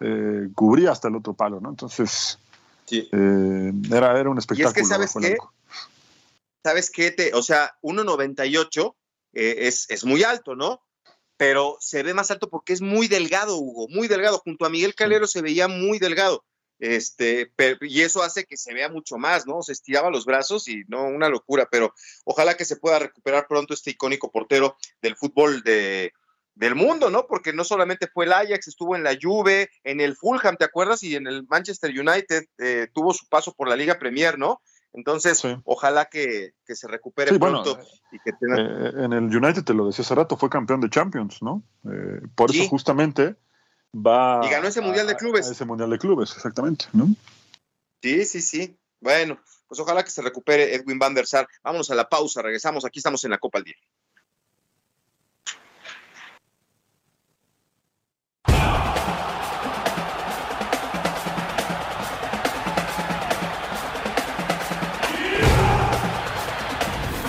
eh, 0.00 0.48
cubría 0.54 0.92
hasta 0.92 1.08
el 1.08 1.16
otro 1.16 1.34
palo, 1.34 1.60
¿no? 1.60 1.70
Entonces, 1.70 2.38
eh, 2.90 3.72
era, 3.90 4.18
era 4.18 4.30
un 4.30 4.38
espectáculo. 4.38 4.68
Y 4.68 4.70
es 4.70 4.74
que, 4.74 4.84
¿sabes 4.84 5.14
qué? 5.20 5.36
¿Sabes 6.62 6.90
qué? 6.90 7.10
Te, 7.10 7.34
o 7.34 7.42
sea, 7.42 7.76
1.98 7.82 8.94
eh, 9.32 9.54
es, 9.66 9.90
es 9.90 10.04
muy 10.04 10.22
alto, 10.22 10.54
¿no? 10.54 10.82
Pero 11.36 11.76
se 11.80 12.02
ve 12.02 12.14
más 12.14 12.30
alto 12.30 12.50
porque 12.50 12.72
es 12.72 12.80
muy 12.80 13.08
delgado, 13.08 13.58
Hugo, 13.58 13.86
muy 13.88 14.08
delgado. 14.08 14.38
Junto 14.38 14.66
a 14.66 14.70
Miguel 14.70 14.94
Calero 14.94 15.26
se 15.26 15.40
veía 15.40 15.68
muy 15.68 15.98
delgado. 15.98 16.44
Este, 16.80 17.52
y 17.80 18.02
eso 18.02 18.22
hace 18.22 18.44
que 18.44 18.56
se 18.56 18.72
vea 18.72 18.88
mucho 18.88 19.18
más, 19.18 19.46
¿no? 19.46 19.62
Se 19.62 19.72
estiraba 19.72 20.10
los 20.10 20.24
brazos 20.24 20.68
y 20.68 20.84
no, 20.88 21.04
una 21.04 21.28
locura, 21.28 21.68
pero 21.70 21.92
ojalá 22.24 22.56
que 22.56 22.64
se 22.64 22.76
pueda 22.76 23.00
recuperar 23.00 23.48
pronto 23.48 23.74
este 23.74 23.90
icónico 23.90 24.30
portero 24.30 24.76
del 25.02 25.16
fútbol 25.16 25.62
de, 25.62 26.12
del 26.58 26.74
mundo, 26.74 27.08
¿no? 27.08 27.26
Porque 27.26 27.52
no 27.52 27.62
solamente 27.62 28.08
fue 28.08 28.24
el 28.24 28.32
Ajax, 28.32 28.66
estuvo 28.66 28.96
en 28.96 29.04
la 29.04 29.16
Juve, 29.20 29.70
en 29.84 30.00
el 30.00 30.16
Fulham, 30.16 30.56
¿te 30.56 30.64
acuerdas? 30.64 31.04
Y 31.04 31.14
en 31.14 31.28
el 31.28 31.46
Manchester 31.46 31.90
United 31.90 32.44
eh, 32.58 32.88
tuvo 32.92 33.14
su 33.14 33.28
paso 33.28 33.54
por 33.54 33.68
la 33.68 33.76
Liga 33.76 33.98
Premier, 33.98 34.38
¿no? 34.38 34.60
Entonces, 34.92 35.40
ojalá 35.64 36.06
que, 36.06 36.54
se 36.66 36.88
recupere 36.88 37.38
pronto. 37.38 37.78
y 38.10 38.18
que 38.18 38.32
tenga... 38.32 38.56
Eh, 38.58 39.04
en 39.04 39.12
el 39.12 39.24
United, 39.24 39.62
te 39.62 39.72
lo 39.74 39.86
decía 39.86 40.04
hace 40.04 40.16
rato, 40.16 40.36
fue 40.36 40.50
campeón 40.50 40.80
de 40.80 40.90
Champions, 40.90 41.40
¿no? 41.42 41.62
Eh, 41.84 42.22
por 42.34 42.50
eso 42.50 42.68
justamente 42.68 43.36
va. 43.94 44.40
Y 44.44 44.50
ganó 44.50 44.66
ese 44.66 44.80
Mundial 44.80 45.06
de 45.06 45.14
Clubes. 45.14 45.48
ese 45.48 45.64
Mundial 45.64 45.90
de 45.90 45.98
Clubes, 45.98 46.32
exactamente, 46.34 46.86
¿no? 46.92 47.06
Sí, 48.02 48.24
sí, 48.24 48.42
sí. 48.42 48.76
Bueno, 49.00 49.38
pues 49.68 49.78
ojalá 49.78 50.02
que 50.02 50.10
se 50.10 50.22
recupere 50.22 50.74
Edwin 50.74 50.98
van 50.98 51.14
der 51.14 51.26
Sar. 51.26 51.46
Vámonos 51.62 51.88
a 51.92 51.94
la 51.94 52.08
pausa, 52.08 52.42
regresamos. 52.42 52.84
Aquí 52.84 52.98
estamos 52.98 53.22
en 53.22 53.30
la 53.30 53.38
Copa 53.38 53.58
al 53.58 53.64
Día. 53.64 53.76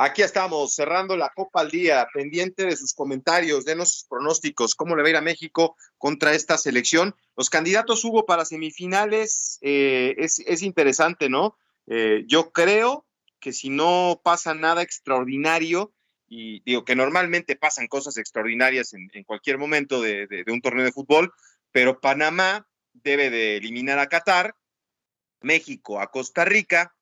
Aquí 0.00 0.22
estamos, 0.22 0.76
cerrando 0.76 1.16
la 1.16 1.28
Copa 1.30 1.60
al 1.60 1.72
Día, 1.72 2.06
pendiente 2.14 2.64
de 2.64 2.76
sus 2.76 2.94
comentarios, 2.94 3.64
de 3.64 3.74
sus 3.84 4.04
pronósticos, 4.04 4.76
cómo 4.76 4.94
le 4.94 5.02
va 5.02 5.08
a 5.08 5.10
ir 5.10 5.16
a 5.16 5.20
México 5.20 5.76
contra 5.96 6.34
esta 6.34 6.56
selección. 6.56 7.16
Los 7.36 7.50
candidatos 7.50 8.04
hubo 8.04 8.24
para 8.24 8.44
semifinales, 8.44 9.58
eh, 9.60 10.14
es, 10.18 10.62
interesante, 10.62 11.28
¿no? 11.28 11.56
Eh, 11.88 12.22
yo 12.28 12.52
creo 12.52 13.06
que 13.40 13.52
si 13.52 13.70
no 13.70 14.20
pasa 14.22 14.54
nada 14.54 14.82
extraordinario, 14.82 15.92
y 16.28 16.60
digo 16.60 16.84
que 16.84 16.94
normalmente 16.94 17.56
pasan 17.56 17.88
cosas 17.88 18.18
extraordinarias 18.18 18.94
en, 18.94 19.24
cualquier 19.24 19.58
momento 19.58 20.00
de, 20.00 20.28
de 20.28 20.52
un 20.52 20.60
torneo 20.60 20.84
de 20.84 20.92
fútbol, 20.92 21.32
pero 21.72 22.00
Panamá 22.00 22.68
debe 22.92 23.30
de 23.30 23.56
eliminar 23.56 23.98
a 23.98 24.06
Qatar, 24.06 24.54
México 25.40 26.00
a 26.00 26.12
Costa 26.12 26.44
Rica, 26.44 26.94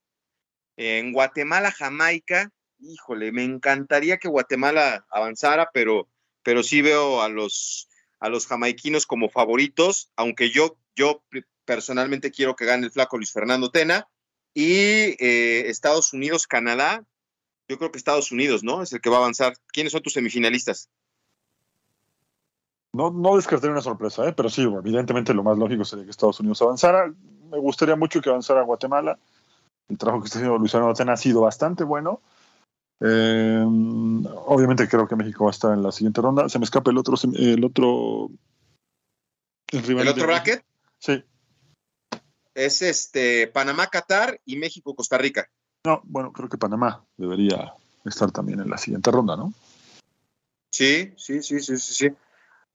en 0.79 1.13
Guatemala, 1.13 1.71
Jamaica, 1.71 2.55
híjole, 2.79 3.33
me 3.33 3.45
encantaría 3.45 4.19
que 4.19 4.29
Guatemala 4.29 5.07
avanzara, 5.11 5.71
pero, 5.73 6.09
pero 6.43 6.63
sí 6.63 6.83
veo 6.83 7.23
a 7.23 7.29
los, 7.29 7.89
a 8.21 8.29
los 8.29 8.47
jamaiquinos 8.47 9.07
como 9.07 9.29
favoritos, 9.29 10.11
aunque 10.17 10.51
yo, 10.51 10.77
yo 10.95 11.23
personalmente 11.65 12.31
quiero 12.31 12.57
que 12.57 12.65
gane 12.65 12.87
el 12.87 12.93
flaco 12.93 13.17
Luis 13.17 13.33
Fernando 13.33 13.71
Tena. 13.71 14.09
Y 14.55 15.23
eh, 15.23 15.69
Estados 15.69 16.15
Unidos, 16.15 16.47
Canadá, 16.47 17.05
yo 17.69 17.77
creo 17.77 17.91
que 17.91 17.99
Estados 17.99 18.33
Unidos, 18.33 18.63
¿no? 18.63 18.83
Es 18.83 18.93
el 18.93 19.03
que 19.03 19.11
va 19.11 19.17
a 19.17 19.21
avanzar. 19.21 19.55
¿Quiénes 19.67 19.93
son 19.93 20.03
tus 20.03 20.15
semifinalistas? 20.15 20.89
No, 22.93 23.11
no 23.11 23.37
descarté 23.37 23.69
una 23.69 23.83
sorpresa, 23.83 24.27
¿eh? 24.27 24.33
pero 24.33 24.49
sí, 24.49 24.63
evidentemente 24.63 25.35
lo 25.35 25.43
más 25.43 25.59
lógico 25.59 25.85
sería 25.85 26.07
que 26.07 26.11
Estados 26.11 26.41
Unidos 26.41 26.63
avanzara. 26.63 27.13
Me 27.51 27.59
gustaría 27.59 27.97
mucho 27.97 28.23
que 28.23 28.31
avanzara 28.31 28.63
Guatemala. 28.63 29.19
El 29.91 29.99
trabajo 29.99 30.23
que 30.23 30.29
está 30.29 30.39
haciendo 30.39 30.57
Luis 30.57 30.73
Fernando 30.73 30.95
Tena 30.95 31.13
ha 31.13 31.17
sido 31.19 31.43
bastante 31.43 31.85
bueno. 31.85 32.23
Eh, 33.01 33.63
obviamente 34.47 34.89
creo 34.89 35.07
que 35.07 35.17
México 35.17 35.45
va 35.45 35.51
a 35.51 35.53
estar 35.53 35.75
en 35.75 35.83
la 35.83 35.93
siguiente 35.93 36.21
ronda. 36.21 36.49
Se 36.49 36.59
me 36.59 36.65
escapa 36.65 36.91
el 36.91 36.99
otro, 36.99 37.17
el 37.35 37.65
otro, 37.65 38.31
el, 39.73 40.09
otro 40.09 40.27
bracket. 40.27 40.65
Sí. 40.99 41.23
Es 42.55 42.81
este 42.81 43.49
Panamá, 43.49 43.89
Qatar 43.89 44.41
y 44.45 44.57
México, 44.57 44.95
Costa 44.95 45.19
Rica. 45.19 45.51
No, 45.85 46.01
bueno, 46.05 46.33
creo 46.33 46.49
que 46.49 46.59
Panamá 46.59 47.05
debería 47.17 47.75
estar 48.05 48.31
también 48.31 48.61
en 48.61 48.71
la 48.71 48.79
siguiente 48.79 49.11
ronda, 49.11 49.37
¿no? 49.37 49.53
Sí, 50.71 51.13
sí, 51.17 51.43
sí, 51.43 51.61
sí, 51.61 51.77
sí, 51.77 51.95
sí. 51.95 52.11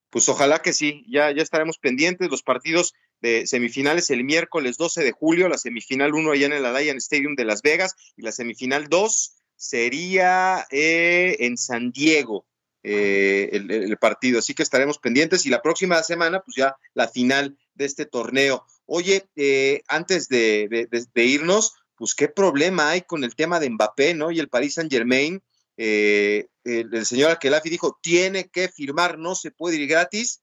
Pues 0.09 0.27
ojalá 0.29 0.59
que 0.59 0.73
sí. 0.73 1.05
Ya, 1.09 1.31
ya 1.31 1.41
estaremos 1.41 1.77
pendientes. 1.77 2.29
Los 2.29 2.43
partidos 2.43 2.93
de 3.21 3.47
semifinales 3.47 4.09
el 4.09 4.23
miércoles 4.23 4.77
12 4.77 5.03
de 5.03 5.11
julio, 5.11 5.47
la 5.47 5.57
semifinal 5.57 6.13
1 6.13 6.31
allá 6.31 6.45
en 6.47 6.53
el 6.53 6.65
Allianz 6.65 7.03
Stadium 7.03 7.35
de 7.35 7.45
Las 7.45 7.61
Vegas 7.61 7.95
y 8.17 8.23
la 8.23 8.31
semifinal 8.31 8.87
2 8.87 9.40
sería 9.61 10.65
eh, 10.71 11.37
en 11.41 11.55
San 11.55 11.91
Diego 11.91 12.47
eh, 12.81 13.47
el, 13.53 13.95
partido, 13.97 14.39
así 14.39 14.55
que 14.55 14.63
estaremos 14.63 14.97
pendientes 14.97 15.45
y 15.45 15.49
la 15.49 15.61
próxima 15.61 16.01
semana, 16.01 16.39
pues 16.39 16.55
ya 16.57 16.75
la 16.95 17.07
final 17.07 17.55
de 17.75 17.85
este 17.85 18.07
torneo. 18.07 18.65
Oye, 18.87 19.29
eh, 19.35 19.83
antes 19.87 20.27
de, 20.29 20.89
irnos, 21.13 21.75
pues 21.95 22.15
qué 22.15 22.27
problema 22.27 22.89
hay 22.89 23.01
con 23.03 23.23
el 23.23 23.35
tema 23.35 23.59
de 23.59 23.69
Mbappé, 23.69 24.15
¿no? 24.15 24.31
Y 24.31 24.39
el 24.39 24.49
Paris 24.49 24.73
Saint 24.73 24.91
Germain, 24.91 25.43
el, 25.77 26.49
el, 26.63 27.05
señor 27.05 27.29
Aquelafi 27.29 27.69
dijo, 27.69 27.99
tiene 28.01 28.49
que 28.49 28.67
firmar, 28.67 29.19
no 29.19 29.35
se 29.35 29.51
puede 29.51 29.75
ir 29.75 29.87
gratis, 29.87 30.41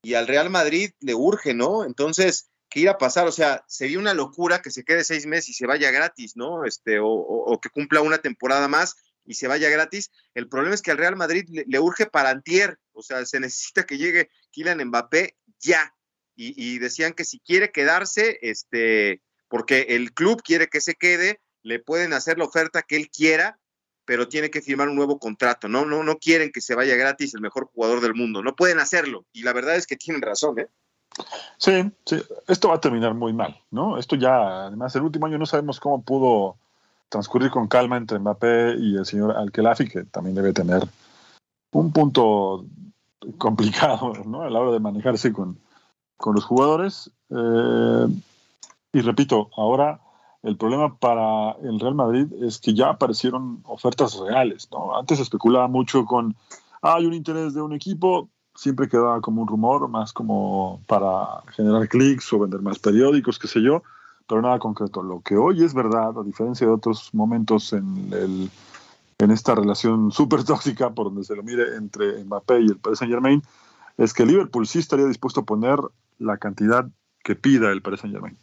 y 0.00 0.14
al 0.14 0.28
Real 0.28 0.48
Madrid 0.48 0.92
le 1.00 1.14
urge, 1.14 1.54
¿no? 1.54 1.84
Entonces, 1.84 2.49
¿qué 2.70 2.80
irá 2.80 2.92
a 2.92 2.98
pasar? 2.98 3.26
O 3.26 3.32
sea, 3.32 3.64
sería 3.66 3.98
una 3.98 4.14
locura 4.14 4.62
que 4.62 4.70
se 4.70 4.84
quede 4.84 5.04
seis 5.04 5.26
meses 5.26 5.50
y 5.50 5.54
se 5.54 5.66
vaya 5.66 5.90
gratis, 5.90 6.36
¿no? 6.36 6.64
Este, 6.64 6.98
o, 7.02 7.58
que 7.60 7.68
cumpla 7.68 8.00
una 8.00 8.18
temporada 8.18 8.68
más 8.68 8.96
y 9.26 9.34
se 9.34 9.48
vaya 9.48 9.68
gratis. 9.68 10.10
El 10.34 10.48
problema 10.48 10.74
es 10.74 10.80
que 10.80 10.92
al 10.92 10.98
Real 10.98 11.16
Madrid 11.16 11.44
le, 11.48 11.80
urge 11.80 12.06
para 12.06 12.30
antier, 12.30 12.78
o 12.92 13.02
sea, 13.02 13.26
se 13.26 13.40
necesita 13.40 13.84
que 13.84 13.98
llegue 13.98 14.30
Kylian 14.52 14.84
Mbappé 14.86 15.36
ya. 15.58 15.94
Y, 16.42 16.78
decían 16.78 17.12
que 17.12 17.26
si 17.26 17.38
quiere 17.40 17.70
quedarse, 17.70 18.38
este, 18.40 19.20
porque 19.48 19.80
el 19.90 20.14
club 20.14 20.40
quiere 20.42 20.68
que 20.68 20.80
se 20.80 20.94
quede, 20.94 21.38
le 21.62 21.80
pueden 21.80 22.14
hacer 22.14 22.38
la 22.38 22.46
oferta 22.46 22.80
que 22.80 22.96
él 22.96 23.10
quiera, 23.10 23.60
pero 24.06 24.26
tiene 24.26 24.50
que 24.50 24.62
firmar 24.62 24.88
un 24.88 24.96
nuevo 24.96 25.18
contrato. 25.18 25.68
No, 25.68 25.84
no, 25.84 26.02
no 26.02 26.16
quieren 26.16 26.50
que 26.50 26.62
se 26.62 26.74
vaya 26.74 26.96
gratis 26.96 27.34
el 27.34 27.42
mejor 27.42 27.66
jugador 27.66 28.00
del 28.00 28.14
mundo. 28.14 28.42
No 28.42 28.56
pueden 28.56 28.78
hacerlo. 28.78 29.26
Y 29.32 29.42
la 29.42 29.52
verdad 29.52 29.76
es 29.76 29.86
que 29.86 29.96
tienen 29.96 30.22
razón, 30.22 30.60
¿eh? 30.60 30.68
Sí, 31.58 31.92
sí, 32.06 32.16
esto 32.48 32.68
va 32.68 32.76
a 32.76 32.80
terminar 32.80 33.14
muy 33.14 33.32
mal, 33.32 33.60
¿no? 33.70 33.98
Esto 33.98 34.16
ya, 34.16 34.66
además, 34.66 34.94
el 34.96 35.02
último 35.02 35.26
año 35.26 35.38
no 35.38 35.46
sabemos 35.46 35.80
cómo 35.80 36.02
pudo 36.02 36.56
transcurrir 37.08 37.50
con 37.50 37.68
calma 37.68 37.96
entre 37.96 38.18
Mbappé 38.18 38.76
y 38.78 38.96
el 38.96 39.04
señor 39.04 39.36
Alkelafi, 39.36 39.88
que 39.88 40.04
también 40.04 40.36
debe 40.36 40.52
tener 40.52 40.88
un 41.72 41.92
punto 41.92 42.64
complicado, 43.36 44.12
¿no? 44.24 44.42
A 44.42 44.50
la 44.50 44.60
hora 44.60 44.72
de 44.72 44.80
manejarse 44.80 45.32
con, 45.32 45.58
los 46.24 46.44
jugadores. 46.44 47.10
Eh, 47.30 48.06
y 48.92 49.00
repito, 49.00 49.50
ahora 49.56 50.00
el 50.42 50.56
problema 50.56 50.96
para 50.96 51.52
el 51.62 51.78
Real 51.78 51.94
Madrid 51.94 52.26
es 52.42 52.58
que 52.58 52.74
ya 52.74 52.90
aparecieron 52.90 53.60
ofertas 53.64 54.18
reales, 54.18 54.68
¿no? 54.72 54.96
Antes 54.96 55.20
especulaba 55.20 55.68
mucho 55.68 56.04
con, 56.04 56.34
hay 56.82 57.06
un 57.06 57.14
interés 57.14 57.54
de 57.54 57.62
un 57.62 57.72
equipo, 57.72 58.28
siempre 58.54 58.88
quedaba 58.88 59.20
como 59.20 59.42
un 59.42 59.48
rumor, 59.48 59.88
más 59.88 60.12
como 60.12 60.80
para 60.86 61.42
generar 61.54 61.88
clics 61.88 62.32
o 62.32 62.40
vender 62.40 62.60
más 62.60 62.78
periódicos, 62.78 63.38
qué 63.38 63.48
sé 63.48 63.62
yo, 63.62 63.82
pero 64.28 64.42
nada 64.42 64.58
concreto. 64.58 65.02
Lo 65.02 65.20
que 65.20 65.36
hoy 65.36 65.64
es 65.64 65.74
verdad, 65.74 66.18
a 66.18 66.22
diferencia 66.22 66.66
de 66.66 66.72
otros 66.72 67.12
momentos 67.14 67.72
en, 67.72 68.12
el, 68.12 68.50
en 69.18 69.30
esta 69.30 69.54
relación 69.54 70.12
súper 70.12 70.44
tóxica, 70.44 70.90
por 70.90 71.06
donde 71.06 71.24
se 71.24 71.36
lo 71.36 71.42
mire 71.42 71.76
entre 71.76 72.24
Mbappé 72.24 72.60
y 72.60 72.66
el 72.66 72.76
Paris 72.76 72.98
Saint 72.98 73.12
Germain, 73.12 73.42
es 73.96 74.14
que 74.14 74.26
Liverpool 74.26 74.66
sí 74.66 74.78
estaría 74.78 75.06
dispuesto 75.06 75.40
a 75.40 75.44
poner 75.44 75.78
la 76.18 76.38
cantidad 76.38 76.88
que 77.22 77.36
pida 77.36 77.70
el 77.70 77.82
Paris 77.82 78.00
Saint 78.00 78.14
Germain, 78.14 78.36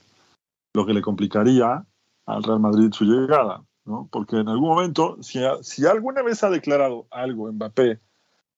lo 0.73 0.85
que 0.85 0.93
le 0.93 1.01
complicaría 1.01 1.85
al 2.25 2.43
Real 2.43 2.59
Madrid 2.59 2.91
su 2.91 3.05
llegada, 3.05 3.63
¿no? 3.85 4.07
porque 4.11 4.37
en 4.37 4.49
algún 4.49 4.69
momento, 4.69 5.17
si, 5.21 5.39
si 5.61 5.85
alguna 5.85 6.21
vez 6.21 6.43
ha 6.43 6.49
declarado 6.49 7.07
algo 7.11 7.51
Mbappé, 7.51 7.99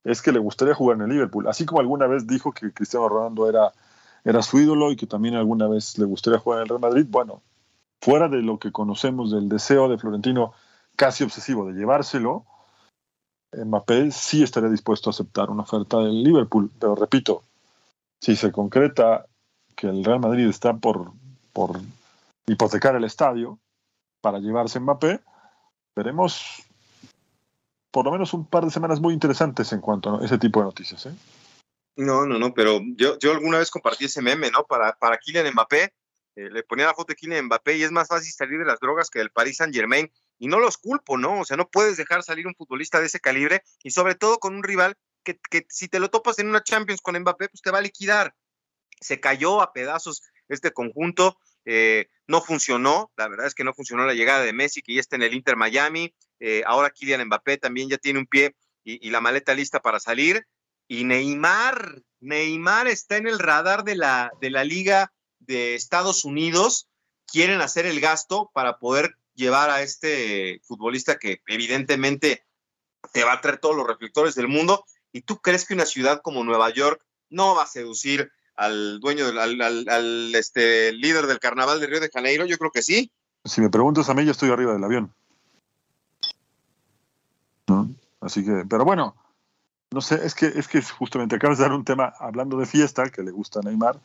es 0.03 0.21
que 0.21 0.31
le 0.31 0.39
gustaría 0.39 0.75
jugar 0.75 0.97
en 0.97 1.03
el 1.03 1.09
Liverpool. 1.09 1.47
Así 1.47 1.65
como 1.65 1.81
alguna 1.81 2.07
vez 2.07 2.27
dijo 2.27 2.51
que 2.51 2.71
Cristiano 2.73 3.09
Ronaldo 3.09 3.49
era, 3.49 3.73
era 4.23 4.41
su 4.41 4.59
ídolo 4.59 4.91
y 4.91 4.95
que 4.95 5.07
también 5.07 5.35
alguna 5.35 5.67
vez 5.67 5.97
le 5.97 6.05
gustaría 6.05 6.39
jugar 6.39 6.59
en 6.59 6.63
el 6.63 6.69
Real 6.69 6.81
Madrid, 6.81 7.05
bueno, 7.09 7.41
fuera 8.01 8.29
de 8.29 8.41
lo 8.41 8.59
que 8.59 8.71
conocemos 8.71 9.31
del 9.31 9.49
deseo 9.49 9.89
de 9.89 9.97
Florentino 9.97 10.53
casi 10.95 11.23
obsesivo 11.23 11.65
de 11.65 11.73
llevárselo, 11.73 12.45
Mbappé 13.51 14.11
sí 14.11 14.43
estaría 14.43 14.69
dispuesto 14.69 15.09
a 15.09 15.11
aceptar 15.11 15.49
una 15.49 15.63
oferta 15.63 15.97
del 15.97 16.23
Liverpool, 16.23 16.71
pero 16.79 16.95
repito, 16.95 17.43
si 18.21 18.35
se 18.35 18.51
concreta 18.51 19.25
que 19.75 19.87
el 19.87 20.03
Real 20.03 20.19
Madrid 20.19 20.47
está 20.47 20.75
por, 20.75 21.13
por 21.53 21.79
hipotecar 22.45 22.95
el 22.95 23.05
estadio 23.05 23.59
para 24.21 24.39
llevarse 24.39 24.79
Mbappé, 24.79 25.21
veremos 25.95 26.63
por 27.91 28.05
lo 28.05 28.11
menos 28.11 28.33
un 28.33 28.47
par 28.47 28.65
de 28.65 28.71
semanas 28.71 28.99
muy 28.99 29.13
interesantes 29.13 29.71
en 29.73 29.81
cuanto 29.81 30.19
a 30.19 30.25
ese 30.25 30.37
tipo 30.37 30.59
de 30.59 30.65
noticias. 30.65 31.05
¿eh? 31.05 31.13
No, 31.95 32.25
no, 32.25 32.39
no, 32.39 32.53
pero 32.53 32.79
yo, 32.95 33.17
yo 33.19 33.31
alguna 33.31 33.59
vez 33.59 33.71
compartí 33.71 34.05
ese 34.05 34.21
meme, 34.21 34.51
¿no? 34.51 34.65
Para, 34.65 34.93
para 34.93 35.17
Kylian 35.17 35.51
Mbappé, 35.53 35.93
eh, 36.35 36.49
le 36.49 36.63
ponía 36.63 36.85
la 36.85 36.93
foto 36.93 37.11
de 37.11 37.15
Kylian 37.15 37.45
Mbappé 37.45 37.77
y 37.77 37.83
es 37.83 37.91
más 37.91 38.07
fácil 38.07 38.31
salir 38.31 38.59
de 38.59 38.65
las 38.65 38.79
drogas 38.79 39.09
que 39.09 39.19
del 39.19 39.31
Paris 39.31 39.57
Saint 39.57 39.73
Germain. 39.73 40.11
Y 40.37 40.47
no 40.47 40.59
los 40.59 40.77
culpo, 40.77 41.17
¿no? 41.17 41.41
O 41.41 41.45
sea, 41.45 41.57
no 41.57 41.69
puedes 41.69 41.97
dejar 41.97 42.23
salir 42.23 42.47
un 42.47 42.55
futbolista 42.55 42.99
de 43.01 43.07
ese 43.07 43.19
calibre 43.19 43.63
y 43.83 43.91
sobre 43.91 44.15
todo 44.15 44.39
con 44.39 44.55
un 44.55 44.63
rival 44.63 44.95
que, 45.23 45.37
que 45.49 45.65
si 45.67 45.89
te 45.89 45.99
lo 45.99 46.09
topas 46.09 46.39
en 46.39 46.47
una 46.47 46.63
Champions 46.63 47.01
con 47.01 47.19
Mbappé, 47.19 47.49
pues 47.49 47.61
te 47.61 47.71
va 47.71 47.79
a 47.79 47.81
liquidar. 47.81 48.33
Se 49.01 49.19
cayó 49.19 49.61
a 49.61 49.73
pedazos 49.73 50.23
este 50.47 50.71
conjunto, 50.71 51.37
eh, 51.65 52.07
no 52.27 52.41
funcionó, 52.41 53.11
la 53.15 53.27
verdad 53.27 53.47
es 53.47 53.55
que 53.55 53.63
no 53.63 53.73
funcionó 53.73 54.05
la 54.05 54.13
llegada 54.13 54.43
de 54.43 54.53
Messi, 54.53 54.81
que 54.81 54.93
ya 54.93 54.99
está 54.99 55.15
en 55.15 55.23
el 55.23 55.33
Inter 55.33 55.55
Miami, 55.55 56.13
eh, 56.39 56.63
ahora 56.65 56.89
Kylian 56.89 57.25
Mbappé 57.25 57.57
también 57.57 57.89
ya 57.89 57.97
tiene 57.97 58.19
un 58.19 58.25
pie 58.25 58.55
y, 58.83 59.09
la 59.09 59.21
maleta 59.21 59.53
lista 59.53 59.81
para 59.81 59.99
salir, 59.99 60.47
y 60.87 61.03
Neymar, 61.03 62.01
Neymar 62.21 62.87
está 62.87 63.17
en 63.17 63.27
el 63.27 63.37
radar 63.37 63.83
de 63.83 63.95
la, 63.95 64.31
de 64.41 64.49
la 64.49 64.63
Liga 64.63 65.13
de 65.39 65.75
Estados 65.75 66.25
Unidos, 66.25 66.87
quieren 67.27 67.61
hacer 67.61 67.85
el 67.85 67.99
gasto 67.99 68.49
para 68.53 68.79
poder 68.79 69.15
llevar 69.35 69.69
a 69.69 69.83
este 69.83 70.59
futbolista 70.63 71.17
que 71.19 71.41
evidentemente 71.47 72.43
te 73.13 73.23
va 73.23 73.33
a 73.33 73.41
traer 73.41 73.59
todos 73.59 73.75
los 73.75 73.85
reflectores 73.85 74.33
del 74.33 74.47
mundo, 74.47 74.85
y 75.11 75.21
tú 75.21 75.39
crees 75.39 75.65
que 75.65 75.73
una 75.73 75.85
ciudad 75.85 76.21
como 76.21 76.43
Nueva 76.43 76.71
York 76.71 77.03
no 77.29 77.55
va 77.55 77.63
a 77.63 77.67
seducir 77.67 78.31
al 78.59 78.99
dueño, 78.99 79.25
al 79.39 80.35
este, 80.35 80.91
líder 80.91 81.27
del 81.27 81.39
carnaval 81.39 81.79
de 81.79 81.87
Río 81.87 81.99
de 82.01 82.09
Janeiro? 82.09 82.45
Yo 82.45 82.57
creo 82.57 82.71
que 82.71 82.81
sí. 82.81 83.11
Si 83.45 83.61
me 83.61 83.69
preguntas 83.69 84.09
a 84.09 84.13
mí, 84.13 84.25
yo 84.25 84.31
estoy 84.31 84.49
arriba 84.49 84.73
del 84.73 84.83
avión. 84.83 85.13
¿No? 87.70 87.89
Así 88.22 88.43
que, 88.43 88.65
pero 88.67 88.84
bueno, 88.84 89.15
no 89.91 90.01
sé, 90.01 90.24
es 90.24 90.36
que, 90.36 90.47
es 90.47 90.67
que 90.67 90.82
justamente 90.82 91.36
acabas 91.36 91.57
de 91.57 91.63
dar 91.63 91.74
un 91.74 91.86
tema 91.86 92.13
hablando 92.20 92.57
de 92.57 92.65
fiesta 92.65 93.09
que 93.09 93.24
le 93.24 93.32
gusta 93.32 93.59
a 93.59 93.63
Neymar. 93.63 93.99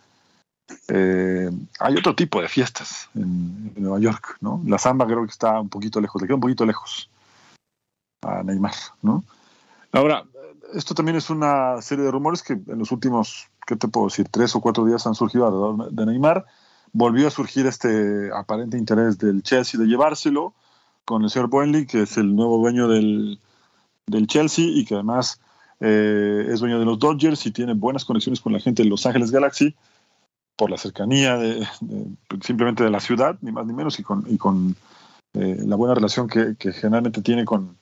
Eh, 0.88 1.50
hay 1.78 1.96
otro 1.96 2.14
tipo 2.14 2.40
de 2.40 2.48
fiestas 2.48 3.10
en, 3.14 3.74
Nueva 3.76 3.98
York, 3.98 4.38
¿no? 4.40 4.62
La 4.66 4.78
samba 4.78 5.06
creo 5.06 5.24
que 5.24 5.30
está 5.30 5.60
un 5.60 5.68
poquito 5.68 6.00
lejos, 6.00 6.22
le 6.22 6.26
queda 6.26 6.36
un 6.36 6.40
poquito 6.40 6.64
lejos 6.64 7.10
a 8.22 8.42
Neymar, 8.42 8.74
¿no? 9.02 9.24
Ahora, 9.92 10.24
esto 10.72 10.94
también 10.94 11.16
es 11.16 11.28
una 11.28 11.82
serie 11.82 12.04
de 12.04 12.10
rumores 12.10 12.42
que 12.42 12.54
en 12.54 12.78
los 12.78 12.90
últimos, 12.92 13.48
¿qué 13.66 13.76
te 13.76 13.88
puedo 13.88 14.06
decir? 14.06 14.28
Tres 14.30 14.56
o 14.56 14.60
cuatro 14.60 14.86
días 14.86 15.06
han 15.06 15.14
surgido 15.14 15.46
alrededor 15.46 15.90
de 15.90 16.06
Neymar. 16.06 16.46
Volvió 16.92 17.28
a 17.28 17.30
surgir 17.30 17.66
este 17.66 18.30
aparente 18.32 18.78
interés 18.78 19.18
del 19.18 19.42
Chelsea 19.42 19.78
de 19.78 19.86
llevárselo 19.86 20.54
con 21.04 21.24
el 21.24 21.30
señor 21.30 21.50
Boenley, 21.50 21.86
que 21.86 22.02
es 22.02 22.16
el 22.16 22.34
nuevo 22.34 22.56
dueño 22.58 22.88
del, 22.88 23.38
del 24.06 24.26
Chelsea 24.26 24.64
y 24.66 24.84
que 24.84 24.94
además 24.94 25.40
eh, 25.80 26.46
es 26.50 26.60
dueño 26.60 26.78
de 26.78 26.84
los 26.84 26.98
Dodgers 26.98 27.44
y 27.46 27.50
tiene 27.50 27.74
buenas 27.74 28.04
conexiones 28.04 28.40
con 28.40 28.52
la 28.52 28.60
gente 28.60 28.82
de 28.82 28.88
Los 28.88 29.06
Ángeles 29.06 29.30
Galaxy 29.30 29.74
por 30.56 30.70
la 30.70 30.76
cercanía 30.76 31.36
de, 31.36 31.66
simplemente 32.42 32.84
de 32.84 32.90
la 32.90 33.00
ciudad, 33.00 33.36
ni 33.40 33.50
más 33.50 33.66
ni 33.66 33.72
menos, 33.72 33.98
y 33.98 34.02
con, 34.02 34.24
y 34.28 34.38
con 34.38 34.76
eh, 35.34 35.58
la 35.66 35.76
buena 35.76 35.94
relación 35.94 36.28
que, 36.28 36.54
generalmente 36.72 37.22
tiene 37.22 37.44
con, 37.44 37.76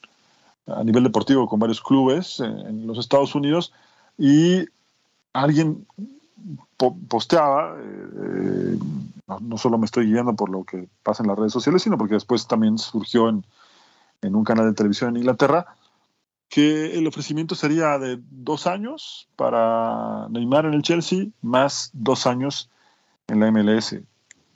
a 0.67 0.83
nivel 0.83 1.05
deportivo 1.05 1.47
con 1.47 1.61
varios 1.61 1.83
clubes 1.83 2.41
en, 2.41 2.59
en 2.61 2.87
los 2.87 2.99
Estados 2.99 3.35
Unidos. 3.35 3.73
Y 4.17 4.65
alguien 5.35 5.87
po 6.77 6.97
posteaba, 7.09 7.77
eh, 7.79 8.79
no, 9.29 9.41
no, 9.41 9.59
solo 9.59 9.79
me 9.79 9.87
estoy 9.87 10.07
guiando 10.07 10.35
por 10.35 10.49
lo 10.49 10.65
que 10.65 10.89
pasa 11.03 11.23
en 11.23 11.29
las 11.29 11.39
redes 11.39 11.53
sociales, 11.53 11.83
sino 11.83 11.99
porque 11.99 12.15
después 12.15 12.47
también 12.47 12.79
surgió 12.79 13.29
en, 13.29 13.45
en 14.23 14.35
un 14.35 14.45
canal 14.45 14.67
de 14.67 14.75
televisión 14.75 15.11
en 15.11 15.19
Inglaterra, 15.19 15.77
que 16.53 16.99
el 16.99 17.07
ofrecimiento 17.07 17.55
sería 17.55 17.99
de 17.99 18.21
dos 18.31 18.67
años 18.67 19.27
para 19.37 20.29
Neymar 20.29 20.67
en 20.67 20.75
el 20.75 20.83
Chelsea, 20.83 21.29
más 21.41 21.89
dos 21.95 22.27
años 22.27 22.69
en 23.29 23.41
la 23.41 23.51
MLS, 23.51 23.97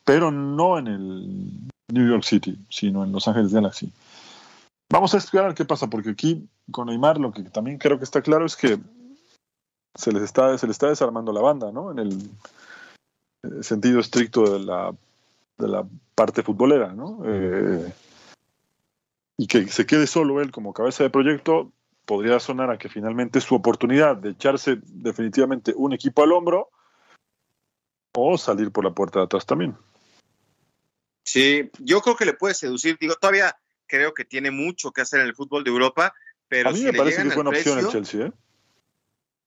pero 0.04 0.30
no 0.30 0.76
en 0.76 0.88
el 0.88 1.50
New 1.88 2.06
York 2.06 2.22
City, 2.22 2.58
sino 2.68 3.02
en 3.02 3.12
Los 3.12 3.26
Ángeles 3.28 3.50
Galaxy. 3.54 3.90
Vamos 4.90 5.14
a 5.14 5.16
explicar 5.16 5.54
qué 5.54 5.64
pasa, 5.64 5.86
porque 5.86 6.10
aquí 6.10 6.46
con 6.70 6.88
Neymar 6.88 7.16
lo 7.16 7.32
que 7.32 7.42
también 7.44 7.78
creo 7.78 7.96
que 7.96 8.04
está 8.04 8.20
claro 8.20 8.44
es 8.44 8.56
que 8.56 8.78
se 9.94 10.12
les 10.12 10.22
está, 10.22 10.58
se 10.58 10.66
les 10.66 10.74
está 10.74 10.88
desarmando 10.88 11.32
la 11.32 11.40
banda, 11.40 11.72
¿no? 11.72 11.92
En 11.92 11.98
el 11.98 13.64
sentido 13.64 14.00
estricto 14.00 14.42
de 14.52 14.58
la, 14.58 14.94
de 15.56 15.68
la 15.68 15.86
parte 16.14 16.42
futbolera, 16.42 16.92
¿no? 16.92 17.22
Eh, 17.24 17.90
y 19.38 19.46
que 19.46 19.66
se 19.68 19.86
quede 19.86 20.06
solo 20.06 20.42
él 20.42 20.50
como 20.50 20.74
cabeza 20.74 21.02
de 21.02 21.08
proyecto, 21.08 21.72
podría 22.06 22.40
sonar 22.40 22.70
a 22.70 22.78
que 22.78 22.88
finalmente 22.88 23.40
es 23.40 23.44
su 23.44 23.54
oportunidad 23.54 24.16
de 24.16 24.30
echarse 24.30 24.78
definitivamente 24.82 25.74
un 25.76 25.92
equipo 25.92 26.22
al 26.22 26.32
hombro 26.32 26.70
o 28.14 28.38
salir 28.38 28.70
por 28.70 28.84
la 28.84 28.92
puerta 28.92 29.18
de 29.18 29.24
atrás 29.26 29.44
también. 29.44 29.76
Sí, 31.24 31.70
yo 31.80 32.00
creo 32.00 32.16
que 32.16 32.24
le 32.24 32.34
puede 32.34 32.54
seducir. 32.54 32.96
Digo, 32.98 33.16
todavía 33.16 33.54
creo 33.86 34.14
que 34.14 34.24
tiene 34.24 34.50
mucho 34.50 34.92
que 34.92 35.02
hacer 35.02 35.20
en 35.20 35.26
el 35.26 35.34
fútbol 35.34 35.64
de 35.64 35.70
Europa, 35.70 36.14
pero 36.48 36.70
a 36.70 36.72
mí 36.72 36.78
si 36.78 36.84
me 36.84 36.92
parece 36.92 37.22
que 37.22 37.28
es 37.28 37.34
buena 37.34 37.50
precio, 37.50 37.72
opción 37.72 37.86
el 37.86 37.92
Chelsea. 37.92 38.26
¿eh? 38.28 38.32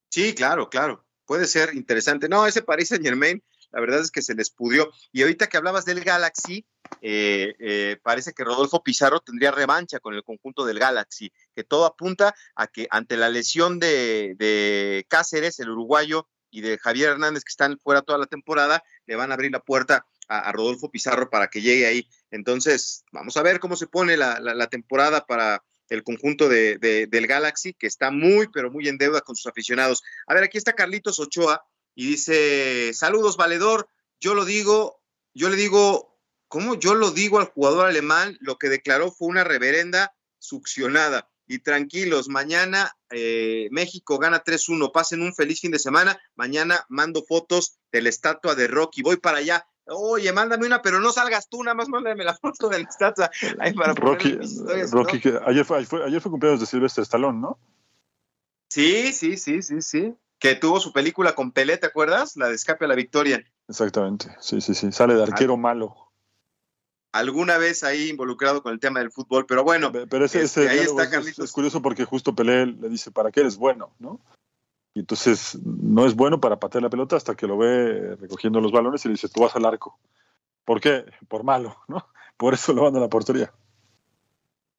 Sí, 0.09 0.35
claro, 0.35 0.69
claro. 0.69 1.03
Puede 1.25 1.45
ser 1.45 1.73
interesante. 1.73 2.27
No, 2.27 2.45
ese 2.45 2.61
Paris 2.61 2.89
Saint 2.89 3.03
Germain, 3.03 3.41
la 3.71 3.79
verdad 3.79 3.99
es 3.99 4.11
que 4.11 4.21
se 4.21 4.35
les 4.35 4.49
pudió. 4.49 4.91
Y 5.11 5.21
ahorita 5.21 5.47
que 5.47 5.57
hablabas 5.57 5.85
del 5.85 6.03
Galaxy, 6.03 6.65
eh, 7.01 7.53
eh, 7.59 7.97
parece 8.01 8.33
que 8.33 8.43
Rodolfo 8.43 8.83
Pizarro 8.83 9.19
tendría 9.19 9.51
revancha 9.51 9.99
con 9.99 10.13
el 10.13 10.23
conjunto 10.23 10.65
del 10.65 10.79
Galaxy, 10.79 11.31
que 11.55 11.63
todo 11.63 11.85
apunta 11.85 12.33
a 12.55 12.67
que 12.67 12.87
ante 12.89 13.17
la 13.17 13.29
lesión 13.29 13.79
de, 13.79 15.05
Cáceres, 15.07 15.59
el 15.59 15.69
uruguayo, 15.69 16.27
y 16.51 16.61
de 16.61 16.79
Javier 16.79 17.11
Hernández, 17.11 17.43
que 17.43 17.51
están 17.51 17.77
fuera 17.77 18.01
toda 18.01 18.17
la 18.17 18.25
temporada, 18.25 18.83
le 19.05 19.15
van 19.15 19.29
a 19.29 19.35
abrir 19.35 19.51
la 19.51 19.59
puerta 19.59 20.07
a, 20.27 20.51
Rodolfo 20.51 20.89
Pizarro 20.89 21.29
para 21.29 21.47
que 21.47 21.61
llegue 21.61 21.85
ahí. 21.85 22.09
Entonces, 22.31 23.03
vamos 23.11 23.37
a 23.37 23.43
ver 23.43 23.59
cómo 23.59 23.75
se 23.75 23.85
pone 23.85 24.17
la, 24.17 24.67
temporada 24.67 25.27
para 25.27 25.63
el 25.89 26.03
conjunto 26.03 26.49
de, 26.49 26.79
del 26.79 27.27
Galaxy, 27.27 27.73
que 27.75 27.85
está 27.85 28.09
muy, 28.09 28.47
pero 28.51 28.71
muy 28.71 28.87
en 28.87 28.97
deuda 28.97 29.21
con 29.21 29.35
sus 29.35 29.45
aficionados. 29.45 30.01
A 30.25 30.33
ver, 30.33 30.43
aquí 30.43 30.57
está 30.57 30.73
Carlitos 30.73 31.19
Ochoa 31.19 31.63
y 31.99 32.05
dice, 32.07 32.91
saludos, 32.93 33.35
valedor, 33.35 33.89
yo 34.19 34.33
lo 34.33 34.45
digo, 34.45 35.01
yo 35.33 35.49
le 35.49 35.55
digo 35.55 36.09
¿Cómo 36.49 36.73
yo 36.73 36.95
lo 36.95 37.11
digo 37.11 37.39
al 37.39 37.45
jugador 37.45 37.85
alemán? 37.85 38.35
Lo 38.41 38.57
que 38.57 38.69
declaró 38.69 39.11
fue 39.11 39.27
una 39.27 39.43
reverenda 39.43 40.15
succionada. 40.39 41.29
Y 41.45 41.59
tranquilos, 41.59 42.27
mañana 42.27 42.91
eh, 43.11 43.69
México 43.71 44.17
gana 44.17 44.43
3-1. 44.43 44.91
Pasen 44.91 45.21
un 45.21 45.33
feliz 45.33 45.61
fin 45.61 45.69
de 45.71 45.77
semana. 45.77 46.19
Mañana 46.35 46.83
mando 46.89 47.23
fotos 47.23 47.77
de 47.91 48.01
la 48.01 48.09
estatua 48.09 48.55
de 48.55 48.67
Rocky. 48.67 49.03
Voy 49.03 49.17
para 49.17 49.37
allá. 49.37 49.63
Oye, 49.85 50.33
mándame 50.33 50.65
una, 50.65 50.81
pero 50.81 50.99
no 50.99 51.11
salgas 51.11 51.49
tú, 51.49 51.63
nada 51.63 51.75
más 51.75 51.87
mándame 51.87 52.23
la 52.23 52.35
foto 52.35 52.67
de 52.67 52.79
la 52.79 52.89
estatua. 52.89 53.29
Ahí 53.59 53.73
para 53.73 53.93
Rocky, 53.93 54.37
Rocky 54.91 55.17
¿no? 55.17 55.21
que 55.21 55.39
ayer, 55.45 55.65
fue, 55.65 55.85
fue, 55.85 56.03
ayer 56.03 56.19
fue 56.19 56.31
cumpleaños 56.31 56.59
de 56.59 56.65
Silvestre 56.65 57.03
Stallone, 57.03 57.39
¿no? 57.39 57.59
Sí, 58.69 59.13
sí, 59.13 59.37
sí, 59.37 59.61
sí, 59.61 59.81
sí. 59.81 60.15
Que 60.39 60.55
tuvo 60.55 60.79
su 60.79 60.93
película 60.93 61.35
con 61.35 61.51
Pelé, 61.51 61.77
¿te 61.77 61.87
acuerdas? 61.87 62.37
La 62.37 62.47
de 62.47 62.55
Escape 62.55 62.85
a 62.85 62.87
la 62.87 62.95
Victoria. 62.95 63.43
Exactamente, 63.67 64.35
sí, 64.39 64.61
sí, 64.61 64.73
sí. 64.73 64.91
Sale 64.91 65.13
de 65.13 65.23
arquero 65.23 65.57
malo 65.57 66.09
alguna 67.11 67.57
vez 67.57 67.83
ahí 67.83 68.09
involucrado 68.09 68.61
con 68.61 68.73
el 68.73 68.79
tema 68.79 68.99
del 68.99 69.11
fútbol, 69.11 69.45
pero 69.45 69.63
bueno, 69.63 69.91
pero 69.91 70.25
ese, 70.25 70.43
ese 70.43 70.63
este, 70.63 70.69
ahí 70.69 70.79
está 70.79 71.09
Carlitos. 71.09 71.39
Es, 71.39 71.45
es, 71.45 71.51
curioso 71.51 71.81
porque 71.81 72.05
justo 72.05 72.35
Pelé 72.35 72.67
le 72.67 72.89
dice, 72.89 73.11
¿para 73.11 73.31
qué 73.31 73.41
eres 73.41 73.57
bueno? 73.57 73.93
¿no? 73.99 74.19
Y 74.93 74.99
entonces 74.99 75.57
no 75.63 76.05
es 76.05 76.15
bueno 76.15 76.39
para 76.39 76.59
patear 76.59 76.83
la 76.83 76.89
pelota 76.89 77.15
hasta 77.15 77.35
que 77.35 77.47
lo 77.47 77.57
ve 77.57 78.15
recogiendo 78.15 78.61
los 78.61 78.71
balones 78.71 79.05
y 79.05 79.07
le 79.07 79.13
dice, 79.13 79.29
tú 79.29 79.41
vas 79.41 79.55
al 79.55 79.65
arco. 79.65 79.99
¿Por 80.65 80.81
qué? 80.81 81.05
Por 81.27 81.43
malo, 81.43 81.77
¿no? 81.87 82.07
Por 82.37 82.53
eso 82.53 82.73
lo 82.73 82.83
van 82.83 82.95
a 82.95 82.99
la 82.99 83.09
portería. 83.09 83.53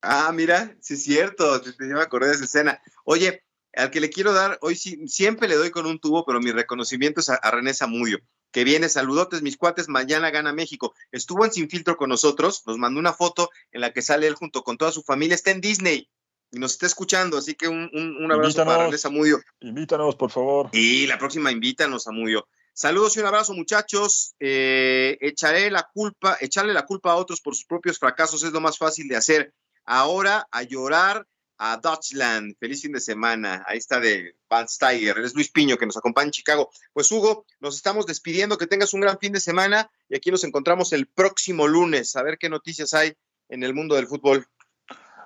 Ah, 0.02 0.30
mira, 0.32 0.76
sí 0.80 0.94
es 0.94 1.04
cierto, 1.04 1.62
yo 1.62 1.72
me 1.78 2.00
acordé 2.00 2.28
de 2.28 2.34
esa 2.34 2.44
escena. 2.44 2.80
Oye, 3.04 3.44
al 3.74 3.90
que 3.90 4.00
le 4.00 4.10
quiero 4.10 4.32
dar, 4.32 4.58
hoy 4.62 4.76
sí, 4.76 5.06
siempre 5.06 5.48
le 5.48 5.56
doy 5.56 5.70
con 5.70 5.86
un 5.86 5.98
tubo, 5.98 6.24
pero 6.24 6.40
mi 6.40 6.52
reconocimiento 6.52 7.20
es 7.20 7.28
a, 7.28 7.34
a 7.36 7.50
René 7.50 7.74
Zamudio 7.74 8.18
que 8.52 8.64
viene, 8.64 8.88
saludotes 8.88 9.42
mis 9.42 9.56
cuates, 9.56 9.88
mañana 9.88 10.30
gana 10.30 10.52
México. 10.52 10.94
Estuvo 11.12 11.44
en 11.44 11.52
Sin 11.52 11.70
Filtro 11.70 11.96
con 11.96 12.08
nosotros, 12.08 12.62
nos 12.66 12.78
mandó 12.78 12.98
una 12.98 13.12
foto 13.12 13.50
en 13.72 13.80
la 13.80 13.92
que 13.92 14.02
sale 14.02 14.26
él 14.26 14.34
junto 14.34 14.62
con 14.62 14.76
toda 14.76 14.92
su 14.92 15.02
familia, 15.02 15.34
está 15.34 15.50
en 15.50 15.60
Disney 15.60 16.08
y 16.50 16.58
nos 16.58 16.72
está 16.72 16.86
escuchando, 16.86 17.38
así 17.38 17.54
que 17.54 17.68
un, 17.68 17.88
un, 17.92 18.24
un 18.24 18.32
abrazo 18.32 18.50
invítanos, 18.50 18.74
para 18.74 18.84
René 18.86 18.98
Zamudio. 18.98 19.40
Invítanos, 19.60 20.16
por 20.16 20.30
favor. 20.30 20.68
Y 20.72 21.06
la 21.06 21.18
próxima 21.18 21.52
invítanos, 21.52 22.04
Zamudio. 22.04 22.48
Saludos 22.72 23.16
y 23.16 23.20
un 23.20 23.26
abrazo, 23.26 23.52
muchachos. 23.54 24.34
Eh, 24.40 25.18
echaré 25.20 25.70
la 25.70 25.88
culpa, 25.92 26.36
echarle 26.40 26.72
la 26.72 26.86
culpa 26.86 27.12
a 27.12 27.16
otros 27.16 27.40
por 27.40 27.54
sus 27.54 27.66
propios 27.66 27.98
fracasos 27.98 28.42
es 28.42 28.52
lo 28.52 28.60
más 28.60 28.78
fácil 28.78 29.06
de 29.06 29.16
hacer. 29.16 29.52
Ahora 29.84 30.48
a 30.50 30.62
llorar 30.62 31.26
a 31.62 31.76
Dutchland. 31.76 32.56
Feliz 32.58 32.80
fin 32.80 32.92
de 32.92 33.00
semana. 33.00 33.62
Ahí 33.66 33.76
está 33.76 34.00
de 34.00 34.34
Van 34.48 34.66
Steiger. 34.66 35.18
Es 35.18 35.34
Luis 35.34 35.50
Piño 35.50 35.76
que 35.76 35.84
nos 35.84 35.96
acompaña 35.96 36.26
en 36.26 36.32
Chicago. 36.32 36.70
Pues 36.94 37.12
Hugo, 37.12 37.44
nos 37.60 37.76
estamos 37.76 38.06
despidiendo. 38.06 38.56
Que 38.56 38.66
tengas 38.66 38.94
un 38.94 39.02
gran 39.02 39.18
fin 39.18 39.32
de 39.34 39.40
semana 39.40 39.90
y 40.08 40.16
aquí 40.16 40.30
nos 40.30 40.42
encontramos 40.42 40.94
el 40.94 41.06
próximo 41.06 41.68
lunes 41.68 42.16
a 42.16 42.22
ver 42.22 42.38
qué 42.38 42.48
noticias 42.48 42.94
hay 42.94 43.12
en 43.50 43.62
el 43.62 43.74
mundo 43.74 43.94
del 43.94 44.06
fútbol. 44.06 44.46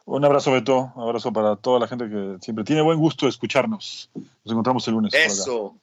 Un 0.06 0.24
abrazo, 0.24 0.50
Beto. 0.50 0.92
Un 0.96 1.02
abrazo 1.04 1.32
para 1.32 1.54
toda 1.54 1.78
la 1.78 1.86
gente 1.86 2.08
que 2.10 2.36
siempre 2.40 2.64
tiene 2.64 2.82
buen 2.82 2.98
gusto 2.98 3.26
de 3.26 3.30
escucharnos. 3.30 4.10
Nos 4.14 4.52
encontramos 4.52 4.86
el 4.88 4.94
lunes. 4.94 5.14
Eso. 5.14 5.78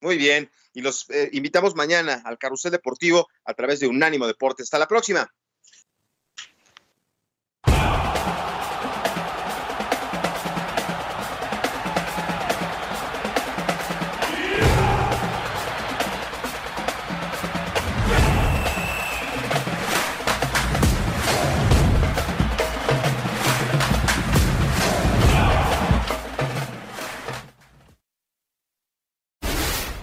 Muy 0.00 0.16
bien. 0.16 0.50
Y 0.74 0.80
los 0.80 1.08
eh, 1.10 1.30
invitamos 1.32 1.76
mañana 1.76 2.20
al 2.24 2.36
Carrusel 2.36 2.72
Deportivo 2.72 3.28
a 3.44 3.54
través 3.54 3.78
de 3.78 3.86
Unánimo 3.86 4.26
Deportes. 4.26 4.64
Hasta 4.64 4.78
la 4.80 4.88
próxima. 4.88 5.32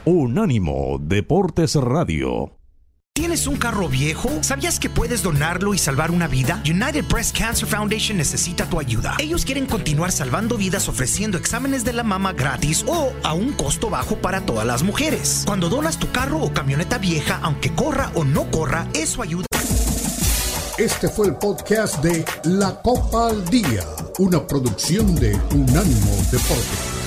Unánimo 0.07 0.99
Deportes 1.01 1.73
Radio. 1.73 2.59
¿Tienes 3.15 3.47
un 3.47 3.55
carro 3.55 3.89
viejo? 3.89 4.29
¿Sabías 4.41 4.79
que 4.79 4.87
puedes 4.87 5.23
donarlo 5.23 5.73
y 5.73 5.79
salvar 5.79 6.11
una 6.11 6.27
vida? 6.27 6.61
United 6.63 7.05
Breast 7.09 7.35
Cancer 7.35 7.67
Foundation 7.67 8.15
necesita 8.15 8.69
tu 8.69 8.79
ayuda. 8.79 9.15
Ellos 9.17 9.45
quieren 9.45 9.65
continuar 9.65 10.11
salvando 10.11 10.57
vidas 10.57 10.87
ofreciendo 10.89 11.39
exámenes 11.39 11.83
de 11.85 11.93
la 11.93 12.03
mama 12.03 12.33
gratis 12.33 12.85
o 12.87 13.13
a 13.23 13.33
un 13.33 13.53
costo 13.53 13.89
bajo 13.89 14.17
para 14.17 14.41
todas 14.41 14.67
las 14.67 14.83
mujeres. 14.83 15.41
Cuando 15.47 15.69
donas 15.69 15.97
tu 15.97 16.11
carro 16.11 16.39
o 16.39 16.53
camioneta 16.53 16.99
vieja, 16.99 17.39
aunque 17.41 17.73
corra 17.73 18.11
o 18.13 18.23
no 18.23 18.51
corra, 18.51 18.87
eso 18.93 19.23
ayuda. 19.23 19.47
Este 20.77 21.09
fue 21.09 21.29
el 21.29 21.35
podcast 21.37 22.03
de 22.03 22.23
La 22.43 22.79
Copa 22.83 23.29
al 23.29 23.43
Día, 23.45 23.83
una 24.19 24.45
producción 24.45 25.15
de 25.15 25.33
Unánimo 25.51 26.11
Deportes. 26.31 27.04